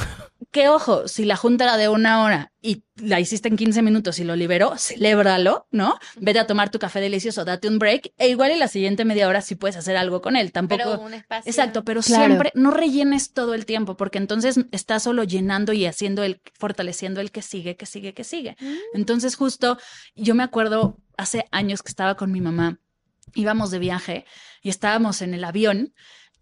Que 0.51 0.67
ojo, 0.67 1.07
si 1.07 1.23
la 1.23 1.37
junta 1.37 1.63
era 1.63 1.77
de 1.77 1.87
una 1.87 2.23
hora 2.23 2.51
y 2.61 2.83
la 2.95 3.19
hiciste 3.19 3.47
en 3.47 3.55
15 3.55 3.81
minutos 3.81 4.19
y 4.19 4.23
lo 4.23 4.35
liberó, 4.35 4.77
celébralo, 4.77 5.67
¿no? 5.71 5.97
Vete 6.17 6.39
a 6.39 6.47
tomar 6.47 6.69
tu 6.69 6.77
café 6.77 6.99
delicioso, 6.99 7.45
date 7.45 7.69
un 7.69 7.79
break 7.79 8.13
e 8.17 8.29
igual 8.29 8.51
en 8.51 8.59
la 8.59 8.67
siguiente 8.67 9.05
media 9.05 9.27
hora 9.27 9.41
sí 9.41 9.55
puedes 9.55 9.77
hacer 9.77 9.95
algo 9.95 10.21
con 10.21 10.35
él. 10.35 10.51
Tampoco. 10.51 10.83
Pero 10.83 10.99
un 10.99 11.13
espacio. 11.13 11.49
Exacto, 11.49 11.83
pero 11.85 12.01
siempre 12.01 12.51
no 12.53 12.71
rellenes 12.71 13.31
todo 13.31 13.53
el 13.53 13.65
tiempo 13.65 13.95
porque 13.95 14.17
entonces 14.17 14.59
estás 14.71 15.03
solo 15.03 15.23
llenando 15.23 15.73
y 15.73 15.85
haciendo 15.85 16.23
el, 16.23 16.41
fortaleciendo 16.59 17.21
el 17.21 17.31
que 17.31 17.41
sigue, 17.41 17.77
que 17.77 17.85
sigue, 17.85 18.13
que 18.13 18.23
sigue. 18.23 18.57
Mm. 18.59 18.75
Entonces 18.95 19.35
justo 19.35 19.77
yo 20.15 20.35
me 20.35 20.43
acuerdo 20.43 20.97
hace 21.17 21.45
años 21.51 21.81
que 21.81 21.89
estaba 21.89 22.15
con 22.15 22.31
mi 22.31 22.41
mamá 22.41 22.79
íbamos 23.35 23.71
de 23.71 23.79
viaje 23.79 24.25
y 24.61 24.69
estábamos 24.69 25.21
en 25.21 25.33
el 25.33 25.43
avión 25.43 25.93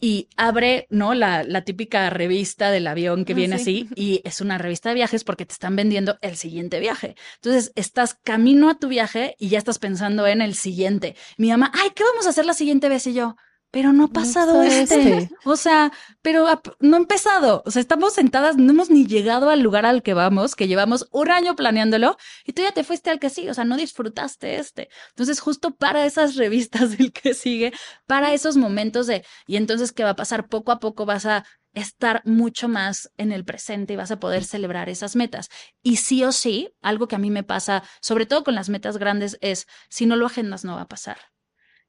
y 0.02 0.30
abre, 0.38 0.88
¿no? 0.90 1.14
La, 1.14 1.44
la 1.44 1.64
típica 1.64 2.10
revista 2.10 2.72
del 2.72 2.88
avión 2.88 3.26
que 3.26 3.34
ah, 3.34 3.36
viene 3.36 3.56
así 3.56 3.90
y 3.96 4.22
es 4.24 4.42
una 4.42 4.58
revista 4.58 4.90
de 4.90 4.96
viajes 4.96 5.24
porque 5.24 5.46
te 5.46 5.54
están 5.54 5.76
vendiendo 5.76 6.18
el 6.22 6.38
siguiente 6.38 6.80
viaje. 6.80 7.16
Entonces 7.36 7.72
estás 7.76 8.14
camino 8.14 8.70
a 8.70 8.80
tu 8.80 8.88
viaje 8.88 9.36
y 9.40 9.50
ya 9.50 9.58
estás 9.58 9.80
pensando 9.80 10.26
en 10.26 10.42
el 10.42 10.56
siguiente. 10.56 11.16
Mi 11.38 11.50
mamá, 11.50 11.72
ay, 11.74 11.90
¿qué 11.96 12.04
vamos 12.04 12.26
a 12.26 12.30
hacer 12.30 12.46
la 12.46 12.54
siguiente 12.54 12.88
vez? 12.88 13.06
Y 13.08 13.14
yo, 13.14 13.36
pero 13.72 13.94
no 13.94 14.06
ha 14.06 14.08
pasado 14.08 14.64
este. 14.64 15.30
O 15.46 15.56
sea, 15.56 15.92
pero 16.22 16.46
no 16.80 16.96
ha 16.96 17.00
empezado. 17.00 17.62
O 17.66 17.72
sea, 17.72 17.82
estamos 17.82 18.14
sentadas, 18.14 18.58
no 18.58 18.72
hemos 18.72 18.90
ni 18.90 19.06
llegado 19.06 19.50
al 19.50 19.62
lugar 19.62 19.86
al 19.86 20.02
que 20.02 20.14
vamos, 20.14 20.56
que 20.56 20.68
llevamos 20.68 21.08
un 21.12 21.30
año 21.30 21.56
planeándolo 21.56 22.18
y 22.46 22.54
tú 22.54 22.64
ya 22.64 22.72
te 22.72 22.84
fuiste 22.84 23.10
al 23.10 23.20
que 23.20 23.30
sigue. 23.30 23.52
O 23.52 23.54
sea, 23.54 23.66
no 23.66 23.78
disfrutaste 23.78 24.58
este. 24.58 24.90
Entonces, 25.10 25.40
justo 25.40 25.76
para 25.76 26.06
esas 26.06 26.36
revistas 26.36 26.92
del 26.98 27.12
que 27.12 27.34
sigue, 27.34 27.72
para 28.08 28.34
esos 28.34 28.58
momentos 28.58 29.08
de, 29.08 29.24
y 29.46 29.58
entonces, 29.58 29.92
¿qué 29.92 30.04
va 30.04 30.12
a 30.12 30.16
pasar? 30.16 30.48
Poco 30.48 30.72
a 30.72 30.80
poco 30.80 31.06
vas 31.06 31.26
a 31.26 31.46
estar 31.74 32.24
mucho 32.26 32.68
más 32.68 33.12
en 33.18 33.32
el 33.32 33.46
presente 33.46 33.94
y 33.94 33.96
vas 33.96 34.10
a 34.10 34.20
poder 34.20 34.44
celebrar 34.44 34.90
esas 34.90 35.16
metas. 35.16 35.50
Y 35.84 35.98
sí 35.98 36.24
o 36.24 36.32
sí, 36.32 36.74
algo 36.82 37.08
que 37.08 37.16
a 37.16 37.20
mí 37.20 37.30
me 37.30 37.44
pasa, 37.44 37.84
sobre 38.02 38.26
todo 38.26 38.44
con 38.44 38.56
las 38.56 38.70
metas 38.70 38.98
grandes, 38.98 39.38
es 39.42 39.68
si 39.90 40.08
no 40.08 40.16
lo 40.16 40.26
agendas, 40.26 40.66
no 40.66 40.76
va 40.76 40.82
a 40.82 40.88
pasar. 40.88 41.18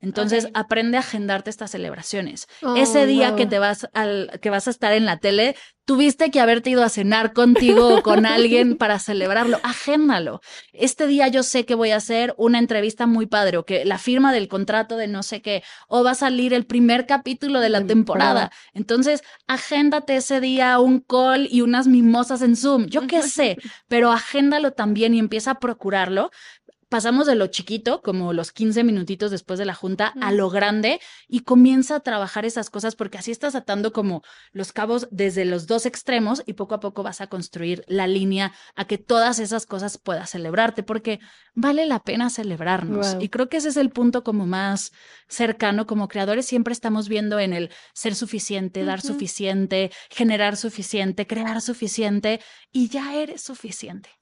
Entonces 0.01 0.49
aprende 0.55 0.97
a 0.97 1.01
agendarte 1.01 1.51
estas 1.51 1.73
celebraciones. 1.73 2.49
Ese 2.77 3.07
día 3.07 3.37
que 3.37 3.47
te 3.47 3.59
vas 3.59 3.89
al, 3.93 4.39
que 4.41 4.51
vas 4.51 4.67
a 4.67 4.71
estar 4.71 4.93
en 4.93 5.05
la 5.05 5.19
tele, 5.19 5.57
tuviste 5.91 6.31
que 6.31 6.41
haberte 6.41 6.71
ido 6.71 6.85
a 6.85 6.89
cenar 6.89 7.33
contigo 7.33 7.97
o 7.97 8.03
con 8.03 8.25
alguien 8.25 8.77
para 8.77 9.01
celebrarlo. 9.01 9.59
Agéndalo. 9.65 10.41
Este 10.73 11.09
día 11.09 11.27
yo 11.27 11.43
sé 11.43 11.65
que 11.65 11.75
voy 11.75 11.91
a 11.91 11.97
hacer 11.97 12.33
una 12.39 12.61
entrevista 12.61 13.07
muy 13.07 13.27
padre 13.27 13.57
o 13.57 13.67
que 13.67 13.85
la 13.85 13.99
firma 13.99 14.33
del 14.33 14.47
contrato 14.47 14.97
de 14.97 15.09
no 15.09 15.25
sé 15.25 15.43
qué 15.43 15.65
o 15.89 16.05
va 16.05 16.13
a 16.13 16.15
salir 16.15 16.55
el 16.55 16.65
primer 16.65 17.07
capítulo 17.07 17.59
de 17.59 17.71
la 17.71 17.85
temporada. 17.85 18.53
Entonces, 18.73 19.23
agéndate 19.49 20.15
ese 20.15 20.41
día 20.41 20.79
un 20.79 21.01
call 21.01 21.49
y 21.51 21.63
unas 21.63 21.89
mimosas 21.89 22.41
en 22.43 22.55
Zoom. 22.55 22.87
Yo 22.87 23.09
qué 23.09 23.23
sé, 23.23 23.57
pero 23.89 24.13
agéndalo 24.13 24.73
también 24.73 25.13
y 25.15 25.19
empieza 25.19 25.51
a 25.51 25.59
procurarlo 25.59 26.31
pasamos 26.91 27.27
de 27.27 27.37
lo 27.37 27.47
chiquito, 27.47 28.03
como 28.03 28.35
los 28.35 28.53
15 28.53 28.85
minutitos 28.85 29.31
después 29.31 29.59
de 29.59 29.65
la 29.65 29.75
junta, 29.75 30.13
a 30.21 30.33
lo 30.33 30.51
grande 30.51 31.01
y 31.29 31.41
comienza 31.41 31.97
a 31.97 32.01
trabajar 32.01 32.45
esas 32.45 32.69
cosas 32.69 32.97
porque 32.97 33.17
así 33.17 33.31
estás 33.31 33.55
atando 33.55 33.93
como 33.93 34.23
los 34.53 34.73
cabos 34.73 35.09
desde 35.11 35.45
los 35.45 35.67
dos 35.67 35.87
extremos 35.87 36.43
y 36.47 36.55
poco 36.55 36.75
a 36.75 36.81
poco 36.81 37.03
vas 37.03 37.21
a 37.21 37.29
construir 37.29 37.85
la 37.87 38.09
línea 38.09 38.53
a 38.75 38.87
que 38.87 38.99
todas 38.99 39.39
esas 39.39 39.67
cosas 39.67 39.99
puedas 39.99 40.31
celebrarte 40.31 40.83
porque 40.83 41.21
vale 41.55 41.87
la 41.87 42.01
pena 42.01 42.29
celebrarnos. 42.29 43.17
Y 43.21 43.29
creo 43.29 43.49
que 43.49 43.59
ese 43.59 43.69
es 43.69 43.77
el 43.77 43.91
punto 43.91 44.25
como 44.25 44.47
más 44.47 44.93
cercano 45.29 45.87
como 45.87 46.09
creadores. 46.09 46.47
Siempre 46.47 46.73
estamos 46.73 47.09
viendo 47.09 47.39
en 47.39 47.53
el 47.53 47.71
ser 47.95 48.17
suficiente, 48.17 48.85
dar 48.85 49.01
suficiente, 49.01 49.93
generar 50.11 50.57
suficiente, 50.57 51.29
crear 51.29 51.61
suficiente 51.61 52.41
y 52.73 52.89
ya 52.89 53.15
eres 53.15 53.43
suficiente 53.43 54.20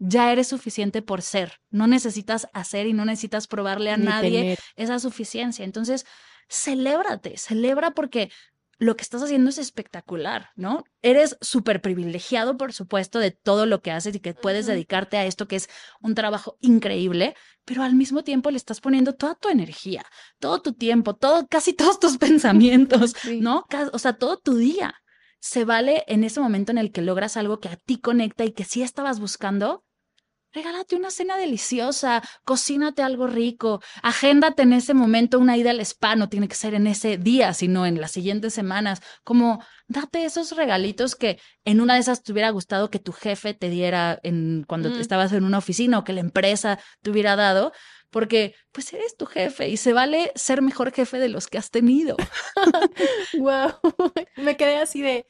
ya 0.00 0.32
eres 0.32 0.48
suficiente 0.48 1.02
por 1.02 1.22
ser. 1.22 1.60
No 1.70 1.86
necesitas 1.86 2.48
hacer 2.52 2.86
y 2.86 2.92
no 2.92 3.04
necesitas 3.04 3.46
probarle 3.46 3.92
a 3.92 3.98
nadie 3.98 4.58
esa 4.74 4.98
suficiencia. 4.98 5.64
Entonces, 5.64 6.06
celébrate, 6.48 7.36
celebra 7.36 7.92
porque 7.92 8.30
lo 8.78 8.96
que 8.96 9.02
estás 9.02 9.22
haciendo 9.22 9.50
es 9.50 9.58
espectacular, 9.58 10.48
¿no? 10.56 10.84
Eres 11.02 11.36
súper 11.42 11.82
privilegiado, 11.82 12.56
por 12.56 12.72
supuesto, 12.72 13.18
de 13.18 13.30
todo 13.30 13.66
lo 13.66 13.82
que 13.82 13.90
haces 13.90 14.16
y 14.16 14.20
que 14.20 14.32
puedes 14.32 14.66
dedicarte 14.66 15.18
a 15.18 15.26
esto 15.26 15.46
que 15.46 15.56
es 15.56 15.68
un 16.00 16.14
trabajo 16.14 16.56
increíble, 16.60 17.36
pero 17.66 17.82
al 17.82 17.94
mismo 17.94 18.24
tiempo 18.24 18.50
le 18.50 18.56
estás 18.56 18.80
poniendo 18.80 19.14
toda 19.14 19.34
tu 19.34 19.50
energía, 19.50 20.02
todo 20.38 20.62
tu 20.62 20.72
tiempo, 20.72 21.14
todo, 21.14 21.46
casi 21.46 21.72
todos 21.74 22.00
tus 22.00 22.16
pensamientos, 22.16 23.14
¿no? 23.38 23.66
O 23.92 23.98
sea, 23.98 24.14
todo 24.14 24.38
tu 24.38 24.56
día. 24.56 24.94
Se 25.40 25.64
vale 25.64 26.04
en 26.06 26.24
ese 26.24 26.40
momento 26.40 26.72
en 26.72 26.78
el 26.78 26.90
que 26.90 27.02
logras 27.02 27.36
algo 27.36 27.60
que 27.60 27.68
a 27.68 27.76
ti 27.76 27.98
conecta 27.98 28.44
y 28.44 28.52
que 28.52 28.64
sí 28.64 28.82
estabas 28.82 29.20
buscando, 29.20 29.84
Regálate 30.52 30.96
una 30.96 31.10
cena 31.10 31.36
deliciosa, 31.36 32.22
cocínate 32.44 33.02
algo 33.02 33.28
rico, 33.28 33.80
agéndate 34.02 34.62
en 34.62 34.72
ese 34.72 34.94
momento 34.94 35.38
una 35.38 35.56
ida 35.56 35.70
al 35.70 35.80
spa, 35.80 36.16
no 36.16 36.28
tiene 36.28 36.48
que 36.48 36.56
ser 36.56 36.74
en 36.74 36.88
ese 36.88 37.18
día, 37.18 37.54
sino 37.54 37.86
en 37.86 38.00
las 38.00 38.10
siguientes 38.10 38.52
semanas, 38.52 39.00
como 39.22 39.62
date 39.86 40.24
esos 40.24 40.52
regalitos 40.56 41.14
que 41.14 41.38
en 41.64 41.80
una 41.80 41.94
de 41.94 42.00
esas 42.00 42.24
te 42.24 42.32
hubiera 42.32 42.50
gustado 42.50 42.90
que 42.90 42.98
tu 42.98 43.12
jefe 43.12 43.54
te 43.54 43.70
diera 43.70 44.18
en, 44.24 44.64
cuando 44.66 44.88
estabas 44.98 45.32
en 45.32 45.44
una 45.44 45.58
oficina 45.58 45.98
o 45.98 46.04
que 46.04 46.12
la 46.12 46.20
empresa 46.20 46.80
te 47.00 47.10
hubiera 47.10 47.36
dado, 47.36 47.72
porque 48.10 48.54
pues 48.72 48.92
eres 48.92 49.16
tu 49.16 49.26
jefe 49.26 49.68
y 49.68 49.76
se 49.76 49.92
vale 49.92 50.32
ser 50.34 50.62
mejor 50.62 50.92
jefe 50.92 51.18
de 51.18 51.28
los 51.28 51.46
que 51.46 51.58
has 51.58 51.70
tenido. 51.70 52.16
wow, 53.38 53.72
me 54.36 54.56
quedé 54.56 54.76
así 54.76 55.00
de 55.00 55.26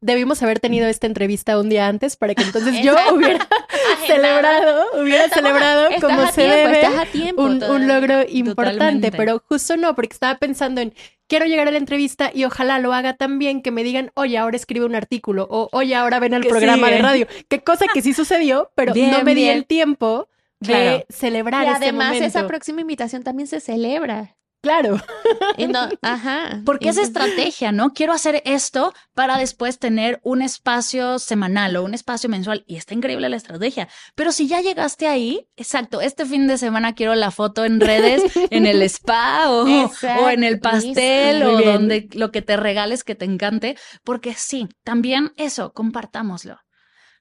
debimos 0.00 0.42
haber 0.42 0.60
tenido 0.60 0.86
esta 0.86 1.06
entrevista 1.06 1.58
un 1.58 1.68
día 1.68 1.88
antes 1.88 2.16
para 2.16 2.34
que 2.34 2.42
entonces 2.42 2.82
yo 2.82 2.94
hubiera 3.12 3.48
celebrado, 4.06 4.84
hubiera 5.00 5.28
celebrado 5.28 5.88
como 6.00 6.30
se 6.30 6.42
debe 6.42 6.88
un, 7.36 7.88
logro 7.88 8.22
importante, 8.28 9.10
pero 9.10 9.42
justo 9.48 9.76
no, 9.76 9.94
porque 9.94 10.14
estaba 10.14 10.38
pensando 10.38 10.80
en 10.80 10.94
quiero 11.26 11.46
llegar 11.46 11.68
a 11.68 11.70
la 11.70 11.78
entrevista 11.78 12.30
y 12.32 12.44
ojalá 12.44 12.78
lo 12.78 12.92
haga 12.92 13.14
tan 13.14 13.38
bien 13.38 13.62
que 13.62 13.70
me 13.70 13.84
digan, 13.84 14.10
oye, 14.14 14.38
ahora 14.38 14.56
escribe 14.56 14.86
un 14.86 14.94
artículo 14.94 15.46
o 15.50 15.68
oye, 15.72 15.94
ahora 15.94 16.18
ven 16.18 16.34
al 16.34 16.42
programa 16.42 16.90
de 16.90 16.98
radio. 16.98 17.26
Qué 17.48 17.60
cosa 17.60 17.86
que 17.92 18.02
sí 18.02 18.14
sucedió, 18.14 18.70
pero 18.74 18.94
no 18.94 19.22
me 19.22 19.34
di 19.34 19.48
el 19.48 19.66
tiempo 19.66 20.28
de 20.60 21.06
celebrar 21.08 21.66
y 21.66 21.68
además 21.68 22.16
esa 22.16 22.46
próxima 22.46 22.80
invitación 22.80 23.22
también 23.22 23.46
se 23.46 23.60
celebra. 23.60 24.37
Claro. 24.60 24.96
ajá. 26.02 26.62
Porque 26.64 26.88
es 26.88 26.98
estrategia, 26.98 27.70
¿no? 27.70 27.92
Quiero 27.92 28.12
hacer 28.12 28.42
esto 28.44 28.92
para 29.14 29.38
después 29.38 29.78
tener 29.78 30.20
un 30.24 30.42
espacio 30.42 31.18
semanal 31.18 31.76
o 31.76 31.84
un 31.84 31.94
espacio 31.94 32.28
mensual. 32.28 32.64
Y 32.66 32.76
está 32.76 32.94
increíble 32.94 33.28
la 33.28 33.36
estrategia. 33.36 33.88
Pero 34.14 34.32
si 34.32 34.48
ya 34.48 34.60
llegaste 34.60 35.06
ahí, 35.06 35.48
exacto, 35.56 36.00
este 36.00 36.26
fin 36.26 36.46
de 36.48 36.58
semana 36.58 36.94
quiero 36.94 37.14
la 37.14 37.30
foto 37.30 37.64
en 37.64 37.80
redes, 37.80 38.22
en 38.50 38.66
el 38.66 38.82
spa 38.88 39.50
o, 39.50 39.64
o 39.64 40.30
en 40.30 40.42
el 40.42 40.60
pastel 40.60 41.42
o 41.44 41.62
donde 41.62 42.08
lo 42.12 42.32
que 42.32 42.42
te 42.42 42.56
regales 42.56 43.04
que 43.04 43.14
te 43.14 43.24
encante. 43.24 43.76
Porque 44.02 44.34
sí, 44.34 44.68
también 44.82 45.32
eso, 45.36 45.72
compartámoslo. 45.72 46.58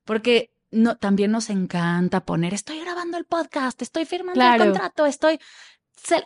Porque 0.06 0.52
no, 0.72 0.98
también 0.98 1.32
nos 1.32 1.50
encanta 1.50 2.26
poner, 2.26 2.54
estoy 2.54 2.80
grabando 2.80 3.18
el 3.18 3.26
podcast, 3.26 3.82
estoy 3.82 4.06
firmando 4.06 4.42
el 4.42 4.58
contrato, 4.58 5.06
estoy 5.06 5.40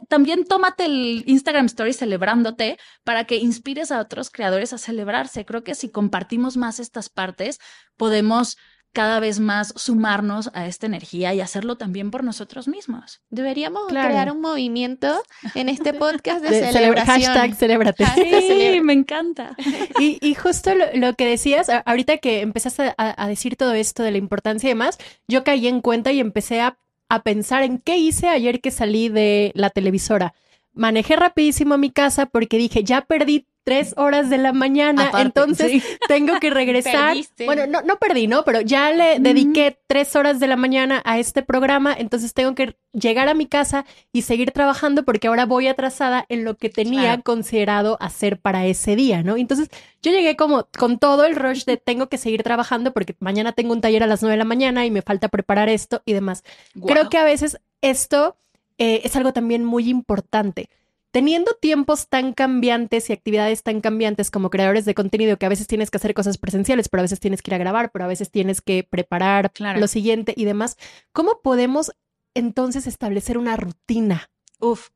también 0.08 0.46
tómate 0.46 0.86
el 0.86 1.24
Instagram 1.26 1.66
Story 1.68 1.94
celebrándote 1.94 2.78
para 3.04 3.26
que 3.26 3.38
inspires 3.38 3.92
a 3.92 4.00
otros 4.00 4.30
creadores 4.30 4.74
a 4.74 4.78
celebrarse. 4.78 5.46
Creo 5.46 5.64
que 5.64 5.76
si 5.76 5.90
compartimos 5.90 6.58
más 6.58 6.80
estas 6.80 7.10
partes, 7.10 7.60
podemos 7.98 8.58
cada 8.94 9.20
vez 9.20 9.40
más 9.40 9.74
sumarnos 9.78 10.52
a 10.54 10.68
esta 10.68 10.86
energía 10.86 11.34
y 11.34 11.42
hacerlo 11.42 11.78
también 11.78 12.12
por 12.12 12.24
nosotros 12.24 12.68
mismos. 12.68 13.22
Deberíamos 13.30 13.88
crear 13.88 14.32
un 14.32 14.42
movimiento 14.42 15.24
en 15.56 15.70
este 15.70 15.94
podcast 15.94 16.44
de, 16.44 16.72
celebración. 16.72 17.22
Hashtag 17.22 17.56
celébrate. 17.56 18.06
Sí, 18.16 18.82
me 18.82 18.94
encanta. 18.94 19.56
Y, 20.00 20.34
justo 20.34 20.72
lo, 20.76 21.14
que 21.14 21.28
decías, 21.28 21.70
ahorita 21.86 22.18
que 22.18 22.42
empezaste 22.42 22.94
a, 22.98 23.24
a, 23.24 23.28
decir 23.28 23.56
todo 23.56 23.74
esto 23.74 24.02
de 24.02 24.12
la 24.12 24.18
importancia 24.18 24.68
y 24.68 24.72
demás, 24.72 24.98
yo 25.28 25.44
caí 25.44 25.68
en 25.68 25.82
cuenta 25.82 26.12
y 26.12 26.20
empecé 26.20 26.60
a 26.60 26.78
a 27.12 27.24
pensar 27.24 27.62
en 27.64 27.78
qué 27.78 27.98
hice 27.98 28.30
ayer 28.30 28.62
que 28.62 28.72
salí 28.72 29.10
de 29.10 29.52
la 29.54 29.70
televisora. 29.70 30.34
Manejé 30.72 31.18
rapidísimo 31.18 31.74
a 31.74 31.78
mi 31.78 31.92
casa 31.92 32.26
porque 32.26 32.58
dije, 32.58 32.86
ya 32.86 33.02
perdí 33.02 33.48
tres 33.64 33.94
horas 33.98 34.30
de 34.30 34.38
la 34.38 34.54
mañana, 34.54 35.12
entonces 35.20 35.84
tengo 36.08 36.40
que 36.40 36.50
regresar. 36.50 37.16
Bueno, 37.46 37.68
no, 37.68 37.82
no 37.82 37.98
perdí, 37.98 38.28
¿no? 38.28 38.44
Pero 38.44 38.62
ya 38.62 38.92
le 38.92 39.20
dediqué 39.20 39.78
tres 39.88 40.16
horas 40.16 40.40
de 40.40 40.48
la 40.48 40.56
mañana 40.56 41.02
a 41.06 41.20
este 41.20 41.44
programa, 41.44 41.94
entonces 41.98 42.34
tengo 42.34 42.56
que 42.56 42.76
llegar 42.94 43.30
a 43.30 43.34
mi 43.34 43.46
casa 43.46 43.86
y 44.12 44.24
seguir 44.24 44.52
trabajando 44.52 45.04
porque 45.04 45.28
ahora 45.28 45.46
voy 45.46 45.68
atrasada 45.68 46.26
en 46.30 46.44
lo 46.44 46.58
que 46.58 46.70
tenía 46.70 47.22
considerado 47.22 47.98
hacer 48.02 48.40
para 48.40 48.66
ese 48.66 48.96
día, 48.96 49.24
¿no? 49.24 49.38
Entonces 49.38 49.70
yo 50.02 50.12
llegué 50.12 50.36
como 50.36 50.68
con 50.78 50.98
todo 50.98 51.26
el 51.26 51.36
rush 51.36 51.66
de 51.66 51.78
tengo 51.78 52.10
que 52.10 52.18
seguir 52.18 52.44
trabajando 52.44 52.92
porque 52.94 53.16
mañana 53.20 53.54
tengo 53.54 53.74
un 53.74 53.82
taller 53.82 54.04
a 54.04 54.08
las 54.08 54.22
nueve 54.22 54.34
de 54.34 54.40
la 54.40 54.46
mañana 54.46 54.86
y 54.86 54.92
me 54.92 55.02
falta 55.02 55.30
preparar 55.30 55.70
esto 55.70 56.02
y 56.06 56.14
demás. 56.14 56.44
Creo 56.86 57.10
que 57.10 57.18
a 57.18 57.24
veces 57.24 57.60
esto 57.82 58.36
eh, 58.78 59.02
es 59.04 59.16
algo 59.16 59.32
también 59.32 59.64
muy 59.64 59.90
importante 59.90 60.70
teniendo 61.12 61.54
tiempos 61.54 62.08
tan 62.08 62.34
cambiantes 62.34 63.10
y 63.10 63.14
actividades 63.14 63.64
tan 63.64 63.82
cambiantes 63.82 64.32
como 64.32 64.50
creadores 64.50 64.86
de 64.86 64.96
contenido, 64.96 65.38
que 65.38 65.46
a 65.46 65.50
veces 65.50 65.68
tienes 65.68 65.92
que 65.92 65.98
hacer 65.98 66.14
cosas 66.14 66.38
presenciales, 66.38 66.90
pero 66.90 67.02
a 67.02 67.04
veces 67.04 67.20
tienes 67.20 67.42
que 67.42 67.52
ir 67.52 67.56
a 67.56 67.60
grabar, 67.60 67.92
pero 67.92 68.06
a 68.06 68.08
veces 68.08 68.32
tienes 68.32 68.62
que 68.62 68.88
preparar 68.90 69.52
lo 69.60 69.88
siguiente 69.88 70.34
y 70.36 70.46
demás, 70.46 70.78
¿cómo 71.12 71.42
podemos 71.44 71.92
entonces 72.34 72.88
establecer 72.88 73.38
una 73.38 73.58
rutina? 73.58 74.30
Uf. 74.60 74.90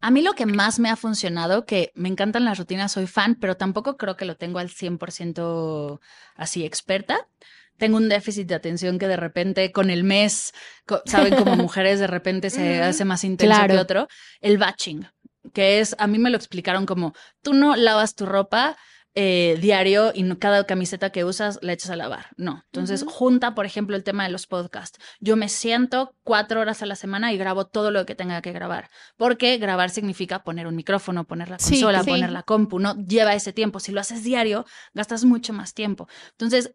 A 0.00 0.12
mí 0.12 0.22
lo 0.22 0.34
que 0.34 0.46
más 0.46 0.78
me 0.78 0.90
ha 0.90 0.96
funcionado, 0.96 1.64
que 1.64 1.90
me 1.96 2.08
encantan 2.08 2.44
las 2.44 2.58
rutinas, 2.58 2.92
soy 2.92 3.08
fan, 3.08 3.34
pero 3.34 3.56
tampoco 3.56 3.96
creo 3.96 4.16
que 4.16 4.26
lo 4.26 4.36
tengo 4.36 4.60
al 4.60 4.68
100% 4.68 5.98
así 6.36 6.64
experta, 6.64 7.26
tengo 7.78 7.96
un 7.96 8.08
déficit 8.08 8.46
de 8.48 8.54
atención 8.54 8.98
que 8.98 9.08
de 9.08 9.16
repente 9.16 9.72
con 9.72 9.88
el 9.88 10.04
mes, 10.04 10.52
saben, 11.06 11.34
como 11.36 11.56
mujeres 11.56 12.00
de 12.00 12.08
repente 12.08 12.50
se 12.50 12.82
hace 12.82 13.04
más 13.04 13.24
intenso 13.24 13.66
que 13.66 13.78
otro. 13.78 14.08
El 14.40 14.58
batching 14.58 15.06
que 15.52 15.80
es, 15.80 15.94
a 15.98 16.06
mí 16.06 16.18
me 16.18 16.30
lo 16.30 16.36
explicaron 16.36 16.86
como, 16.86 17.14
tú 17.42 17.54
no 17.54 17.76
lavas 17.76 18.14
tu 18.14 18.26
ropa 18.26 18.76
eh, 19.20 19.58
diario 19.60 20.12
y 20.14 20.36
cada 20.36 20.64
camiseta 20.64 21.10
que 21.10 21.24
usas 21.24 21.58
la 21.60 21.72
echas 21.72 21.90
a 21.90 21.96
lavar. 21.96 22.26
No. 22.36 22.62
Entonces, 22.66 23.04
junta, 23.08 23.52
por 23.52 23.66
ejemplo, 23.66 23.96
el 23.96 24.04
tema 24.04 24.22
de 24.22 24.30
los 24.30 24.46
podcasts. 24.46 25.00
Yo 25.18 25.34
me 25.34 25.48
siento 25.48 26.14
cuatro 26.22 26.60
horas 26.60 26.82
a 26.82 26.86
la 26.86 26.94
semana 26.94 27.32
y 27.32 27.36
grabo 27.36 27.66
todo 27.66 27.90
lo 27.90 28.06
que 28.06 28.14
tenga 28.14 28.40
que 28.42 28.52
grabar. 28.52 28.90
Porque 29.16 29.58
grabar 29.58 29.90
significa 29.90 30.44
poner 30.44 30.68
un 30.68 30.76
micrófono, 30.76 31.24
poner 31.24 31.50
la 31.50 31.56
consola, 31.56 32.04
poner 32.04 32.30
la 32.30 32.44
compu, 32.44 32.78
no 32.78 32.94
lleva 32.94 33.34
ese 33.34 33.52
tiempo. 33.52 33.80
Si 33.80 33.90
lo 33.90 34.00
haces 34.00 34.22
diario, 34.22 34.64
gastas 34.94 35.24
mucho 35.24 35.52
más 35.52 35.74
tiempo. 35.74 36.06
Entonces, 36.30 36.74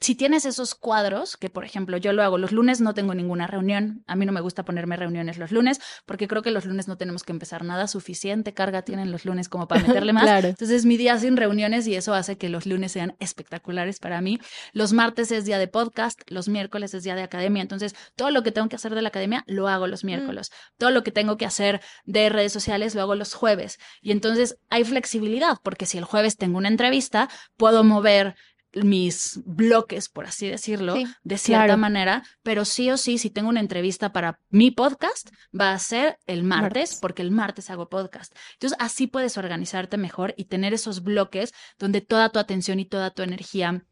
si 0.00 0.14
tienes 0.14 0.44
esos 0.44 0.74
cuadros, 0.74 1.36
que 1.36 1.50
por 1.50 1.64
ejemplo 1.64 1.96
yo 1.96 2.12
lo 2.12 2.22
hago 2.22 2.38
los 2.38 2.52
lunes, 2.52 2.80
no 2.80 2.94
tengo 2.94 3.14
ninguna 3.14 3.46
reunión. 3.46 4.04
A 4.06 4.14
mí 4.14 4.26
no 4.26 4.32
me 4.32 4.40
gusta 4.40 4.64
ponerme 4.64 4.96
reuniones 4.96 5.38
los 5.38 5.50
lunes 5.50 5.80
porque 6.06 6.28
creo 6.28 6.42
que 6.42 6.52
los 6.52 6.66
lunes 6.66 6.86
no 6.86 6.96
tenemos 6.96 7.24
que 7.24 7.32
empezar 7.32 7.64
nada. 7.64 7.88
Suficiente 7.88 8.54
carga 8.54 8.82
tienen 8.82 9.10
los 9.10 9.24
lunes 9.24 9.48
como 9.48 9.66
para 9.66 9.82
meterle 9.86 10.12
más. 10.12 10.44
Entonces 10.44 10.84
mi 10.84 10.96
día 10.96 11.18
sin 11.18 11.36
reuniones 11.36 11.86
y 11.88 11.96
eso 11.96 12.14
hace 12.14 12.38
que 12.38 12.48
los 12.48 12.66
lunes 12.66 12.92
sean 12.92 13.16
espectaculares 13.18 13.98
para 13.98 14.20
mí. 14.20 14.38
Los 14.72 14.92
martes 14.92 15.32
es 15.32 15.44
día 15.44 15.58
de 15.58 15.66
podcast, 15.66 16.20
los 16.30 16.48
miércoles 16.48 16.94
es 16.94 17.02
día 17.02 17.16
de 17.16 17.22
academia. 17.22 17.62
Entonces 17.62 17.96
todo 18.14 18.30
lo 18.30 18.44
que 18.44 18.52
tengo 18.52 18.68
que 18.68 18.76
hacer 18.76 18.94
de 18.94 19.02
la 19.02 19.08
academia 19.08 19.42
lo 19.46 19.66
hago 19.66 19.88
los 19.88 20.04
mm. 20.04 20.06
miércoles. 20.06 20.52
Todo 20.76 20.90
lo 20.90 21.02
que 21.02 21.10
tengo 21.10 21.36
que 21.36 21.46
hacer 21.46 21.80
de 22.04 22.28
redes 22.28 22.52
sociales 22.52 22.94
lo 22.94 23.02
hago 23.02 23.16
los 23.16 23.34
jueves. 23.34 23.78
Y 24.00 24.12
entonces 24.12 24.58
hay 24.70 24.84
flexibilidad 24.84 25.56
porque 25.62 25.86
si 25.86 25.98
el 25.98 26.04
jueves 26.04 26.36
tengo 26.36 26.58
una 26.58 26.68
entrevista, 26.68 27.28
puedo 27.56 27.82
mover 27.82 28.36
mis 28.84 29.40
bloques, 29.44 30.08
por 30.08 30.26
así 30.26 30.48
decirlo, 30.48 30.94
de 31.22 31.38
cierta 31.38 31.76
manera, 31.76 32.22
pero 32.42 32.64
sí 32.64 32.90
o 32.90 32.96
sí, 32.96 33.18
si 33.18 33.30
tengo 33.30 33.48
una 33.48 33.60
entrevista 33.60 34.12
para 34.12 34.40
mi 34.50 34.70
podcast, 34.70 35.30
va 35.58 35.72
a 35.72 35.78
ser 35.78 36.18
el 36.26 36.44
martes, 36.44 36.98
porque 37.00 37.22
el 37.22 37.30
martes 37.30 37.70
hago 37.70 37.88
podcast. 37.88 38.34
Entonces, 38.54 38.78
así 38.80 39.06
puedes 39.06 39.38
organizarte 39.38 39.96
mejor 39.96 40.34
y 40.36 40.46
tener 40.46 40.74
esos 40.74 41.02
bloques 41.02 41.52
donde 41.78 42.00
toda 42.00 42.30
tu 42.30 42.38
atención 42.38 42.80
y 42.80 42.84
toda 42.84 43.10
tu 43.10 43.22
energía 43.22 43.84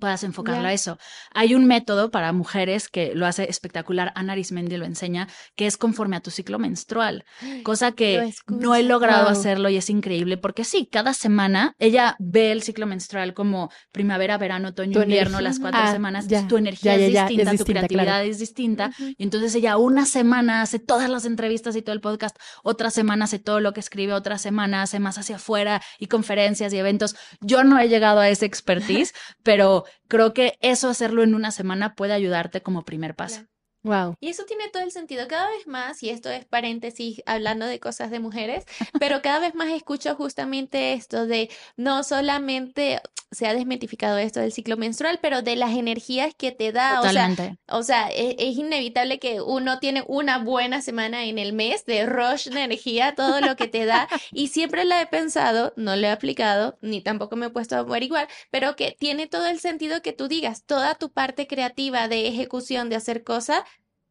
puedas 0.00 0.22
enfocarlo 0.24 0.68
a 0.68 0.72
eso. 0.72 0.98
Hay 1.32 1.54
un 1.54 1.66
método 1.66 2.10
para 2.10 2.32
mujeres 2.32 2.88
que 2.88 3.14
lo 3.14 3.26
hace 3.26 3.48
espectacular, 3.48 4.12
Ana 4.14 4.32
Arismendi 4.32 4.76
lo 4.76 4.84
enseña, 4.84 5.28
que 5.56 5.66
es 5.66 5.76
conforme 5.76 6.16
a 6.16 6.20
tu 6.20 6.30
ciclo 6.30 6.58
menstrual, 6.58 7.24
cosa 7.64 7.92
que 7.92 8.32
no 8.46 8.74
he 8.74 8.82
logrado 8.82 9.28
hacerlo 9.28 9.68
y 9.68 9.76
es 9.76 9.90
increíble 9.90 10.36
porque 10.36 10.64
sí, 10.64 10.88
cada 10.90 11.14
semana 11.14 11.74
ella 11.78 12.16
ve 12.18 12.52
el 12.52 12.62
ciclo 12.62 12.86
menstrual 12.86 13.34
como 13.34 13.70
primavera, 13.92 14.38
verano, 14.38 14.68
otoño, 14.68 15.02
invierno, 15.02 15.40
las 15.40 15.58
cuatro 15.58 15.80
ah, 15.82 15.92
semanas, 15.92 16.26
tu 16.48 16.56
energía 16.56 16.94
es, 16.94 17.12
distinta, 17.12 17.56
tu 17.56 17.64
creatividad 17.64 18.24
es 18.24 18.38
distinta, 18.38 18.90
y 18.98 19.22
entonces 19.22 19.54
ella 19.54 19.76
una 19.76 20.06
semana 20.06 20.62
hace 20.62 20.78
todas 20.78 21.08
las 21.08 21.24
entrevistas 21.24 21.76
y 21.76 21.82
todo 21.82 21.94
el 21.94 22.00
podcast, 22.00 22.36
otra 22.62 22.90
semana 22.90 23.24
hace 23.24 23.38
todo 23.38 23.60
lo 23.60 23.72
que 23.72 23.80
escribe, 23.80 24.12
otra 24.12 24.38
semana 24.38 24.82
hace 24.82 24.98
más 24.98 25.18
hacia 25.18 25.36
afuera 25.36 25.82
y 25.98 26.06
conferencias 26.06 26.72
y 26.72 26.78
eventos. 26.78 27.16
Yo 27.40 27.64
no 27.64 27.78
he 27.78 27.88
llegado 27.88 28.20
a 28.20 28.28
ese 28.28 28.46
expertise, 28.46 29.14
pero 29.42 29.77
creo 30.08 30.34
que 30.34 30.56
eso 30.60 30.88
hacerlo 30.88 31.22
en 31.22 31.34
una 31.34 31.50
semana 31.50 31.94
puede 31.94 32.12
ayudarte 32.12 32.62
como 32.62 32.84
primer 32.84 33.14
paso. 33.14 33.42
Wow. 33.88 34.16
Y 34.20 34.28
eso 34.28 34.44
tiene 34.44 34.68
todo 34.68 34.82
el 34.82 34.90
sentido. 34.90 35.26
Cada 35.28 35.48
vez 35.48 35.66
más, 35.66 36.02
y 36.02 36.10
esto 36.10 36.28
es 36.28 36.44
paréntesis 36.44 37.22
hablando 37.24 37.64
de 37.64 37.80
cosas 37.80 38.10
de 38.10 38.20
mujeres, 38.20 38.66
pero 39.00 39.22
cada 39.22 39.38
vez 39.38 39.54
más 39.54 39.68
escucho 39.70 40.14
justamente 40.14 40.92
esto 40.92 41.26
de 41.26 41.48
no 41.76 42.04
solamente 42.04 43.00
se 43.30 43.46
ha 43.46 43.54
desmitificado 43.54 44.16
esto 44.16 44.40
del 44.40 44.52
ciclo 44.52 44.76
menstrual, 44.76 45.18
pero 45.20 45.42
de 45.42 45.56
las 45.56 45.76
energías 45.76 46.34
que 46.34 46.50
te 46.50 46.72
da. 46.72 47.00
O 47.00 47.08
sea, 47.08 47.54
o 47.68 47.82
sea 47.82 48.08
es, 48.08 48.36
es, 48.38 48.56
inevitable 48.56 49.18
que 49.18 49.40
uno 49.40 49.78
tiene 49.78 50.04
una 50.06 50.38
buena 50.38 50.80
semana 50.80 51.24
en 51.24 51.38
el 51.38 51.52
mes 51.52 51.84
de 51.84 52.06
rush 52.06 52.48
de 52.48 52.62
energía, 52.62 53.14
todo 53.14 53.40
lo 53.40 53.56
que 53.56 53.68
te 53.68 53.84
da. 53.84 54.08
y 54.32 54.48
siempre 54.48 54.84
la 54.84 55.02
he 55.02 55.06
pensado, 55.06 55.74
no 55.76 55.94
lo 55.96 56.06
he 56.06 56.10
aplicado, 56.10 56.78
ni 56.80 57.02
tampoco 57.02 57.36
me 57.36 57.46
he 57.46 57.50
puesto 57.50 57.76
a 57.76 57.80
averiguar, 57.80 58.28
pero 58.50 58.76
que 58.76 58.96
tiene 58.98 59.26
todo 59.26 59.46
el 59.46 59.60
sentido 59.60 60.00
que 60.00 60.12
tú 60.12 60.28
digas, 60.28 60.64
toda 60.64 60.94
tu 60.94 61.10
parte 61.10 61.46
creativa 61.46 62.08
de 62.08 62.28
ejecución, 62.28 62.88
de 62.88 62.96
hacer 62.96 63.24
cosas, 63.24 63.62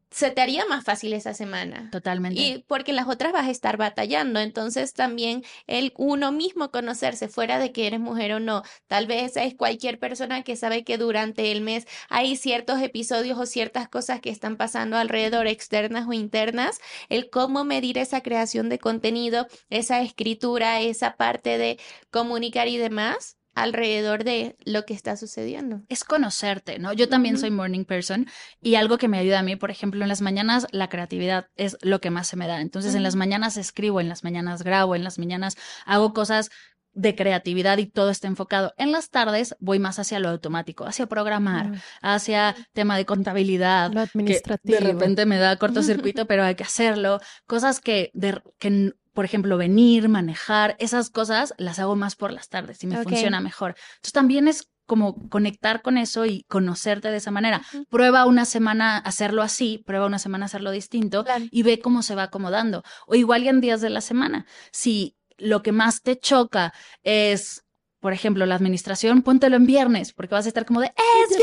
se 0.10 0.32
te 0.32 0.42
haría 0.42 0.66
más 0.66 0.84
fácil 0.84 1.14
esa 1.14 1.34
semana. 1.34 1.90
Totalmente. 1.92 2.40
Y 2.40 2.64
porque 2.68 2.94
las 2.94 3.08
otras 3.08 3.34
vas 3.34 3.48
a 3.48 3.52
estar 3.52 3.78
batallando. 3.78 4.40
Entonces 4.40 4.94
también 4.94 5.44
el 5.68 5.94
uno 5.98 6.32
mismo 6.32 6.72
conocerse 6.72 7.28
fuera 7.28 7.60
de 7.60 7.72
que 7.72 7.88
eres 7.88 8.00
mujer 8.00 8.34
o 8.34 8.40
no. 8.40 8.64
Tal 8.88 9.08
vez 9.08 9.36
es 9.38 9.56
cualquier 9.56 10.00
persona 10.00 10.44
que 10.44 10.56
sabe 10.56 10.84
que 10.84 10.98
durante 10.98 11.52
el 11.52 11.62
mes 11.62 11.88
hay 12.10 12.36
ciertos 12.36 12.82
episodios 12.82 13.38
o 13.38 13.46
ciertas 13.46 13.90
cosas 13.90 14.22
que 14.22 14.30
están 14.30 14.56
pasando 14.56 14.98
alrededor, 14.98 15.48
externas 15.48 16.08
o 16.08 16.14
internas. 16.14 16.80
El 17.10 17.30
cómo 17.30 17.64
medir 17.64 17.98
esa 17.98 18.22
creación 18.22 18.70
de 18.70 18.80
contenido, 18.80 19.48
esa 19.70 20.02
escritura, 20.02 20.80
esa 20.80 21.18
parte 21.18 21.58
de 21.58 21.80
comunicar 22.12 22.68
y 22.68 22.78
demás 22.78 23.38
alrededor 23.58 24.24
de 24.24 24.56
lo 24.66 24.86
que 24.86 24.94
está 24.94 25.18
sucediendo. 25.18 25.82
Es 25.90 26.04
conocerte, 26.04 26.78
¿no? 26.78 26.94
Yo 26.94 27.10
también 27.10 27.40
soy 27.40 27.50
morning 27.50 27.86
person 27.86 28.28
y 28.62 28.76
algo 28.76 29.00
que 29.00 29.08
me 29.08 29.18
ayuda 29.18 29.40
a 29.40 29.44
mí, 29.44 29.56
por 29.56 29.72
ejemplo, 29.72 30.04
en 30.04 30.10
las 30.10 30.22
mañanas 30.22 30.68
la 30.72 30.90
creatividad 30.90 31.48
es 31.56 31.76
lo 31.82 32.00
que 32.00 32.12
más 32.12 32.28
se 32.28 32.36
me 32.36 32.46
da. 32.46 32.62
Entonces, 32.62 32.94
en 32.94 33.02
las 33.02 33.16
mañanas 33.16 33.58
escribo, 33.58 34.00
en 34.00 34.10
las 34.10 34.24
mañanas 34.24 34.62
grabo, 34.62 34.96
en 34.96 35.04
las 35.04 35.18
mañanas 35.18 35.58
hago 35.88 36.14
cosas 36.14 36.52
de 36.94 37.16
creatividad 37.16 37.80
y 37.80 37.88
todo 37.88 38.12
está 38.12 38.28
enfocado. 38.28 38.76
En 38.78 38.92
las 38.92 39.10
tardes 39.10 39.56
voy 39.60 39.80
más 39.80 39.98
hacia 39.98 40.20
lo 40.20 40.30
automático, 40.30 40.86
hacia 40.86 41.08
programar, 41.08 41.82
hacia 42.04 42.56
tema 42.74 42.96
de 42.96 43.08
contabilidad, 43.08 43.92
lo 43.92 44.02
administrativo. 44.02 44.78
de 44.78 44.86
repente 44.86 45.26
me 45.26 45.38
da 45.38 45.56
cortocircuito, 45.56 46.26
pero 46.28 46.44
hay 46.44 46.54
que 46.54 46.64
hacerlo. 46.64 47.20
Cosas 47.48 47.80
que, 47.80 48.12
de, 48.14 48.40
que 48.60 48.94
por 49.18 49.26
ejemplo, 49.26 49.58
venir, 49.58 50.10
manejar, 50.10 50.76
esas 50.78 51.10
cosas 51.10 51.56
las 51.58 51.80
hago 51.80 51.96
más 51.96 52.16
por 52.16 52.32
las 52.32 52.50
tardes 52.50 52.84
y 52.84 52.86
me 52.86 53.02
funciona 53.02 53.42
mejor. 53.42 53.74
Entonces 53.96 54.14
también 54.14 54.48
es 54.48 54.70
como 54.86 55.28
conectar 55.30 55.82
con 55.82 55.98
eso 55.98 56.28
y 56.28 56.44
conocerte 56.44 57.10
de 57.10 57.18
esa 57.18 57.32
manera. 57.32 57.64
Prueba 57.90 58.28
una 58.28 58.46
semana 58.46 59.00
hacerlo 59.00 59.42
así, 59.42 59.84
prueba 59.88 60.06
una 60.06 60.20
semana 60.20 60.46
hacerlo 60.46 60.70
distinto 60.70 61.26
y 61.50 61.64
ve 61.64 61.80
cómo 61.80 62.04
se 62.04 62.14
va 62.14 62.22
acomodando. 62.22 62.84
O 63.08 63.16
igual 63.16 63.42
y 63.42 63.48
en 63.48 63.60
días 63.60 63.82
de 63.82 63.90
la 63.90 64.02
semana. 64.02 64.46
Si 64.72 65.18
lo 65.40 65.64
que 65.64 65.72
más 65.72 66.04
te 66.04 66.20
choca 66.20 66.72
es 67.02 67.64
por 68.00 68.14
ejemplo, 68.14 68.46
la 68.46 68.56
administración, 68.56 69.24
póntelo 69.24 69.56
en 69.56 69.66
viernes, 69.66 70.14
porque 70.14 70.36
vas 70.36 70.46
a 70.46 70.50
estar 70.50 70.66
como 70.66 70.82
de, 70.82 70.88
¡es 70.88 71.38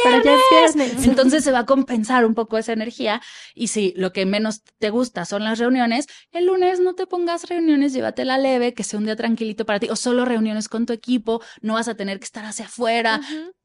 viernes! 0.75 1.07
Entonces 1.07 1.43
se 1.43 1.51
va 1.51 1.61
a 1.61 1.67
compensar 1.67 2.25
un 2.25 2.35
poco 2.35 2.59
esa 2.59 2.73
energía. 2.73 3.21
Y 3.55 3.69
si 3.69 3.93
lo 3.97 4.13
que 4.13 4.25
menos 4.25 4.63
te 4.79 4.91
gusta 4.91 5.25
son 5.25 5.43
las 5.45 5.59
reuniones, 5.59 6.07
el 6.31 6.47
lunes 6.47 6.79
no 6.79 6.95
te 6.95 7.07
pongas 7.07 7.49
reuniones, 7.49 7.93
llévatela 7.93 8.39
leve, 8.39 8.73
que 8.73 8.85
sea 8.85 8.99
un 8.99 9.07
día 9.07 9.17
tranquilito 9.17 9.67
para 9.67 9.81
ti, 9.81 9.89
o 9.91 9.97
solo 9.97 10.25
reuniones 10.25 10.69
con 10.69 10.87
tu 10.87 10.93
equipo, 10.93 11.43
no 11.61 11.75
vas 11.75 11.89
a 11.89 11.97
tener 11.97 12.19
que 12.19 12.25
estar 12.25 12.45
hacia 12.45 12.67
afuera. 12.67 13.21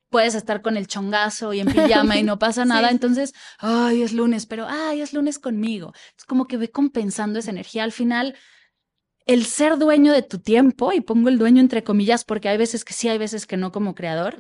Puedes 0.09 0.33
estar 0.33 0.63
con 0.63 0.75
el 0.75 0.87
chongazo 0.87 1.53
y 1.53 1.59
en 1.59 1.67
pijama 1.71 2.17
y 2.17 2.23
no 2.23 2.39
pasa 2.39 2.65
nada. 2.65 2.89
Entonces, 2.89 3.35
ay, 3.59 4.01
es 4.01 4.13
lunes, 4.13 4.47
pero 4.47 4.65
ay, 4.67 5.01
es 5.01 5.13
lunes 5.13 5.37
conmigo. 5.37 5.93
Es 6.17 6.25
como 6.25 6.47
que 6.47 6.57
ve 6.57 6.71
compensando 6.71 7.37
esa 7.37 7.51
energía. 7.51 7.83
Al 7.83 7.91
final, 7.91 8.35
el 9.29 9.45
ser 9.45 9.77
dueño 9.77 10.11
de 10.11 10.23
tu 10.23 10.39
tiempo, 10.39 10.91
y 10.91 11.01
pongo 11.01 11.29
el 11.29 11.37
dueño 11.37 11.61
entre 11.61 11.83
comillas 11.83 12.25
porque 12.25 12.49
hay 12.49 12.57
veces 12.57 12.83
que 12.83 12.93
sí, 12.93 13.09
hay 13.09 13.19
veces 13.19 13.45
que 13.45 13.57
no 13.57 13.71
como 13.71 13.93
creador, 13.93 14.35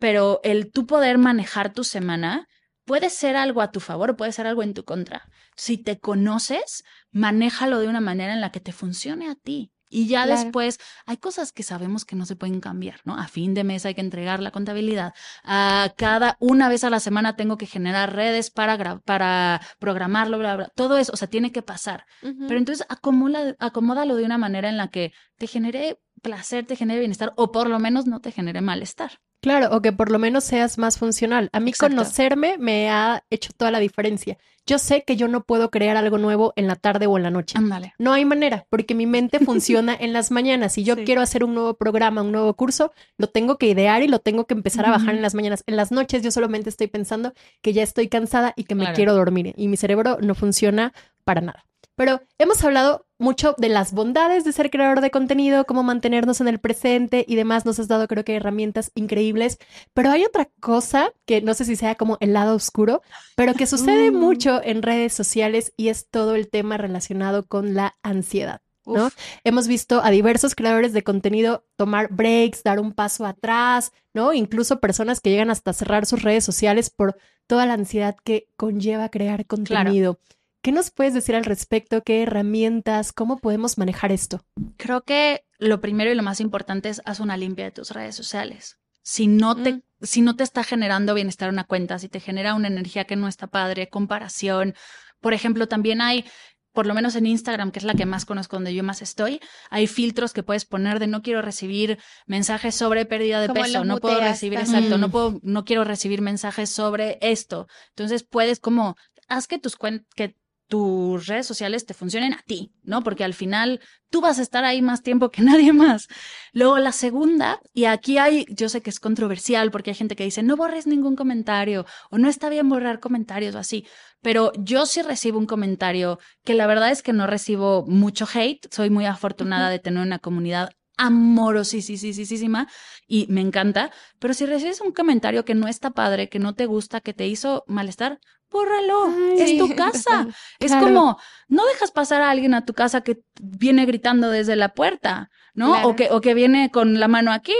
pero 0.00 0.40
el 0.42 0.72
tú 0.72 0.86
poder 0.86 1.18
manejar 1.18 1.72
tu 1.72 1.84
semana 1.84 2.48
puede 2.84 3.10
ser 3.10 3.36
algo 3.36 3.60
a 3.62 3.70
tu 3.70 3.78
favor 3.78 4.10
o 4.10 4.16
puede 4.16 4.32
ser 4.32 4.48
algo 4.48 4.64
en 4.64 4.74
tu 4.74 4.84
contra. 4.84 5.30
Si 5.54 5.78
te 5.78 6.00
conoces, 6.00 6.82
manéjalo 7.12 7.78
de 7.78 7.86
una 7.86 8.00
manera 8.00 8.32
en 8.32 8.40
la 8.40 8.50
que 8.50 8.58
te 8.58 8.72
funcione 8.72 9.30
a 9.30 9.36
ti. 9.36 9.70
Y 9.94 10.08
ya 10.08 10.26
después 10.26 10.80
hay 11.06 11.18
cosas 11.18 11.52
que 11.52 11.62
sabemos 11.62 12.04
que 12.04 12.16
no 12.16 12.26
se 12.26 12.34
pueden 12.34 12.58
cambiar, 12.58 13.00
¿no? 13.04 13.16
A 13.16 13.28
fin 13.28 13.54
de 13.54 13.62
mes 13.62 13.86
hay 13.86 13.94
que 13.94 14.00
entregar 14.00 14.40
la 14.40 14.50
contabilidad. 14.50 15.14
A 15.44 15.92
cada 15.96 16.36
una 16.40 16.68
vez 16.68 16.82
a 16.82 16.90
la 16.90 16.98
semana 16.98 17.36
tengo 17.36 17.56
que 17.56 17.66
generar 17.66 18.12
redes 18.12 18.50
para, 18.50 18.98
para 18.98 19.60
programarlo, 19.78 20.38
bla, 20.38 20.56
bla. 20.56 20.72
Todo 20.74 20.98
eso, 20.98 21.12
o 21.12 21.16
sea, 21.16 21.28
tiene 21.28 21.52
que 21.52 21.62
pasar. 21.62 22.06
Pero 22.20 22.58
entonces 22.58 22.84
acomódalo 22.88 24.16
de 24.16 24.24
una 24.24 24.36
manera 24.36 24.68
en 24.68 24.78
la 24.78 24.88
que 24.88 25.12
te 25.38 25.46
genere 25.46 26.00
placer, 26.22 26.66
te 26.66 26.74
genere 26.74 26.98
bienestar 26.98 27.32
o 27.36 27.52
por 27.52 27.68
lo 27.68 27.78
menos 27.78 28.06
no 28.06 28.20
te 28.20 28.32
genere 28.32 28.62
malestar. 28.62 29.20
Claro, 29.44 29.76
o 29.76 29.82
que 29.82 29.92
por 29.92 30.10
lo 30.10 30.18
menos 30.18 30.42
seas 30.42 30.78
más 30.78 30.96
funcional. 30.96 31.50
A 31.52 31.60
mí 31.60 31.74
conocerme 31.74 32.56
me 32.56 32.88
ha 32.88 33.24
hecho 33.28 33.50
toda 33.54 33.70
la 33.70 33.78
diferencia. 33.78 34.38
Yo 34.64 34.78
sé 34.78 35.04
que 35.04 35.16
yo 35.16 35.28
no 35.28 35.44
puedo 35.44 35.70
crear 35.70 35.98
algo 35.98 36.16
nuevo 36.16 36.54
en 36.56 36.66
la 36.66 36.76
tarde 36.76 37.06
o 37.06 37.18
en 37.18 37.24
la 37.24 37.30
noche. 37.30 37.58
Ándale. 37.58 37.92
No 37.98 38.14
hay 38.14 38.24
manera, 38.24 38.66
porque 38.70 38.94
mi 38.94 39.04
mente 39.04 39.38
funciona 39.44 39.94
en 39.94 40.14
las 40.14 40.30
mañanas. 40.30 40.72
Si 40.72 40.82
yo 40.82 40.96
quiero 40.96 41.20
hacer 41.20 41.44
un 41.44 41.52
nuevo 41.52 41.74
programa, 41.74 42.22
un 42.22 42.32
nuevo 42.32 42.54
curso, 42.54 42.92
lo 43.18 43.26
tengo 43.26 43.58
que 43.58 43.66
idear 43.66 44.02
y 44.02 44.08
lo 44.08 44.18
tengo 44.18 44.46
que 44.46 44.54
empezar 44.54 44.86
a 44.86 44.90
bajar 44.92 45.14
en 45.14 45.20
las 45.20 45.34
mañanas. 45.34 45.62
En 45.66 45.76
las 45.76 45.92
noches 45.92 46.22
yo 46.22 46.30
solamente 46.30 46.70
estoy 46.70 46.86
pensando 46.86 47.34
que 47.60 47.74
ya 47.74 47.82
estoy 47.82 48.08
cansada 48.08 48.54
y 48.56 48.64
que 48.64 48.74
me 48.74 48.94
quiero 48.94 49.12
dormir 49.12 49.52
y 49.58 49.68
mi 49.68 49.76
cerebro 49.76 50.16
no 50.22 50.34
funciona 50.34 50.94
para 51.24 51.42
nada. 51.42 51.66
Pero 51.96 52.22
hemos 52.38 52.64
hablado 52.64 53.03
mucho 53.24 53.54
de 53.58 53.70
las 53.70 53.92
bondades 53.92 54.44
de 54.44 54.52
ser 54.52 54.70
creador 54.70 55.00
de 55.00 55.10
contenido, 55.10 55.64
cómo 55.64 55.82
mantenernos 55.82 56.40
en 56.40 56.48
el 56.48 56.60
presente 56.60 57.24
y 57.26 57.34
demás. 57.34 57.64
Nos 57.64 57.80
has 57.80 57.88
dado, 57.88 58.06
creo 58.06 58.24
que, 58.24 58.36
herramientas 58.36 58.92
increíbles. 58.94 59.58
Pero 59.94 60.10
hay 60.10 60.24
otra 60.24 60.50
cosa 60.60 61.10
que 61.24 61.40
no 61.40 61.54
sé 61.54 61.64
si 61.64 61.74
sea 61.74 61.94
como 61.94 62.18
el 62.20 62.34
lado 62.34 62.54
oscuro, 62.54 63.02
pero 63.34 63.54
que 63.54 63.66
sucede 63.66 64.10
mm. 64.10 64.14
mucho 64.14 64.60
en 64.62 64.82
redes 64.82 65.14
sociales 65.14 65.72
y 65.76 65.88
es 65.88 66.08
todo 66.08 66.34
el 66.34 66.48
tema 66.48 66.76
relacionado 66.76 67.46
con 67.46 67.74
la 67.74 67.96
ansiedad. 68.02 68.60
¿no? 68.86 69.10
Hemos 69.44 69.66
visto 69.66 70.02
a 70.04 70.10
diversos 70.10 70.54
creadores 70.54 70.92
de 70.92 71.02
contenido 71.02 71.64
tomar 71.76 72.12
breaks, 72.12 72.62
dar 72.62 72.80
un 72.80 72.92
paso 72.92 73.24
atrás, 73.24 73.92
¿no? 74.12 74.34
Incluso 74.34 74.78
personas 74.78 75.20
que 75.22 75.30
llegan 75.30 75.50
hasta 75.50 75.72
cerrar 75.72 76.04
sus 76.04 76.22
redes 76.22 76.44
sociales 76.44 76.90
por 76.90 77.16
toda 77.46 77.64
la 77.64 77.72
ansiedad 77.72 78.14
que 78.22 78.48
conlleva 78.56 79.08
crear 79.08 79.46
contenido. 79.46 80.18
¿Qué 80.64 80.72
nos 80.72 80.90
puedes 80.90 81.12
decir 81.12 81.36
al 81.36 81.44
respecto? 81.44 82.02
¿Qué 82.02 82.22
herramientas? 82.22 83.12
¿Cómo 83.12 83.36
podemos 83.36 83.76
manejar 83.76 84.12
esto? 84.12 84.46
Creo 84.78 85.04
que 85.04 85.44
lo 85.58 85.82
primero 85.82 86.10
y 86.10 86.14
lo 86.14 86.22
más 86.22 86.40
importante 86.40 86.88
es 86.88 87.02
haz 87.04 87.20
una 87.20 87.36
limpia 87.36 87.66
de 87.66 87.70
tus 87.70 87.90
redes 87.90 88.14
sociales. 88.14 88.78
Si 89.02 89.26
no 89.26 89.62
te, 89.62 89.74
mm. 89.74 89.82
si 90.00 90.22
no 90.22 90.36
te 90.36 90.42
está 90.42 90.64
generando 90.64 91.12
bienestar 91.12 91.50
una 91.50 91.64
cuenta, 91.64 91.98
si 91.98 92.08
te 92.08 92.18
genera 92.18 92.54
una 92.54 92.68
energía 92.68 93.04
que 93.04 93.14
no 93.14 93.28
está 93.28 93.46
padre, 93.46 93.90
comparación. 93.90 94.74
Por 95.20 95.34
ejemplo, 95.34 95.68
también 95.68 96.00
hay 96.00 96.24
por 96.72 96.86
lo 96.86 96.94
menos 96.94 97.14
en 97.14 97.26
Instagram, 97.26 97.70
que 97.70 97.80
es 97.80 97.84
la 97.84 97.92
que 97.92 98.06
más 98.06 98.24
conozco, 98.24 98.56
donde 98.56 98.74
yo 98.74 98.82
más 98.82 99.02
estoy, 99.02 99.40
hay 99.68 99.86
filtros 99.86 100.32
que 100.32 100.42
puedes 100.42 100.64
poner 100.64 100.98
de 100.98 101.06
no 101.06 101.20
quiero 101.20 101.42
recibir 101.42 101.98
mensajes 102.26 102.74
sobre 102.74 103.04
pérdida 103.04 103.40
de 103.42 103.50
peso, 103.50 103.84
no 103.84 103.98
puedo 103.98 104.18
recibir, 104.18 104.58
exacto, 104.58 104.96
no 104.96 105.10
puedo, 105.10 105.38
no 105.42 105.64
quiero 105.64 105.84
recibir 105.84 106.22
mensajes 106.22 106.70
sobre 106.70 107.18
esto. 107.20 107.68
Entonces 107.90 108.24
puedes 108.24 108.58
como, 108.58 108.96
haz 109.28 109.46
que 109.46 109.58
tus 109.58 109.76
cuentas, 109.76 110.08
que 110.16 110.36
tus 110.74 111.28
redes 111.28 111.46
sociales 111.46 111.86
te 111.86 111.94
funcionen 111.94 112.34
a 112.34 112.42
ti, 112.44 112.72
¿no? 112.82 113.04
Porque 113.04 113.22
al 113.22 113.32
final 113.32 113.80
tú 114.10 114.20
vas 114.20 114.40
a 114.40 114.42
estar 114.42 114.64
ahí 114.64 114.82
más 114.82 115.04
tiempo 115.04 115.30
que 115.30 115.40
nadie 115.50 115.72
más. 115.72 116.08
Luego 116.52 116.80
la 116.80 116.90
segunda, 116.90 117.60
y 117.72 117.84
aquí 117.84 118.18
hay, 118.18 118.44
yo 118.48 118.68
sé 118.68 118.82
que 118.82 118.90
es 118.90 118.98
controversial 118.98 119.70
porque 119.70 119.90
hay 119.90 119.94
gente 119.94 120.16
que 120.16 120.24
dice, 120.24 120.42
no 120.42 120.56
borres 120.56 120.88
ningún 120.88 121.14
comentario 121.14 121.86
o 122.10 122.18
no 122.18 122.28
está 122.28 122.48
bien 122.48 122.68
borrar 122.68 122.98
comentarios 122.98 123.54
o 123.54 123.60
así, 123.60 123.86
pero 124.20 124.50
yo 124.58 124.84
sí 124.84 125.00
recibo 125.02 125.38
un 125.38 125.46
comentario 125.46 126.18
que 126.44 126.54
la 126.54 126.66
verdad 126.66 126.90
es 126.90 127.04
que 127.04 127.12
no 127.12 127.28
recibo 127.28 127.84
mucho 127.86 128.26
hate, 128.34 128.66
soy 128.74 128.90
muy 128.90 129.06
afortunada 129.06 129.70
de 129.70 129.78
tener 129.78 130.02
una 130.02 130.18
comunidad 130.18 130.70
amorosísima 130.96 132.66
y 133.06 133.26
me 133.28 133.42
encanta, 133.42 133.92
pero 134.18 134.34
si 134.34 134.44
recibes 134.44 134.80
un 134.80 134.90
comentario 134.90 135.44
que 135.44 135.54
no 135.54 135.68
está 135.68 135.92
padre, 135.92 136.28
que 136.28 136.40
no 136.40 136.56
te 136.56 136.66
gusta, 136.66 137.00
que 137.00 137.14
te 137.14 137.28
hizo 137.28 137.62
malestar, 137.68 138.18
bórralo, 138.54 139.12
es 139.36 139.58
tu 139.58 139.68
casa. 139.76 140.28
Es 140.60 140.72
como, 140.72 141.18
no 141.48 141.66
dejas 141.66 141.90
pasar 141.90 142.22
a 142.22 142.30
alguien 142.30 142.54
a 142.54 142.64
tu 142.64 142.72
casa 142.72 143.02
que 143.02 143.18
viene 143.42 143.84
gritando 143.84 144.30
desde 144.30 144.54
la 144.54 144.70
puerta, 144.74 145.30
¿no? 145.54 145.86
O, 145.86 145.96
que, 145.96 146.08
o 146.10 146.20
que 146.20 146.34
viene 146.34 146.70
con 146.70 147.00
la 147.00 147.08
mano 147.08 147.32
aquí. 147.32 147.56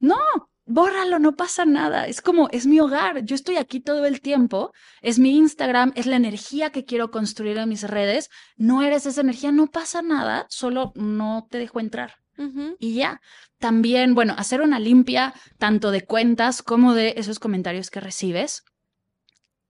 No, 0.00 0.16
bórralo, 0.64 1.18
no 1.18 1.36
pasa 1.36 1.66
nada. 1.66 2.06
Es 2.06 2.22
como, 2.22 2.48
es 2.50 2.66
mi 2.66 2.80
hogar, 2.80 3.24
yo 3.24 3.34
estoy 3.34 3.56
aquí 3.56 3.80
todo 3.80 4.06
el 4.06 4.20
tiempo, 4.22 4.72
es 5.02 5.18
mi 5.18 5.36
Instagram, 5.36 5.92
es 5.94 6.06
la 6.06 6.16
energía 6.16 6.70
que 6.70 6.84
quiero 6.84 7.10
construir 7.10 7.58
en 7.58 7.68
mis 7.68 7.82
redes. 7.82 8.30
No 8.56 8.82
eres 8.82 9.04
esa 9.04 9.20
energía, 9.20 9.52
no 9.52 9.66
pasa 9.66 10.00
nada, 10.00 10.46
solo 10.48 10.92
no 10.94 11.46
te 11.50 11.58
dejo 11.58 11.78
entrar. 11.80 12.14
Y 12.78 12.94
ya, 12.94 13.20
también, 13.58 14.14
bueno, 14.14 14.32
hacer 14.38 14.60
una 14.60 14.78
limpia 14.78 15.34
tanto 15.58 15.90
de 15.90 16.04
cuentas 16.04 16.62
como 16.62 16.94
de 16.94 17.14
esos 17.16 17.40
comentarios 17.40 17.90
que 17.90 17.98
recibes. 17.98 18.62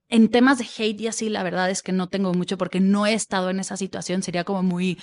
En 0.09 0.29
temas 0.29 0.57
de 0.57 0.65
hate 0.65 1.01
y 1.01 1.07
así, 1.07 1.29
la 1.29 1.43
verdad 1.43 1.69
es 1.69 1.81
que 1.81 1.91
no 1.91 2.09
tengo 2.09 2.33
mucho 2.33 2.57
porque 2.57 2.79
no 2.79 3.05
he 3.05 3.13
estado 3.13 3.49
en 3.49 3.59
esa 3.59 3.77
situación. 3.77 4.23
Sería 4.23 4.43
como 4.43 4.63
muy 4.63 4.97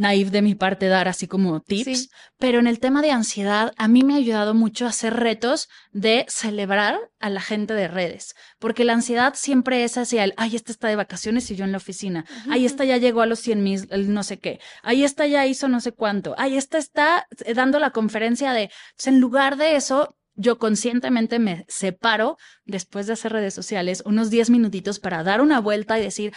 naive 0.00 0.30
de 0.30 0.42
mi 0.42 0.54
parte 0.54 0.88
dar 0.88 1.08
así 1.08 1.28
como 1.28 1.60
tips, 1.60 2.08
pero 2.38 2.58
en 2.58 2.66
el 2.66 2.80
tema 2.80 3.02
de 3.02 3.10
ansiedad, 3.12 3.72
a 3.76 3.86
mí 3.86 4.02
me 4.02 4.14
ha 4.14 4.16
ayudado 4.16 4.54
mucho 4.54 4.86
a 4.86 4.88
hacer 4.88 5.14
retos 5.14 5.68
de 5.92 6.24
celebrar 6.28 6.98
a 7.20 7.28
la 7.28 7.42
gente 7.42 7.74
de 7.74 7.86
redes, 7.86 8.34
porque 8.58 8.84
la 8.84 8.94
ansiedad 8.94 9.34
siempre 9.36 9.84
es 9.84 9.98
hacia 9.98 10.24
el, 10.24 10.32
ay, 10.38 10.56
esta 10.56 10.72
está 10.72 10.88
de 10.88 10.96
vacaciones 10.96 11.50
y 11.50 11.56
yo 11.56 11.64
en 11.64 11.72
la 11.72 11.78
oficina, 11.78 12.24
ay, 12.48 12.64
esta 12.64 12.84
ya 12.84 12.96
llegó 12.96 13.20
a 13.20 13.26
los 13.26 13.40
100 13.40 13.62
mil, 13.62 13.88
no 14.12 14.22
sé 14.22 14.38
qué, 14.38 14.58
ay, 14.82 15.04
esta 15.04 15.26
ya 15.26 15.46
hizo 15.46 15.68
no 15.68 15.80
sé 15.80 15.92
cuánto, 15.92 16.34
ay, 16.38 16.56
esta 16.56 16.78
está 16.78 17.26
dando 17.54 17.78
la 17.78 17.90
conferencia 17.90 18.52
de, 18.52 18.70
pues, 18.96 19.06
en 19.06 19.20
lugar 19.20 19.58
de 19.58 19.76
eso, 19.76 20.16
yo 20.40 20.58
conscientemente 20.58 21.38
me 21.38 21.64
separo 21.68 22.36
después 22.64 23.06
de 23.06 23.12
hacer 23.12 23.32
redes 23.32 23.54
sociales 23.54 24.02
unos 24.06 24.30
10 24.30 24.50
minutitos 24.50 24.98
para 24.98 25.22
dar 25.22 25.40
una 25.40 25.60
vuelta 25.60 25.98
y 25.98 26.02
decir, 26.02 26.32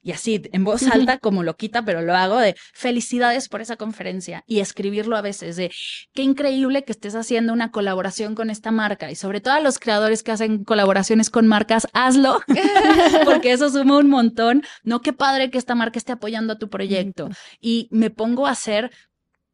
y 0.00 0.12
así 0.12 0.42
en 0.52 0.64
voz 0.64 0.84
alta 0.84 1.18
como 1.18 1.42
lo 1.42 1.56
quita, 1.56 1.84
pero 1.84 2.00
lo 2.00 2.14
hago 2.14 2.38
de 2.38 2.54
felicidades 2.72 3.48
por 3.48 3.60
esa 3.60 3.76
conferencia 3.76 4.44
y 4.46 4.60
escribirlo 4.60 5.16
a 5.16 5.22
veces 5.22 5.56
de 5.56 5.70
qué 6.14 6.22
increíble 6.22 6.84
que 6.84 6.92
estés 6.92 7.14
haciendo 7.14 7.52
una 7.52 7.72
colaboración 7.72 8.34
con 8.34 8.48
esta 8.48 8.70
marca 8.70 9.10
y 9.10 9.16
sobre 9.16 9.40
todo 9.40 9.54
a 9.54 9.60
los 9.60 9.78
creadores 9.78 10.22
que 10.22 10.32
hacen 10.32 10.64
colaboraciones 10.64 11.30
con 11.30 11.46
marcas, 11.46 11.88
hazlo 11.92 12.40
porque 13.24 13.52
eso 13.52 13.68
suma 13.70 13.98
un 13.98 14.08
montón. 14.08 14.62
No, 14.84 15.00
qué 15.00 15.12
padre 15.12 15.50
que 15.50 15.58
esta 15.58 15.74
marca 15.74 15.98
esté 15.98 16.12
apoyando 16.12 16.52
a 16.52 16.58
tu 16.58 16.70
proyecto 16.70 17.28
y 17.60 17.88
me 17.90 18.10
pongo 18.10 18.46
a 18.46 18.52
hacer 18.52 18.92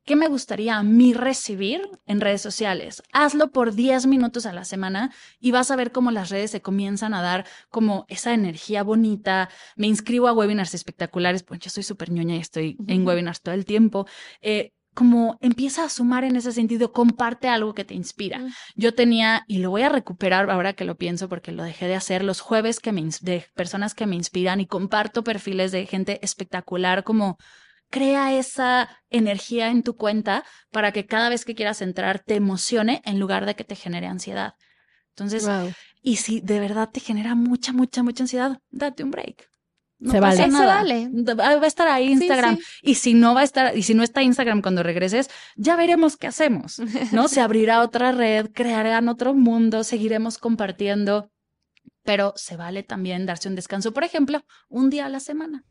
¿qué 0.05 0.17
me 0.17 0.29
gustaría 0.29 0.77
a 0.77 0.83
mí 0.83 1.15
recibir 1.15 1.89
en 2.07 2.21
redes 2.21 2.43
sociales? 2.43 3.03
Hazlo 3.13 3.51
por 3.51 3.75
10 3.75 4.07
minutos 4.07 4.47
a 4.47 4.53
la 4.53 4.65
semana 4.65 5.13
y 5.41 5.51
vas 5.51 5.71
a 5.71 5.77
ver 5.77 5.93
cómo 5.93 6.11
las 6.11 6.31
redes 6.31 6.51
se 6.51 6.63
comienzan 6.63 7.15
a 7.15 7.23
dar 7.23 7.47
como 7.71 8.05
esa 8.09 8.35
energía 8.35 8.83
bonita. 8.83 9.49
Me 9.77 9.87
inscribo 9.87 10.29
a 10.29 10.33
webinars 10.33 10.75
espectaculares, 10.75 11.43
pues 11.43 11.61
yo 11.61 11.71
soy 11.71 11.83
súper 11.83 12.11
ñoña 12.11 12.37
y 12.37 12.41
estoy 12.41 12.77
en 12.87 13.07
webinars 13.07 13.41
todo 13.41 13.55
el 13.55 13.65
tiempo. 13.65 14.07
Eh, 14.41 14.73
como 14.95 15.39
empieza 15.41 15.85
a 15.85 15.89
sumar 15.89 16.25
en 16.25 16.37
ese 16.37 16.53
sentido, 16.53 16.93
comparte 16.93 17.49
algo 17.49 17.75
que 17.75 17.85
te 17.85 17.95
inspira. 17.95 18.41
Yo 18.77 18.95
tenía, 18.95 19.45
y 19.49 19.59
lo 19.59 19.71
voy 19.71 19.83
a 19.83 19.89
recuperar 19.89 20.49
ahora 20.51 20.75
que 20.75 20.85
lo 20.85 20.97
pienso 20.97 21.29
porque 21.29 21.51
lo 21.51 21.65
dejé 21.65 21.89
de 21.89 21.97
hacer, 21.97 22.23
los 22.23 22.41
jueves 22.41 22.79
que 22.79 22.93
me, 22.93 23.03
de 23.21 23.45
personas 23.55 23.95
que 23.95 24.07
me 24.07 24.15
inspiran 24.15 24.61
y 24.61 24.67
comparto 24.67 25.25
perfiles 25.25 25.73
de 25.73 25.87
gente 25.87 26.21
espectacular 26.23 27.03
como 27.03 27.39
crea 27.91 28.37
esa 28.37 28.89
energía 29.11 29.69
en 29.69 29.83
tu 29.83 29.97
cuenta 29.97 30.45
para 30.71 30.93
que 30.93 31.07
cada 31.07 31.29
vez 31.29 31.45
que 31.45 31.55
quieras 31.55 31.83
entrar 31.83 32.19
te 32.19 32.35
emocione 32.35 33.03
en 33.05 33.21
lugar 33.21 33.47
de 33.47 33.55
que 33.55 33.65
te 33.65 33.77
genere 33.77 34.07
ansiedad. 34.07 34.55
Entonces, 35.11 35.49
y 36.03 36.17
si 36.17 36.41
de 36.41 36.59
verdad 36.59 36.91
te 36.93 37.01
genera 37.01 37.35
mucha, 37.35 37.73
mucha, 37.73 38.03
mucha 38.03 38.25
ansiedad, 38.25 38.59
date 38.71 39.05
un 39.05 39.13
break. 39.13 39.49
No 40.01 40.11
se 40.11 40.21
vale. 40.21 40.49
Nada. 40.49 40.75
vale. 40.75 41.09
Va 41.35 41.63
a 41.63 41.67
estar 41.67 41.87
ahí 41.87 42.11
Instagram. 42.11 42.59
Y 42.83 42.97
si 42.97 43.15
no 43.15 43.33
va 43.33 43.43
a 43.43 43.45
estar, 43.45 43.77
y 43.77 43.85
si 43.85 43.95
no 43.95 44.03
está 44.03 44.23
Instagram 44.23 44.61
cuando 44.61 44.83
regreses, 44.83 45.31
ya 45.57 45.77
veremos 45.77 46.17
qué 46.17 46.27
hacemos, 46.27 46.81
¿no? 47.13 47.29
Se 47.29 47.41
abrirá 47.41 47.81
otra 47.81 48.13
red, 48.13 48.51
crearán 48.53 49.09
otro 49.09 49.35
mundo, 49.35 49.85
seguiremos 49.85 50.39
compartiendo, 50.39 51.31
pero 52.03 52.35
se 52.37 52.57
vale 52.57 52.83
también 52.83 53.25
darse 53.25 53.49
un 53.49 53.55
descanso, 53.55 53.93
por 53.93 54.05
ejemplo, 54.05 54.45
un 54.69 54.91
día 54.91 55.07
a 55.07 55.09
la 55.09 55.21
semana 55.21 55.65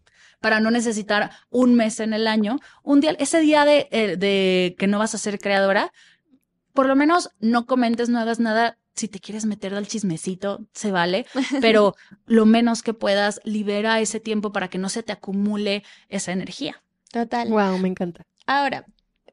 para 0.44 0.60
no 0.60 0.72
necesitar 0.72 1.32
un 1.50 1.74
mes 1.74 2.02
en 2.02 2.12
el 2.12 2.28
año, 2.28 2.60
un 2.84 3.00
día, 3.00 3.16
ese 3.18 3.40
día 3.40 3.64
de, 3.64 3.88
eh, 3.92 4.18
de 4.18 4.76
que 4.78 4.88
no 4.88 5.00
vas 5.00 5.16
a 5.16 5.18
ser 5.18 5.40
creadora, 5.40 5.94
por 6.74 6.86
lo 6.86 6.98
menos 6.98 7.30
no 7.40 7.66
comentes, 7.66 8.10
no 8.10 8.20
hagas 8.20 8.42
nada. 8.42 8.78
Si 8.94 9.08
te 9.08 9.22
quieres 9.22 9.46
meter 9.46 9.74
al 9.74 9.88
chismecito, 9.88 10.68
se 10.74 10.92
vale, 10.92 11.26
pero 11.62 11.96
lo 12.26 12.46
menos 12.46 12.84
que 12.84 12.94
puedas, 12.94 13.40
libera 13.46 14.02
ese 14.02 14.20
tiempo 14.20 14.52
para 14.52 14.68
que 14.68 14.78
no 14.78 14.90
se 14.90 15.02
te 15.02 15.14
acumule 15.14 15.86
esa 16.10 16.34
energía. 16.34 16.84
Total. 17.10 17.48
Wow, 17.48 17.78
me 17.78 17.88
encanta. 17.88 18.26
Ahora, 18.46 18.86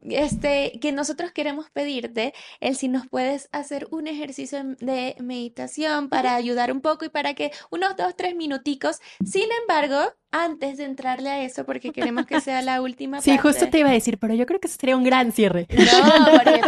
este, 0.02 0.78
que 0.80 0.92
nosotros 0.92 1.32
queremos 1.32 1.70
pedirte 1.70 2.34
el 2.60 2.76
si 2.76 2.88
nos 2.88 3.06
puedes 3.06 3.48
hacer 3.52 3.86
un 3.90 4.06
ejercicio 4.06 4.62
de 4.80 5.16
meditación 5.20 6.08
para 6.08 6.34
ayudar 6.34 6.72
un 6.72 6.80
poco 6.80 7.04
y 7.04 7.08
para 7.08 7.34
que 7.34 7.52
unos 7.70 7.96
dos, 7.96 8.16
tres 8.16 8.34
minuticos. 8.34 9.00
Sin 9.24 9.48
embargo, 9.60 10.14
antes 10.32 10.78
de 10.78 10.84
entrarle 10.84 11.28
a 11.28 11.42
eso, 11.42 11.64
porque 11.66 11.92
queremos 11.92 12.26
que 12.26 12.40
sea 12.40 12.62
la 12.62 12.80
última 12.80 13.20
Sí, 13.20 13.36
justo 13.36 13.68
te 13.68 13.80
iba 13.80 13.90
a 13.90 13.92
decir, 13.92 14.18
pero 14.18 14.34
yo 14.34 14.46
creo 14.46 14.60
que 14.60 14.68
sería 14.68 14.96
un 14.96 15.04
gran 15.04 15.32
cierre. 15.32 15.66
No, 15.70 16.38
pero, 16.44 16.60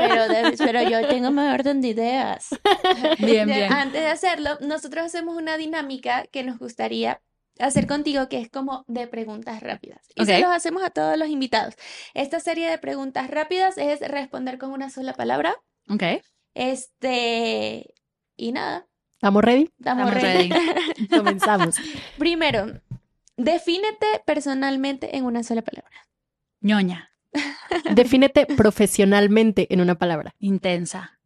pero 0.58 0.88
yo 0.88 1.06
tengo 1.06 1.30
más 1.30 1.54
orden 1.54 1.80
de 1.80 1.88
ideas. 1.88 2.48
Bien, 3.18 3.46
bien. 3.46 3.72
Antes 3.72 4.02
de 4.02 4.08
hacerlo, 4.08 4.58
nosotros 4.60 5.04
hacemos 5.04 5.36
una 5.36 5.56
dinámica 5.56 6.26
que 6.26 6.42
nos 6.42 6.58
gustaría 6.58 7.20
hacer 7.58 7.86
contigo 7.86 8.28
que 8.28 8.40
es 8.40 8.48
como 8.50 8.84
de 8.88 9.06
preguntas 9.06 9.62
rápidas. 9.62 10.00
Y 10.14 10.24
se 10.24 10.40
los 10.40 10.50
hacemos 10.50 10.82
a 10.82 10.90
todos 10.90 11.16
los 11.18 11.28
invitados. 11.28 11.74
Esta 12.14 12.40
serie 12.40 12.70
de 12.70 12.78
preguntas 12.78 13.30
rápidas 13.30 13.78
es 13.78 14.00
responder 14.00 14.58
con 14.58 14.70
una 14.70 14.90
sola 14.90 15.12
palabra. 15.12 15.54
Ok. 15.88 16.02
Este, 16.54 17.94
y 18.36 18.52
nada. 18.52 18.86
¿Estamos 19.14 19.44
ready? 19.44 19.70
Estamos, 19.78 20.12
ready. 20.12 20.50
Comenzamos. 21.10 21.76
Primero, 22.18 22.80
defínete 23.36 24.06
personalmente 24.26 25.16
en 25.16 25.24
una 25.24 25.42
sola 25.42 25.62
palabra. 25.62 25.96
ñoña. 26.60 27.10
Defínete 27.94 28.46
profesionalmente 28.46 29.72
en 29.72 29.80
una 29.80 29.94
palabra. 29.94 30.34
Intensa. 30.38 31.18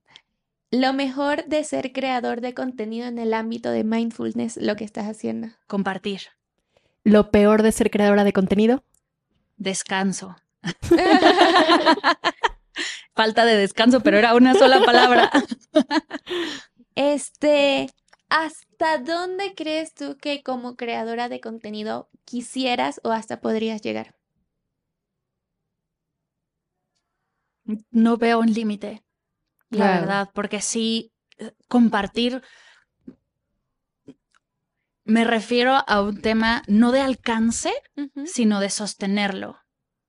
Lo 0.79 0.93
mejor 0.93 1.47
de 1.47 1.65
ser 1.65 1.95
creador 1.95 2.43
de 2.43 2.53
contenido 2.53 3.07
en 3.07 3.19
el 3.19 3.33
ámbito 3.33 3.71
de 3.71 3.83
mindfulness, 3.83 4.59
lo 4.59 4.77
que 4.77 4.85
estás 4.85 5.07
haciendo. 5.07 5.49
Compartir. 5.67 6.21
Lo 7.03 7.31
peor 7.31 7.63
de 7.63 7.73
ser 7.73 7.91
creadora 7.91 8.25
de 8.25 8.35
contenido. 8.35 8.85
Descanso. 9.57 10.37
Falta 13.15 13.47
de 13.47 13.57
descanso, 13.57 14.01
pero 14.01 14.19
era 14.19 14.35
una 14.35 14.53
sola 14.53 14.85
palabra. 14.85 15.31
este, 16.95 17.89
¿hasta 18.29 18.99
dónde 18.99 19.55
crees 19.55 19.95
tú 19.95 20.19
que 20.19 20.43
como 20.43 20.77
creadora 20.77 21.31
de 21.31 21.41
contenido 21.41 22.11
quisieras 22.27 23.01
o 23.03 23.13
hasta 23.13 23.41
podrías 23.41 23.81
llegar? 23.81 24.15
No 27.91 28.19
veo 28.19 28.41
un 28.41 28.53
límite 28.53 29.06
la 29.71 30.01
verdad, 30.01 30.31
porque 30.35 30.61
sí, 30.61 31.13
eh, 31.39 31.53
compartir, 31.69 32.43
me 35.05 35.25
refiero 35.25 35.83
a 35.87 36.03
un 36.03 36.21
tema 36.21 36.63
no 36.67 36.93
de 36.93 37.01
alcance, 37.01 37.73
sino 38.25 38.61
de 38.61 38.71
sostenerlo. 38.71 39.59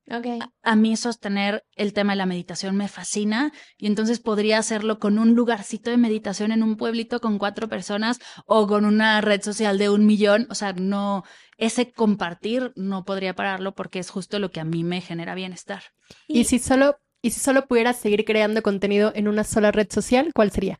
Okay. 0.10 0.40
A, 0.64 0.76
mí 0.78 0.96
sostener 0.96 1.66
el 1.76 1.92
tema 1.92 2.14
de 2.14 2.18
la 2.18 2.26
meditación 2.26 2.78
me 2.78 2.88
fascina 2.88 3.52
y 3.78 3.88
entonces 3.88 4.22
podría 4.22 4.58
hacerlo 4.58 5.00
con 5.00 5.20
un 5.20 5.36
lugarcito 5.36 5.92
de 5.92 5.98
meditación 5.98 6.54
en 6.54 6.64
un 6.64 6.78
pueblito 6.78 7.20
con 7.20 7.38
cuatro 7.38 7.68
personas 7.68 8.20
o 8.46 8.68
con 8.68 8.86
una 8.86 9.20
red 9.20 9.42
social 9.42 9.78
de 9.78 9.90
un 9.90 10.06
millón. 10.06 10.48
O 10.50 10.56
sea, 10.56 10.72
no, 10.72 11.26
ese 11.58 11.92
compartir 11.92 12.72
no 12.78 13.04
podría 13.04 13.36
pararlo 13.36 13.76
porque 13.76 14.00
es 14.00 14.10
justo 14.10 14.40
lo 14.40 14.50
que 14.50 14.62
a 14.62 14.66
mí 14.66 14.86
me 14.86 15.02
genera 15.02 15.36
bienestar. 15.36 15.84
y 16.26 16.46
si 16.46 16.60
solo 16.60 16.98
y 17.28 17.30
si 17.30 17.42
solo 17.42 17.68
pudieras 17.68 17.98
seguir 17.98 18.24
creando 18.24 18.64
contenido 18.64 19.12
en 19.14 19.28
una 19.28 19.44
sola 19.44 19.74
red 19.74 19.88
social, 19.92 20.32
¿cuál 20.34 20.50
sería? 20.50 20.80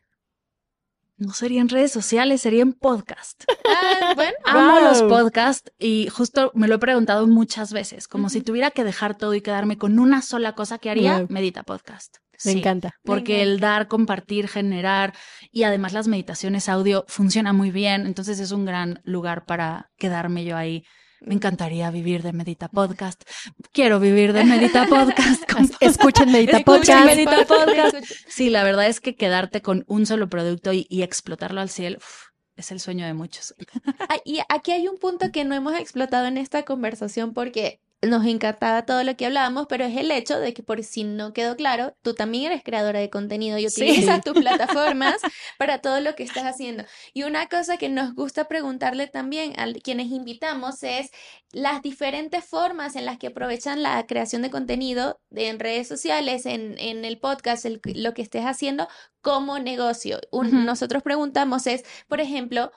No 1.18 1.34
sería 1.34 1.60
en 1.60 1.68
redes 1.68 1.92
sociales, 1.92 2.40
sería 2.40 2.62
en 2.62 2.72
podcast. 2.72 3.44
Ah, 3.70 4.14
bueno. 4.14 4.32
Amo 4.46 4.80
los 4.80 5.02
podcasts 5.02 5.70
y 5.78 6.08
justo 6.08 6.50
me 6.54 6.68
lo 6.68 6.76
he 6.76 6.78
preguntado 6.78 7.26
muchas 7.26 7.72
veces, 7.72 8.08
como 8.08 8.30
si 8.30 8.40
tuviera 8.40 8.70
que 8.70 8.82
dejar 8.82 9.16
todo 9.16 9.34
y 9.34 9.42
quedarme 9.42 9.76
con 9.76 9.98
una 9.98 10.22
sola 10.22 10.54
cosa 10.54 10.78
que 10.78 10.88
haría, 10.88 11.26
medita 11.28 11.64
podcast. 11.64 12.16
Me 12.46 12.52
encanta. 12.52 12.94
Porque 13.04 13.42
el 13.42 13.60
dar, 13.60 13.88
compartir, 13.88 14.48
generar 14.48 15.14
y 15.52 15.64
además 15.64 15.92
las 15.92 16.08
meditaciones 16.08 16.70
audio 16.70 17.04
funciona 17.08 17.52
muy 17.52 17.70
bien, 17.70 18.06
entonces 18.06 18.40
es 18.40 18.50
un 18.50 18.64
gran 18.64 19.02
lugar 19.04 19.44
para 19.44 19.90
quedarme 19.98 20.44
yo 20.44 20.56
ahí 20.56 20.84
me 21.20 21.34
encantaría 21.34 21.90
vivir 21.90 22.22
de 22.22 22.32
Medita 22.32 22.68
Podcast. 22.68 23.22
Quiero 23.72 24.00
vivir 24.00 24.32
de 24.32 24.44
Medita 24.44 24.86
Podcast. 24.86 25.42
Escuchen 25.80 26.30
Medita 26.30 26.60
Podcast. 26.60 27.06
Medita 27.06 27.44
Podcast. 27.44 27.96
Sí, 28.28 28.50
la 28.50 28.62
verdad 28.62 28.86
es 28.86 29.00
que 29.00 29.16
quedarte 29.16 29.62
con 29.62 29.84
un 29.88 30.06
solo 30.06 30.28
producto 30.28 30.72
y, 30.72 30.86
explotarlo 31.02 31.60
al 31.60 31.70
cielo 31.70 31.98
es 32.56 32.72
el 32.72 32.80
sueño 32.80 33.06
de 33.06 33.14
muchos. 33.14 33.54
Y 34.24 34.40
aquí 34.48 34.72
hay 34.72 34.88
un 34.88 34.98
punto 34.98 35.30
que 35.32 35.44
no 35.44 35.54
hemos 35.54 35.74
explotado 35.74 36.26
en 36.26 36.38
esta 36.38 36.64
conversación 36.64 37.32
porque 37.32 37.80
nos 38.02 38.24
encantaba 38.26 38.84
todo 38.86 39.02
lo 39.02 39.16
que 39.16 39.26
hablábamos, 39.26 39.66
pero 39.68 39.84
es 39.84 39.96
el 39.96 40.10
hecho 40.10 40.38
de 40.38 40.54
que 40.54 40.62
por 40.62 40.82
si 40.84 41.02
no 41.02 41.32
quedó 41.32 41.56
claro, 41.56 41.96
tú 42.02 42.14
también 42.14 42.52
eres 42.52 42.62
creadora 42.62 43.00
de 43.00 43.10
contenido 43.10 43.58
y 43.58 43.66
utilizas 43.66 44.22
tus 44.22 44.34
plataformas 44.40 45.16
para 45.58 45.80
todo 45.80 46.00
lo 46.00 46.14
que 46.14 46.22
estás 46.22 46.44
haciendo. 46.44 46.84
Y 47.12 47.24
una 47.24 47.48
cosa 47.48 47.76
que 47.76 47.88
nos 47.88 48.14
gusta 48.14 48.46
preguntarle 48.46 49.08
también 49.08 49.58
a 49.58 49.72
quienes 49.72 50.08
invitamos 50.08 50.82
es 50.84 51.10
las 51.50 51.82
diferentes 51.82 52.44
formas 52.44 52.94
en 52.94 53.04
las 53.04 53.18
que 53.18 53.28
aprovechan 53.28 53.82
la 53.82 54.06
creación 54.06 54.42
de 54.42 54.50
contenido 54.50 55.20
en 55.34 55.58
redes 55.58 55.88
sociales, 55.88 56.46
en, 56.46 56.78
en 56.78 57.04
el 57.04 57.18
podcast, 57.18 57.66
lo 57.84 58.14
que 58.14 58.22
estés 58.22 58.44
haciendo 58.44 58.86
como 59.20 59.58
negocio. 59.58 60.20
Nosotros 60.32 61.02
preguntamos 61.02 61.66
es, 61.66 61.84
por 62.06 62.20
ejemplo, 62.20 62.70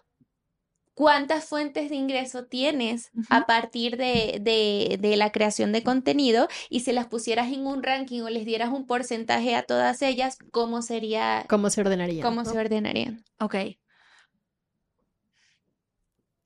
cuántas 1.02 1.46
fuentes 1.46 1.90
de 1.90 1.96
ingreso 1.96 2.46
tienes 2.46 3.10
a 3.32 3.48
partir 3.48 3.98
de, 3.98 4.38
de, 4.40 5.16
la 5.18 5.32
creación 5.32 5.72
de 5.72 5.82
contenido 5.82 6.48
y 6.70 6.82
si 6.82 6.92
las 6.92 7.08
pusieras 7.08 7.52
en 7.52 7.66
un 7.66 7.82
ranking 7.82 8.22
o 8.22 8.30
les 8.30 8.46
dieras 8.46 8.70
un 8.70 8.86
porcentaje 8.86 9.56
a 9.56 9.64
todas 9.64 10.04
ellas, 10.04 10.38
¿cómo 10.52 10.84
sería? 10.84 11.44
¿Cómo 11.50 11.72
se 11.72 11.82
ordenarían? 11.82 12.22
¿Cómo 12.22 12.46
se 12.46 12.56
ordenarían? 12.56 13.24
Ok. 13.40 13.56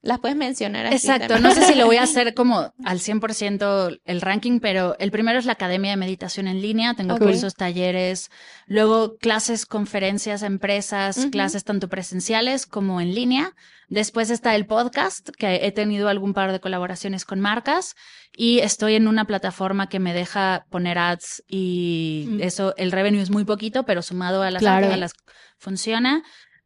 Las 0.06 0.20
puedes 0.20 0.38
mencionar. 0.38 0.86
Así 0.86 1.08
Exacto, 1.08 1.40
no 1.40 1.52
sé 1.52 1.64
si 1.64 1.74
lo 1.74 1.88
voy 1.88 1.96
a 1.96 2.04
hacer 2.04 2.36
como 2.36 2.72
al 2.84 3.00
100% 3.00 4.02
el 4.06 4.22
ranking, 4.22 4.60
pero 4.60 4.96
el 5.00 5.10
primero 5.10 5.40
es 5.40 5.46
la 5.46 5.54
Academia 5.54 5.90
de 5.90 5.98
Meditación 5.98 6.48
en 6.48 6.62
línea, 6.62 6.94
tengo 6.94 7.18
cursos, 7.18 7.56
talleres, 7.56 8.30
luego 8.68 9.18
clases, 9.18 9.66
conferencias, 9.66 10.44
empresas, 10.44 11.26
clases 11.32 11.64
tanto 11.64 11.90
presenciales 11.90 12.68
como 12.68 13.02
en 13.02 13.16
línea. 13.16 13.56
Después 13.88 14.30
está 14.30 14.56
el 14.56 14.68
podcast, 14.68 15.30
que 15.40 15.66
he 15.66 15.72
tenido 15.72 16.08
algún 16.08 16.36
par 16.36 16.52
de 16.52 16.60
colaboraciones 16.60 17.26
con 17.26 17.40
marcas 17.40 17.96
y 18.32 18.60
estoy 18.60 18.94
en 18.94 19.08
una 19.08 19.26
plataforma 19.26 19.90
que 19.90 20.00
me 20.00 20.14
deja 20.14 20.68
poner 20.70 21.00
ads 21.00 21.44
y 21.48 22.28
mm. 22.30 22.42
eso, 22.42 22.76
el 22.78 22.92
revenue 22.92 23.22
es 23.22 23.32
muy 23.32 23.44
poquito, 23.44 23.86
pero 23.86 24.04
sumado 24.04 24.44
a 24.44 24.52
las, 24.52 24.64
a 24.64 24.98
las 24.98 25.14
funciona. 25.58 26.24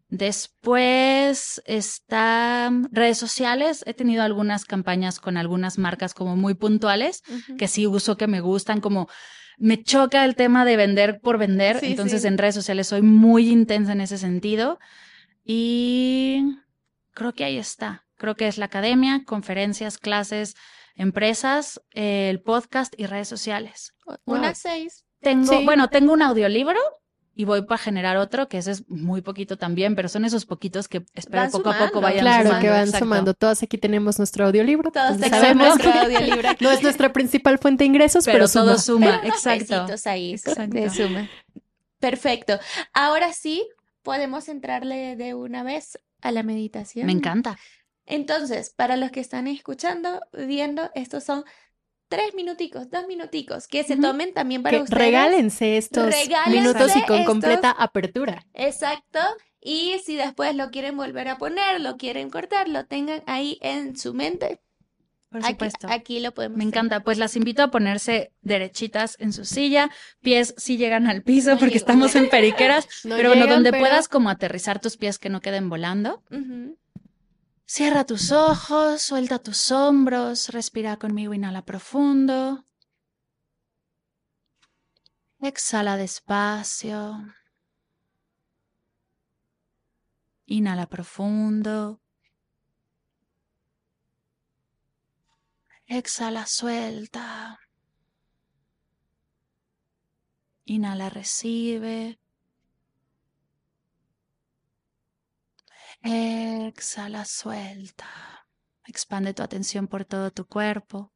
Después 0.10 1.62
está 1.66 2.72
redes 2.92 3.20
sociales. 3.20 3.84
He 3.86 3.94
tenido 3.94 4.24
algunas 4.24 4.66
campañas 4.66 5.20
con 5.20 5.38
algunas 5.38 5.78
marcas 5.78 6.14
como 6.16 6.36
muy 6.36 6.56
puntuales 6.56 7.22
que 7.58 7.68
sí 7.68 7.86
uso, 7.86 8.18
que 8.18 8.28
me 8.28 8.42
gustan, 8.42 8.82
como 8.82 9.08
me 9.60 9.84
choca 9.84 10.26
el 10.26 10.36
tema 10.36 10.66
de 10.66 10.78
vender 10.78 11.20
por 11.22 11.38
vender, 11.38 11.80
entonces 11.84 12.26
en 12.26 12.38
redes 12.38 12.56
sociales 12.56 12.88
soy 12.88 13.02
muy 13.02 13.50
intensa 13.50 13.92
en 13.92 14.02
ese 14.02 14.18
sentido 14.18 14.80
y 15.44 16.44
creo 17.12 17.34
que 17.34 17.44
ahí 17.44 17.58
está. 17.58 18.06
Creo 18.16 18.36
que 18.36 18.48
es 18.48 18.58
la 18.58 18.66
academia, 18.66 19.24
conferencias, 19.26 19.98
clases, 19.98 20.56
empresas, 20.96 21.82
el 21.92 22.42
podcast 22.42 22.94
y 22.98 23.06
redes 23.06 23.28
sociales. 23.28 23.94
Unas 24.26 24.58
seis. 24.58 25.06
Tengo, 25.22 25.62
bueno, 25.64 25.90
tengo 25.90 26.14
un 26.14 26.22
audiolibro 26.22 26.80
y 27.40 27.46
voy 27.46 27.62
para 27.62 27.78
generar 27.78 28.18
otro, 28.18 28.50
que 28.50 28.58
ese 28.58 28.72
es 28.72 28.90
muy 28.90 29.22
poquito 29.22 29.58
también, 29.58 29.96
pero 29.96 30.10
son 30.10 30.26
esos 30.26 30.46
poquitos 30.46 30.90
que 30.90 31.06
espero 31.14 31.50
poco 31.50 31.70
a 31.70 31.78
poco 31.78 32.02
vayan 32.02 32.20
claro, 32.20 32.50
sumando. 32.50 32.60
Claro, 32.60 32.62
que 32.62 32.92
van 32.92 33.00
sumando. 33.00 33.34
Todos 33.34 33.64
aquí 33.64 33.78
tenemos 33.78 34.18
nuestro 34.18 34.48
audiolibro. 34.48 34.92
Todos 34.92 35.18
tenemos 35.18 35.56
nuestro 35.56 35.90
audiolibro. 35.90 36.50
no 36.60 36.70
es 36.70 36.84
nuestra 36.84 37.14
principal 37.14 37.58
fuente 37.58 37.86
de 37.86 37.88
ingresos, 37.88 38.26
pero, 38.26 38.50
todo 38.50 38.78
suma. 38.78 39.22
Exacto. 39.24 39.86
ahí 40.04 40.36
de 40.68 40.90
suma. 40.90 41.30
Perfecto. 42.00 42.60
Ahora 42.92 43.32
sí, 43.32 43.66
podemos 44.04 44.50
entrarle 44.50 45.16
de 45.16 45.34
una 45.34 45.64
vez 45.64 45.98
a 46.20 46.34
la 46.34 46.44
meditación. 46.44 47.06
Me 47.06 47.14
encanta. 47.14 47.58
Entonces, 48.06 48.72
para 48.72 48.98
los 48.98 49.12
que 49.12 49.22
están 49.22 49.48
escuchando, 49.48 50.20
viendo, 50.34 50.92
estos 50.94 51.24
son 51.24 51.46
tres 52.10 52.34
minuticos, 52.34 52.90
dos 52.90 53.08
minuticos, 53.08 53.68
que 53.68 53.84
se 53.84 53.96
tomen 53.96 54.34
también 54.34 54.64
para 54.64 54.82
ustedes. 54.82 55.00
Regálense 55.00 55.78
estos 55.78 56.14
minutos 56.48 56.96
y 56.96 57.06
con 57.06 57.24
completa 57.24 57.72
apertura. 57.72 58.46
Exacto. 58.54 59.20
Y 59.62 60.00
si 60.06 60.16
después 60.16 60.56
lo 60.56 60.72
quieren 60.72 60.98
volver 60.98 61.28
a 61.28 61.38
poner, 61.38 61.80
lo 61.80 61.98
quieren 61.98 62.30
cortar, 62.30 62.68
lo 62.68 62.86
tengan 62.86 63.24
ahí 63.28 63.60
en 63.62 63.98
su 63.98 64.14
mente. 64.14 64.60
Por 65.30 65.44
supuesto. 65.44 65.88
Aquí, 65.92 66.20
lo 66.20 66.34
podemos. 66.34 66.58
Me 66.58 66.64
encanta. 66.64 67.02
Pues 67.02 67.20
las 67.20 67.36
invito 67.36 67.62
a 67.62 67.70
ponerse 67.70 68.32
derechitas 68.42 69.16
en 69.20 69.32
su 69.32 69.46
silla, 69.46 69.92
pies 70.22 70.56
sí 70.58 70.78
llegan 70.78 71.08
al 71.08 71.22
piso 71.22 71.58
porque 71.60 71.78
estamos 71.78 72.16
en 72.16 72.30
periqueras, 72.30 72.88
pero 73.04 73.30
bueno, 73.30 73.46
donde 73.46 73.72
puedas 73.72 74.08
como 74.08 74.30
aterrizar 74.30 74.80
tus 74.80 74.98
pies 74.98 75.20
que 75.20 75.30
no 75.30 75.40
queden 75.40 75.70
volando. 75.70 76.24
Cierra 77.72 78.04
tus 78.04 78.32
ojos, 78.32 79.00
suelta 79.04 79.38
tus 79.38 79.72
hombros, 79.72 80.50
respira 80.50 80.98
conmigo, 80.98 81.36
inhala 81.36 81.64
profundo. 81.66 82.66
Exhala 85.40 85.96
despacio. 85.96 87.16
Inhala 90.48 90.88
profundo. 90.88 92.02
Exhala, 95.86 96.48
suelta. 96.48 97.60
Inhala, 100.66 101.10
recibe. 101.12 102.20
Exhala, 106.02 107.26
suelta. 107.26 108.08
Expande 108.86 109.34
tu 109.34 109.44
atención 109.44 109.88
por 109.88 110.06
todo 110.06 110.32
tu 110.32 110.48
cuerpo. 110.48 111.14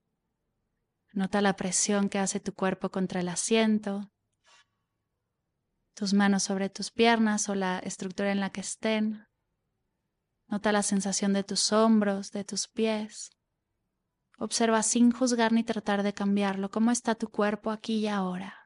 Nota 1.13 1.41
la 1.41 1.55
presión 1.55 2.09
que 2.09 2.19
hace 2.19 2.39
tu 2.39 2.53
cuerpo 2.53 2.89
contra 2.89 3.19
el 3.19 3.29
asiento, 3.29 4.11
tus 5.95 6.13
manos 6.13 6.43
sobre 6.43 6.69
tus 6.69 6.91
piernas 6.91 7.49
o 7.49 7.55
la 7.55 7.79
estructura 7.79 8.31
en 8.31 8.39
la 8.39 8.49
que 8.51 8.61
estén. 8.61 9.27
Nota 10.47 10.71
la 10.71 10.83
sensación 10.83 11.33
de 11.33 11.43
tus 11.43 11.71
hombros, 11.71 12.31
de 12.31 12.43
tus 12.43 12.67
pies. 12.67 13.31
Observa 14.37 14.83
sin 14.83 15.11
juzgar 15.11 15.51
ni 15.51 15.63
tratar 15.63 16.03
de 16.03 16.13
cambiarlo 16.13 16.69
cómo 16.69 16.91
está 16.91 17.15
tu 17.15 17.29
cuerpo 17.29 17.71
aquí 17.71 17.99
y 17.99 18.07
ahora. 18.07 18.62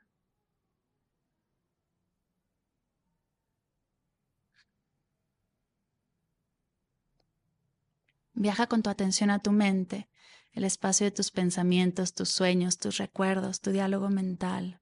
Viaja 8.39 8.67
con 8.67 8.83
tu 8.83 8.91
atención 8.91 9.31
a 9.31 9.39
tu 9.39 9.51
mente, 9.51 10.07
el 10.51 10.63
espacio 10.63 11.05
de 11.05 11.11
tus 11.11 11.31
pensamientos, 11.31 12.13
tus 12.13 12.29
sueños, 12.29 12.77
tus 12.77 12.97
recuerdos, 12.97 13.61
tu 13.61 13.71
diálogo 13.71 14.09
mental, 14.09 14.79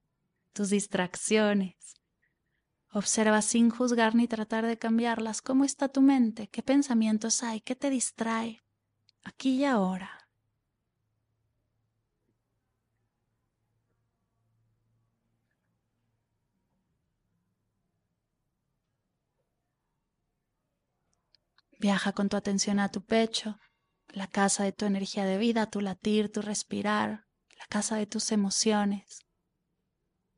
tus 0.52 0.72
distracciones. 0.72 1.96
Observa 2.92 3.42
sin 3.42 3.70
juzgar 3.70 4.14
ni 4.14 4.28
tratar 4.28 4.66
de 4.66 4.78
cambiarlas 4.78 5.42
cómo 5.42 5.64
está 5.64 5.88
tu 5.88 6.02
mente, 6.02 6.50
qué 6.50 6.64
pensamientos 6.64 7.44
hay, 7.44 7.62
qué 7.62 7.78
te 7.78 7.90
distrae, 7.90 8.62
aquí 9.24 9.52
y 9.52 9.64
ahora. 9.64 10.15
Viaja 21.86 22.14
con 22.14 22.30
tu 22.30 22.36
atención 22.36 22.80
a 22.80 22.90
tu 22.90 23.06
pecho, 23.06 23.60
la 24.08 24.26
casa 24.26 24.64
de 24.64 24.72
tu 24.72 24.86
energía 24.86 25.24
de 25.24 25.38
vida, 25.38 25.68
tu 25.68 25.82
latir, 25.82 26.32
tu 26.32 26.42
respirar, 26.42 27.28
la 27.60 27.68
casa 27.70 27.96
de 27.96 28.08
tus 28.08 28.32
emociones. 28.32 29.20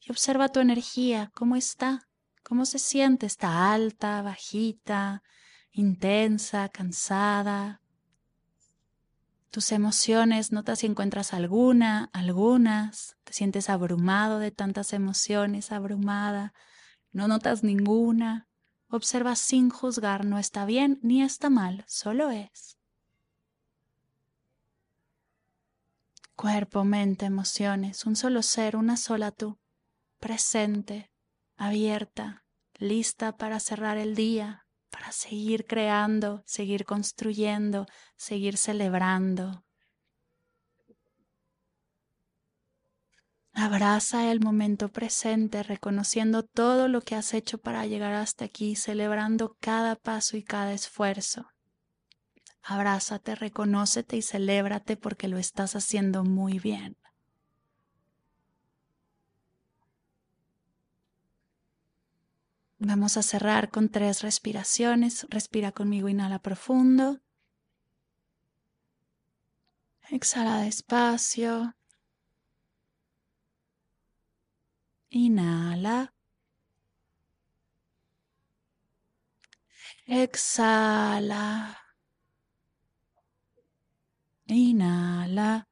Y 0.02 0.12
observa 0.12 0.50
tu 0.50 0.60
energía, 0.60 1.32
cómo 1.34 1.56
está, 1.56 2.10
cómo 2.44 2.66
se 2.66 2.80
siente, 2.80 3.26
está 3.26 3.72
alta, 3.72 4.22
bajita, 4.22 5.24
intensa, 5.72 6.68
cansada. 6.68 7.82
Tus 9.50 9.72
emociones, 9.72 10.52
nota 10.52 10.76
si 10.76 10.86
encuentras 10.86 11.34
alguna, 11.34 12.10
algunas, 12.12 13.16
te 13.24 13.32
sientes 13.32 13.70
abrumado 13.70 14.40
de 14.40 14.52
tantas 14.52 14.92
emociones, 14.92 15.72
abrumada, 15.72 16.54
no 17.14 17.30
notas 17.30 17.64
ninguna. 17.64 18.47
Observa 18.90 19.36
sin 19.36 19.70
juzgar, 19.70 20.26
no 20.26 20.40
está 20.40 20.66
bien 20.66 21.00
ni 21.02 21.22
está 21.22 21.50
mal, 21.50 21.84
solo 21.88 22.32
es. 22.32 22.78
Cuerpo, 26.36 26.84
mente, 26.84 27.26
emociones, 27.26 28.06
un 28.06 28.16
solo 28.16 28.44
ser, 28.44 28.78
una 28.78 28.96
sola 28.96 29.32
tú, 29.32 29.60
presente, 30.20 31.12
abierta, 31.58 32.46
lista 32.76 33.38
para 33.38 33.60
cerrar 33.60 33.98
el 33.98 34.16
día, 34.16 34.68
para 34.90 35.12
seguir 35.12 35.66
creando, 35.66 36.44
seguir 36.46 36.86
construyendo, 36.86 37.88
seguir 38.16 38.58
celebrando. 38.58 39.67
Abraza 43.60 44.32
el 44.32 44.40
momento 44.40 44.90
presente, 44.90 45.64
reconociendo 45.64 46.44
todo 46.44 46.88
lo 46.88 47.02
que 47.02 47.16
has 47.16 47.34
hecho 47.34 47.58
para 47.58 47.88
llegar 47.88 48.14
hasta 48.14 48.46
aquí, 48.46 48.76
celebrando 48.76 49.58
cada 49.60 49.96
paso 49.96 50.38
y 50.38 50.44
cada 50.44 50.74
esfuerzo. 50.74 51.48
Abrázate, 52.62 53.34
reconócete 53.34 54.16
y 54.16 54.22
celébrate 54.22 54.96
porque 54.96 55.28
lo 55.28 55.40
estás 55.40 55.76
haciendo 55.76 56.24
muy 56.24 56.60
bien. 56.60 56.98
Vamos 62.78 63.18
a 63.18 63.24
cerrar 63.24 63.72
con 63.72 63.90
tres 63.90 64.22
respiraciones. 64.22 65.26
Respira 65.32 65.72
conmigo, 65.72 66.10
inhala 66.10 66.38
profundo. 66.38 67.22
Exhala 70.12 70.62
despacio. 70.62 71.77
Inhala. 75.10 76.14
Exhala. 80.08 81.78
Inhala. 84.48 85.68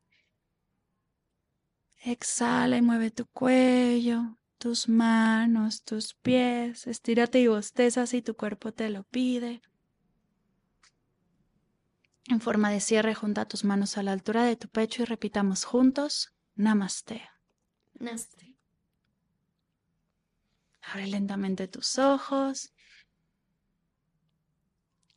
Exhala 2.04 2.78
y 2.78 2.82
mueve 2.82 3.10
tu 3.12 3.26
cuello, 3.26 4.38
tus 4.58 4.88
manos, 4.88 5.84
tus 5.84 6.14
pies. 6.14 6.86
Estírate 6.88 7.40
y 7.40 7.48
bosteza 7.48 8.06
si 8.06 8.22
tu 8.22 8.36
cuerpo 8.36 8.72
te 8.74 8.90
lo 8.90 9.04
pide. 9.04 9.62
En 12.28 12.42
forma 12.42 12.70
de 12.70 12.80
cierre, 12.80 13.16
junta 13.16 13.48
tus 13.48 13.64
manos 13.64 13.98
a 13.98 14.04
la 14.04 14.12
altura 14.12 14.44
de 14.44 14.56
tu 14.56 14.68
pecho 14.68 15.04
y 15.04 15.06
repitamos 15.06 15.64
juntos, 15.64 16.34
Namaste. 16.56 17.22
Namaste. 18.00 18.55
Abre 20.92 21.08
lentamente 21.08 21.68
tus 21.68 21.98
ojos. 21.98 22.72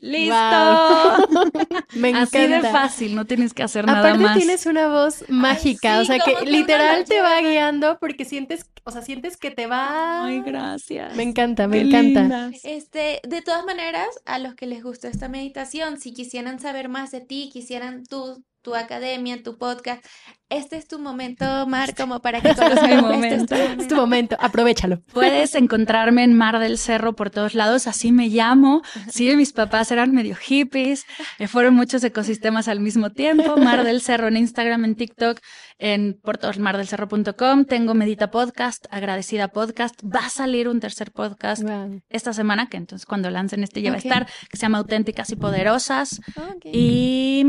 ¡Listo! 0.01 0.35
Me 1.97 2.11
encanta. 2.11 2.23
Así 2.23 2.47
de 2.47 2.61
fácil, 2.61 3.15
no 3.17 3.25
tienes 3.25 3.53
que 3.53 3.65
hacer 3.65 3.85
nada 3.85 4.15
más. 4.15 4.21
Aparte 4.21 4.39
tienes 4.39 4.67
una 4.67 4.89
voz 4.89 5.25
mágica, 5.29 5.99
o 6.01 6.05
sea 6.05 6.21
que 6.21 6.47
literal 6.47 7.05
te 7.05 7.21
va 7.21 7.41
guiando 7.41 7.99
porque 7.99 8.25
sientes, 8.25 8.71
o 8.85 8.93
sea, 8.93 9.03
sientes 9.03 9.37
que 9.37 9.51
te 9.51 9.67
va. 9.67 10.25
Ay, 10.25 10.41
gracias. 10.43 11.17
Me 11.17 11.25
encanta, 11.25 11.67
me 11.67 11.81
encanta. 11.81 12.51
Este, 12.63 13.21
de 13.27 13.43
todas 13.43 13.65
maneras, 13.65 14.07
a 14.25 14.39
los 14.39 14.55
que 14.55 14.67
les 14.67 14.85
gustó 14.85 15.09
esta 15.09 15.29
meditación, 15.29 15.99
si 15.99 16.13
quisieran 16.13 16.61
saber 16.61 16.89
más 16.89 17.11
de 17.11 17.21
ti, 17.21 17.51
quisieran 17.53 18.05
tú 18.07 18.45
tu 18.63 18.75
academia, 18.75 19.43
tu 19.43 19.59
podcast. 19.59 20.05
Este 20.51 20.79
es 20.79 20.89
tu 20.89 20.99
momento, 20.99 21.67
Mar, 21.67 21.95
como 21.95 22.21
para 22.23 22.41
que 22.41 22.55
conozcan 22.55 22.91
este 22.91 23.03
momento. 23.03 23.55
Es 23.55 23.89
tu 23.89 23.97
momento, 23.97 24.37
aprovechalo. 24.41 25.01
Puedes 25.13 25.55
encontrarme 25.55 26.25
en 26.25 26.35
Mar 26.35 26.59
del 26.59 26.79
Cerro 26.79 27.15
por 27.15 27.31
todos 27.31 27.55
lados, 27.55 27.87
así 27.87 28.13
me 28.13 28.29
llamo. 28.29 28.83
Sí, 29.11 29.35
mis 29.37 29.53
papás 29.53 29.91
eran 29.93 30.13
medio 30.13 30.35
hippies, 30.37 31.05
fueron 31.49 31.75
muchos 31.75 32.03
ecosistemas 32.03 32.69
al 32.69 32.81
mismo 32.81 33.11
tiempo. 33.11 33.57
Mar 33.59 33.85
del 33.85 34.01
Cerro 34.01 34.29
en 34.29 34.39
Instagram, 34.39 34.85
en 34.87 34.95
TikTok, 34.95 35.39
en 35.79 36.19
por 36.23 36.39
todos 36.39 36.59
mardelcerro.com. 36.59 37.65
Tengo 37.67 37.95
Medita 37.95 38.31
Podcast, 38.31 38.87
Agradecida 38.91 39.49
Podcast. 39.49 40.01
Va 40.03 40.27
a 40.27 40.31
salir 40.31 40.69
un 40.69 40.81
tercer 40.81 41.13
podcast 41.13 41.63
esta 42.09 42.33
semana, 42.33 42.69
que 42.69 42.79
entonces 42.79 43.05
cuando 43.05 43.31
lancen 43.31 43.63
este 43.65 43.83
ya 43.83 43.91
va 43.91 43.97
a 43.97 43.99
estar, 43.99 44.27
que 44.49 44.57
se 44.57 44.63
llama 44.63 44.79
Auténticas 44.79 45.31
y 45.31 45.37
Poderosas. 45.37 46.21
Y 46.65 47.45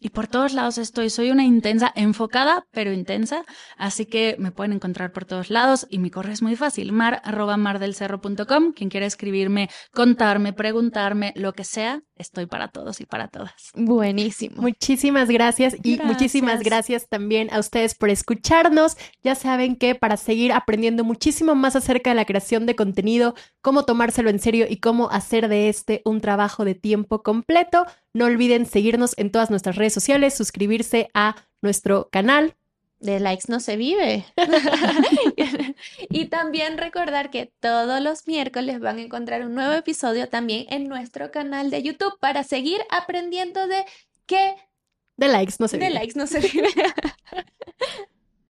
y 0.00 0.10
por 0.10 0.26
todos 0.28 0.52
lados 0.52 0.78
estoy. 0.78 1.10
Soy 1.10 1.30
una 1.30 1.44
intensa, 1.44 1.92
enfocada, 1.94 2.66
pero 2.70 2.92
intensa. 2.92 3.44
Así 3.76 4.06
que 4.06 4.36
me 4.38 4.52
pueden 4.52 4.72
encontrar 4.72 5.12
por 5.12 5.24
todos 5.24 5.50
lados. 5.50 5.86
Y 5.90 5.98
mi 5.98 6.10
correo 6.10 6.32
es 6.32 6.42
muy 6.42 6.56
fácil, 6.56 6.92
mar 6.92 7.20
arroba 7.24 7.56
mardelcerro.com. 7.56 8.72
Quien 8.72 8.90
quiera 8.90 9.06
escribirme, 9.06 9.68
contarme, 9.92 10.52
preguntarme, 10.52 11.32
lo 11.36 11.52
que 11.52 11.64
sea, 11.64 12.02
estoy 12.18 12.46
para 12.46 12.68
todos 12.68 13.00
y 13.00 13.06
para 13.06 13.28
todas. 13.28 13.70
Buenísimo. 13.74 14.60
Muchísimas 14.60 15.28
gracias 15.28 15.76
y 15.82 15.98
muchísimas 16.04 16.60
gracias 16.60 17.08
también 17.08 17.52
a 17.52 17.58
ustedes 17.58 17.94
por 17.94 18.10
escucharnos. 18.10 18.96
Ya 19.22 19.34
saben 19.34 19.76
que 19.76 19.94
para 19.94 20.16
seguir 20.16 20.52
aprendiendo 20.52 21.04
muchísimo 21.04 21.54
más 21.54 21.76
acerca 21.76 22.10
de 22.10 22.16
la 22.16 22.24
creación 22.24 22.66
de 22.66 22.76
contenido, 22.76 23.34
cómo 23.60 23.84
tomárselo 23.84 24.30
en 24.30 24.38
serio 24.38 24.66
y 24.68 24.78
cómo 24.78 25.10
hacer 25.10 25.48
de 25.48 25.68
este 25.68 26.02
un 26.04 26.20
trabajo 26.20 26.64
de 26.64 26.74
tiempo 26.74 27.22
completo, 27.22 27.86
no 28.12 28.26
olviden 28.26 28.66
seguirnos 28.66 29.14
en 29.16 29.30
todas 29.30 29.50
nuestras 29.50 29.76
redes 29.76 29.94
sociales, 29.94 30.34
suscribirse 30.34 31.08
a 31.14 31.36
nuestro 31.62 32.08
canal. 32.10 32.57
De 33.00 33.20
likes 33.20 33.44
no 33.48 33.60
se 33.60 33.76
vive. 33.76 34.24
y 36.10 36.26
también 36.26 36.78
recordar 36.78 37.30
que 37.30 37.52
todos 37.60 38.00
los 38.00 38.26
miércoles 38.26 38.80
van 38.80 38.98
a 38.98 39.02
encontrar 39.02 39.44
un 39.46 39.54
nuevo 39.54 39.72
episodio 39.72 40.28
también 40.28 40.66
en 40.70 40.88
nuestro 40.88 41.30
canal 41.30 41.70
de 41.70 41.82
YouTube 41.82 42.18
para 42.18 42.42
seguir 42.42 42.80
aprendiendo 42.90 43.66
de 43.68 43.84
qué... 44.26 44.56
De 45.16 45.28
likes 45.28 45.54
no 45.58 45.68
se 45.68 45.78
vive. 45.78 45.88
De 45.88 45.94
likes 45.94 46.18
no 46.18 46.26
se 46.26 46.40
vive. 46.40 46.68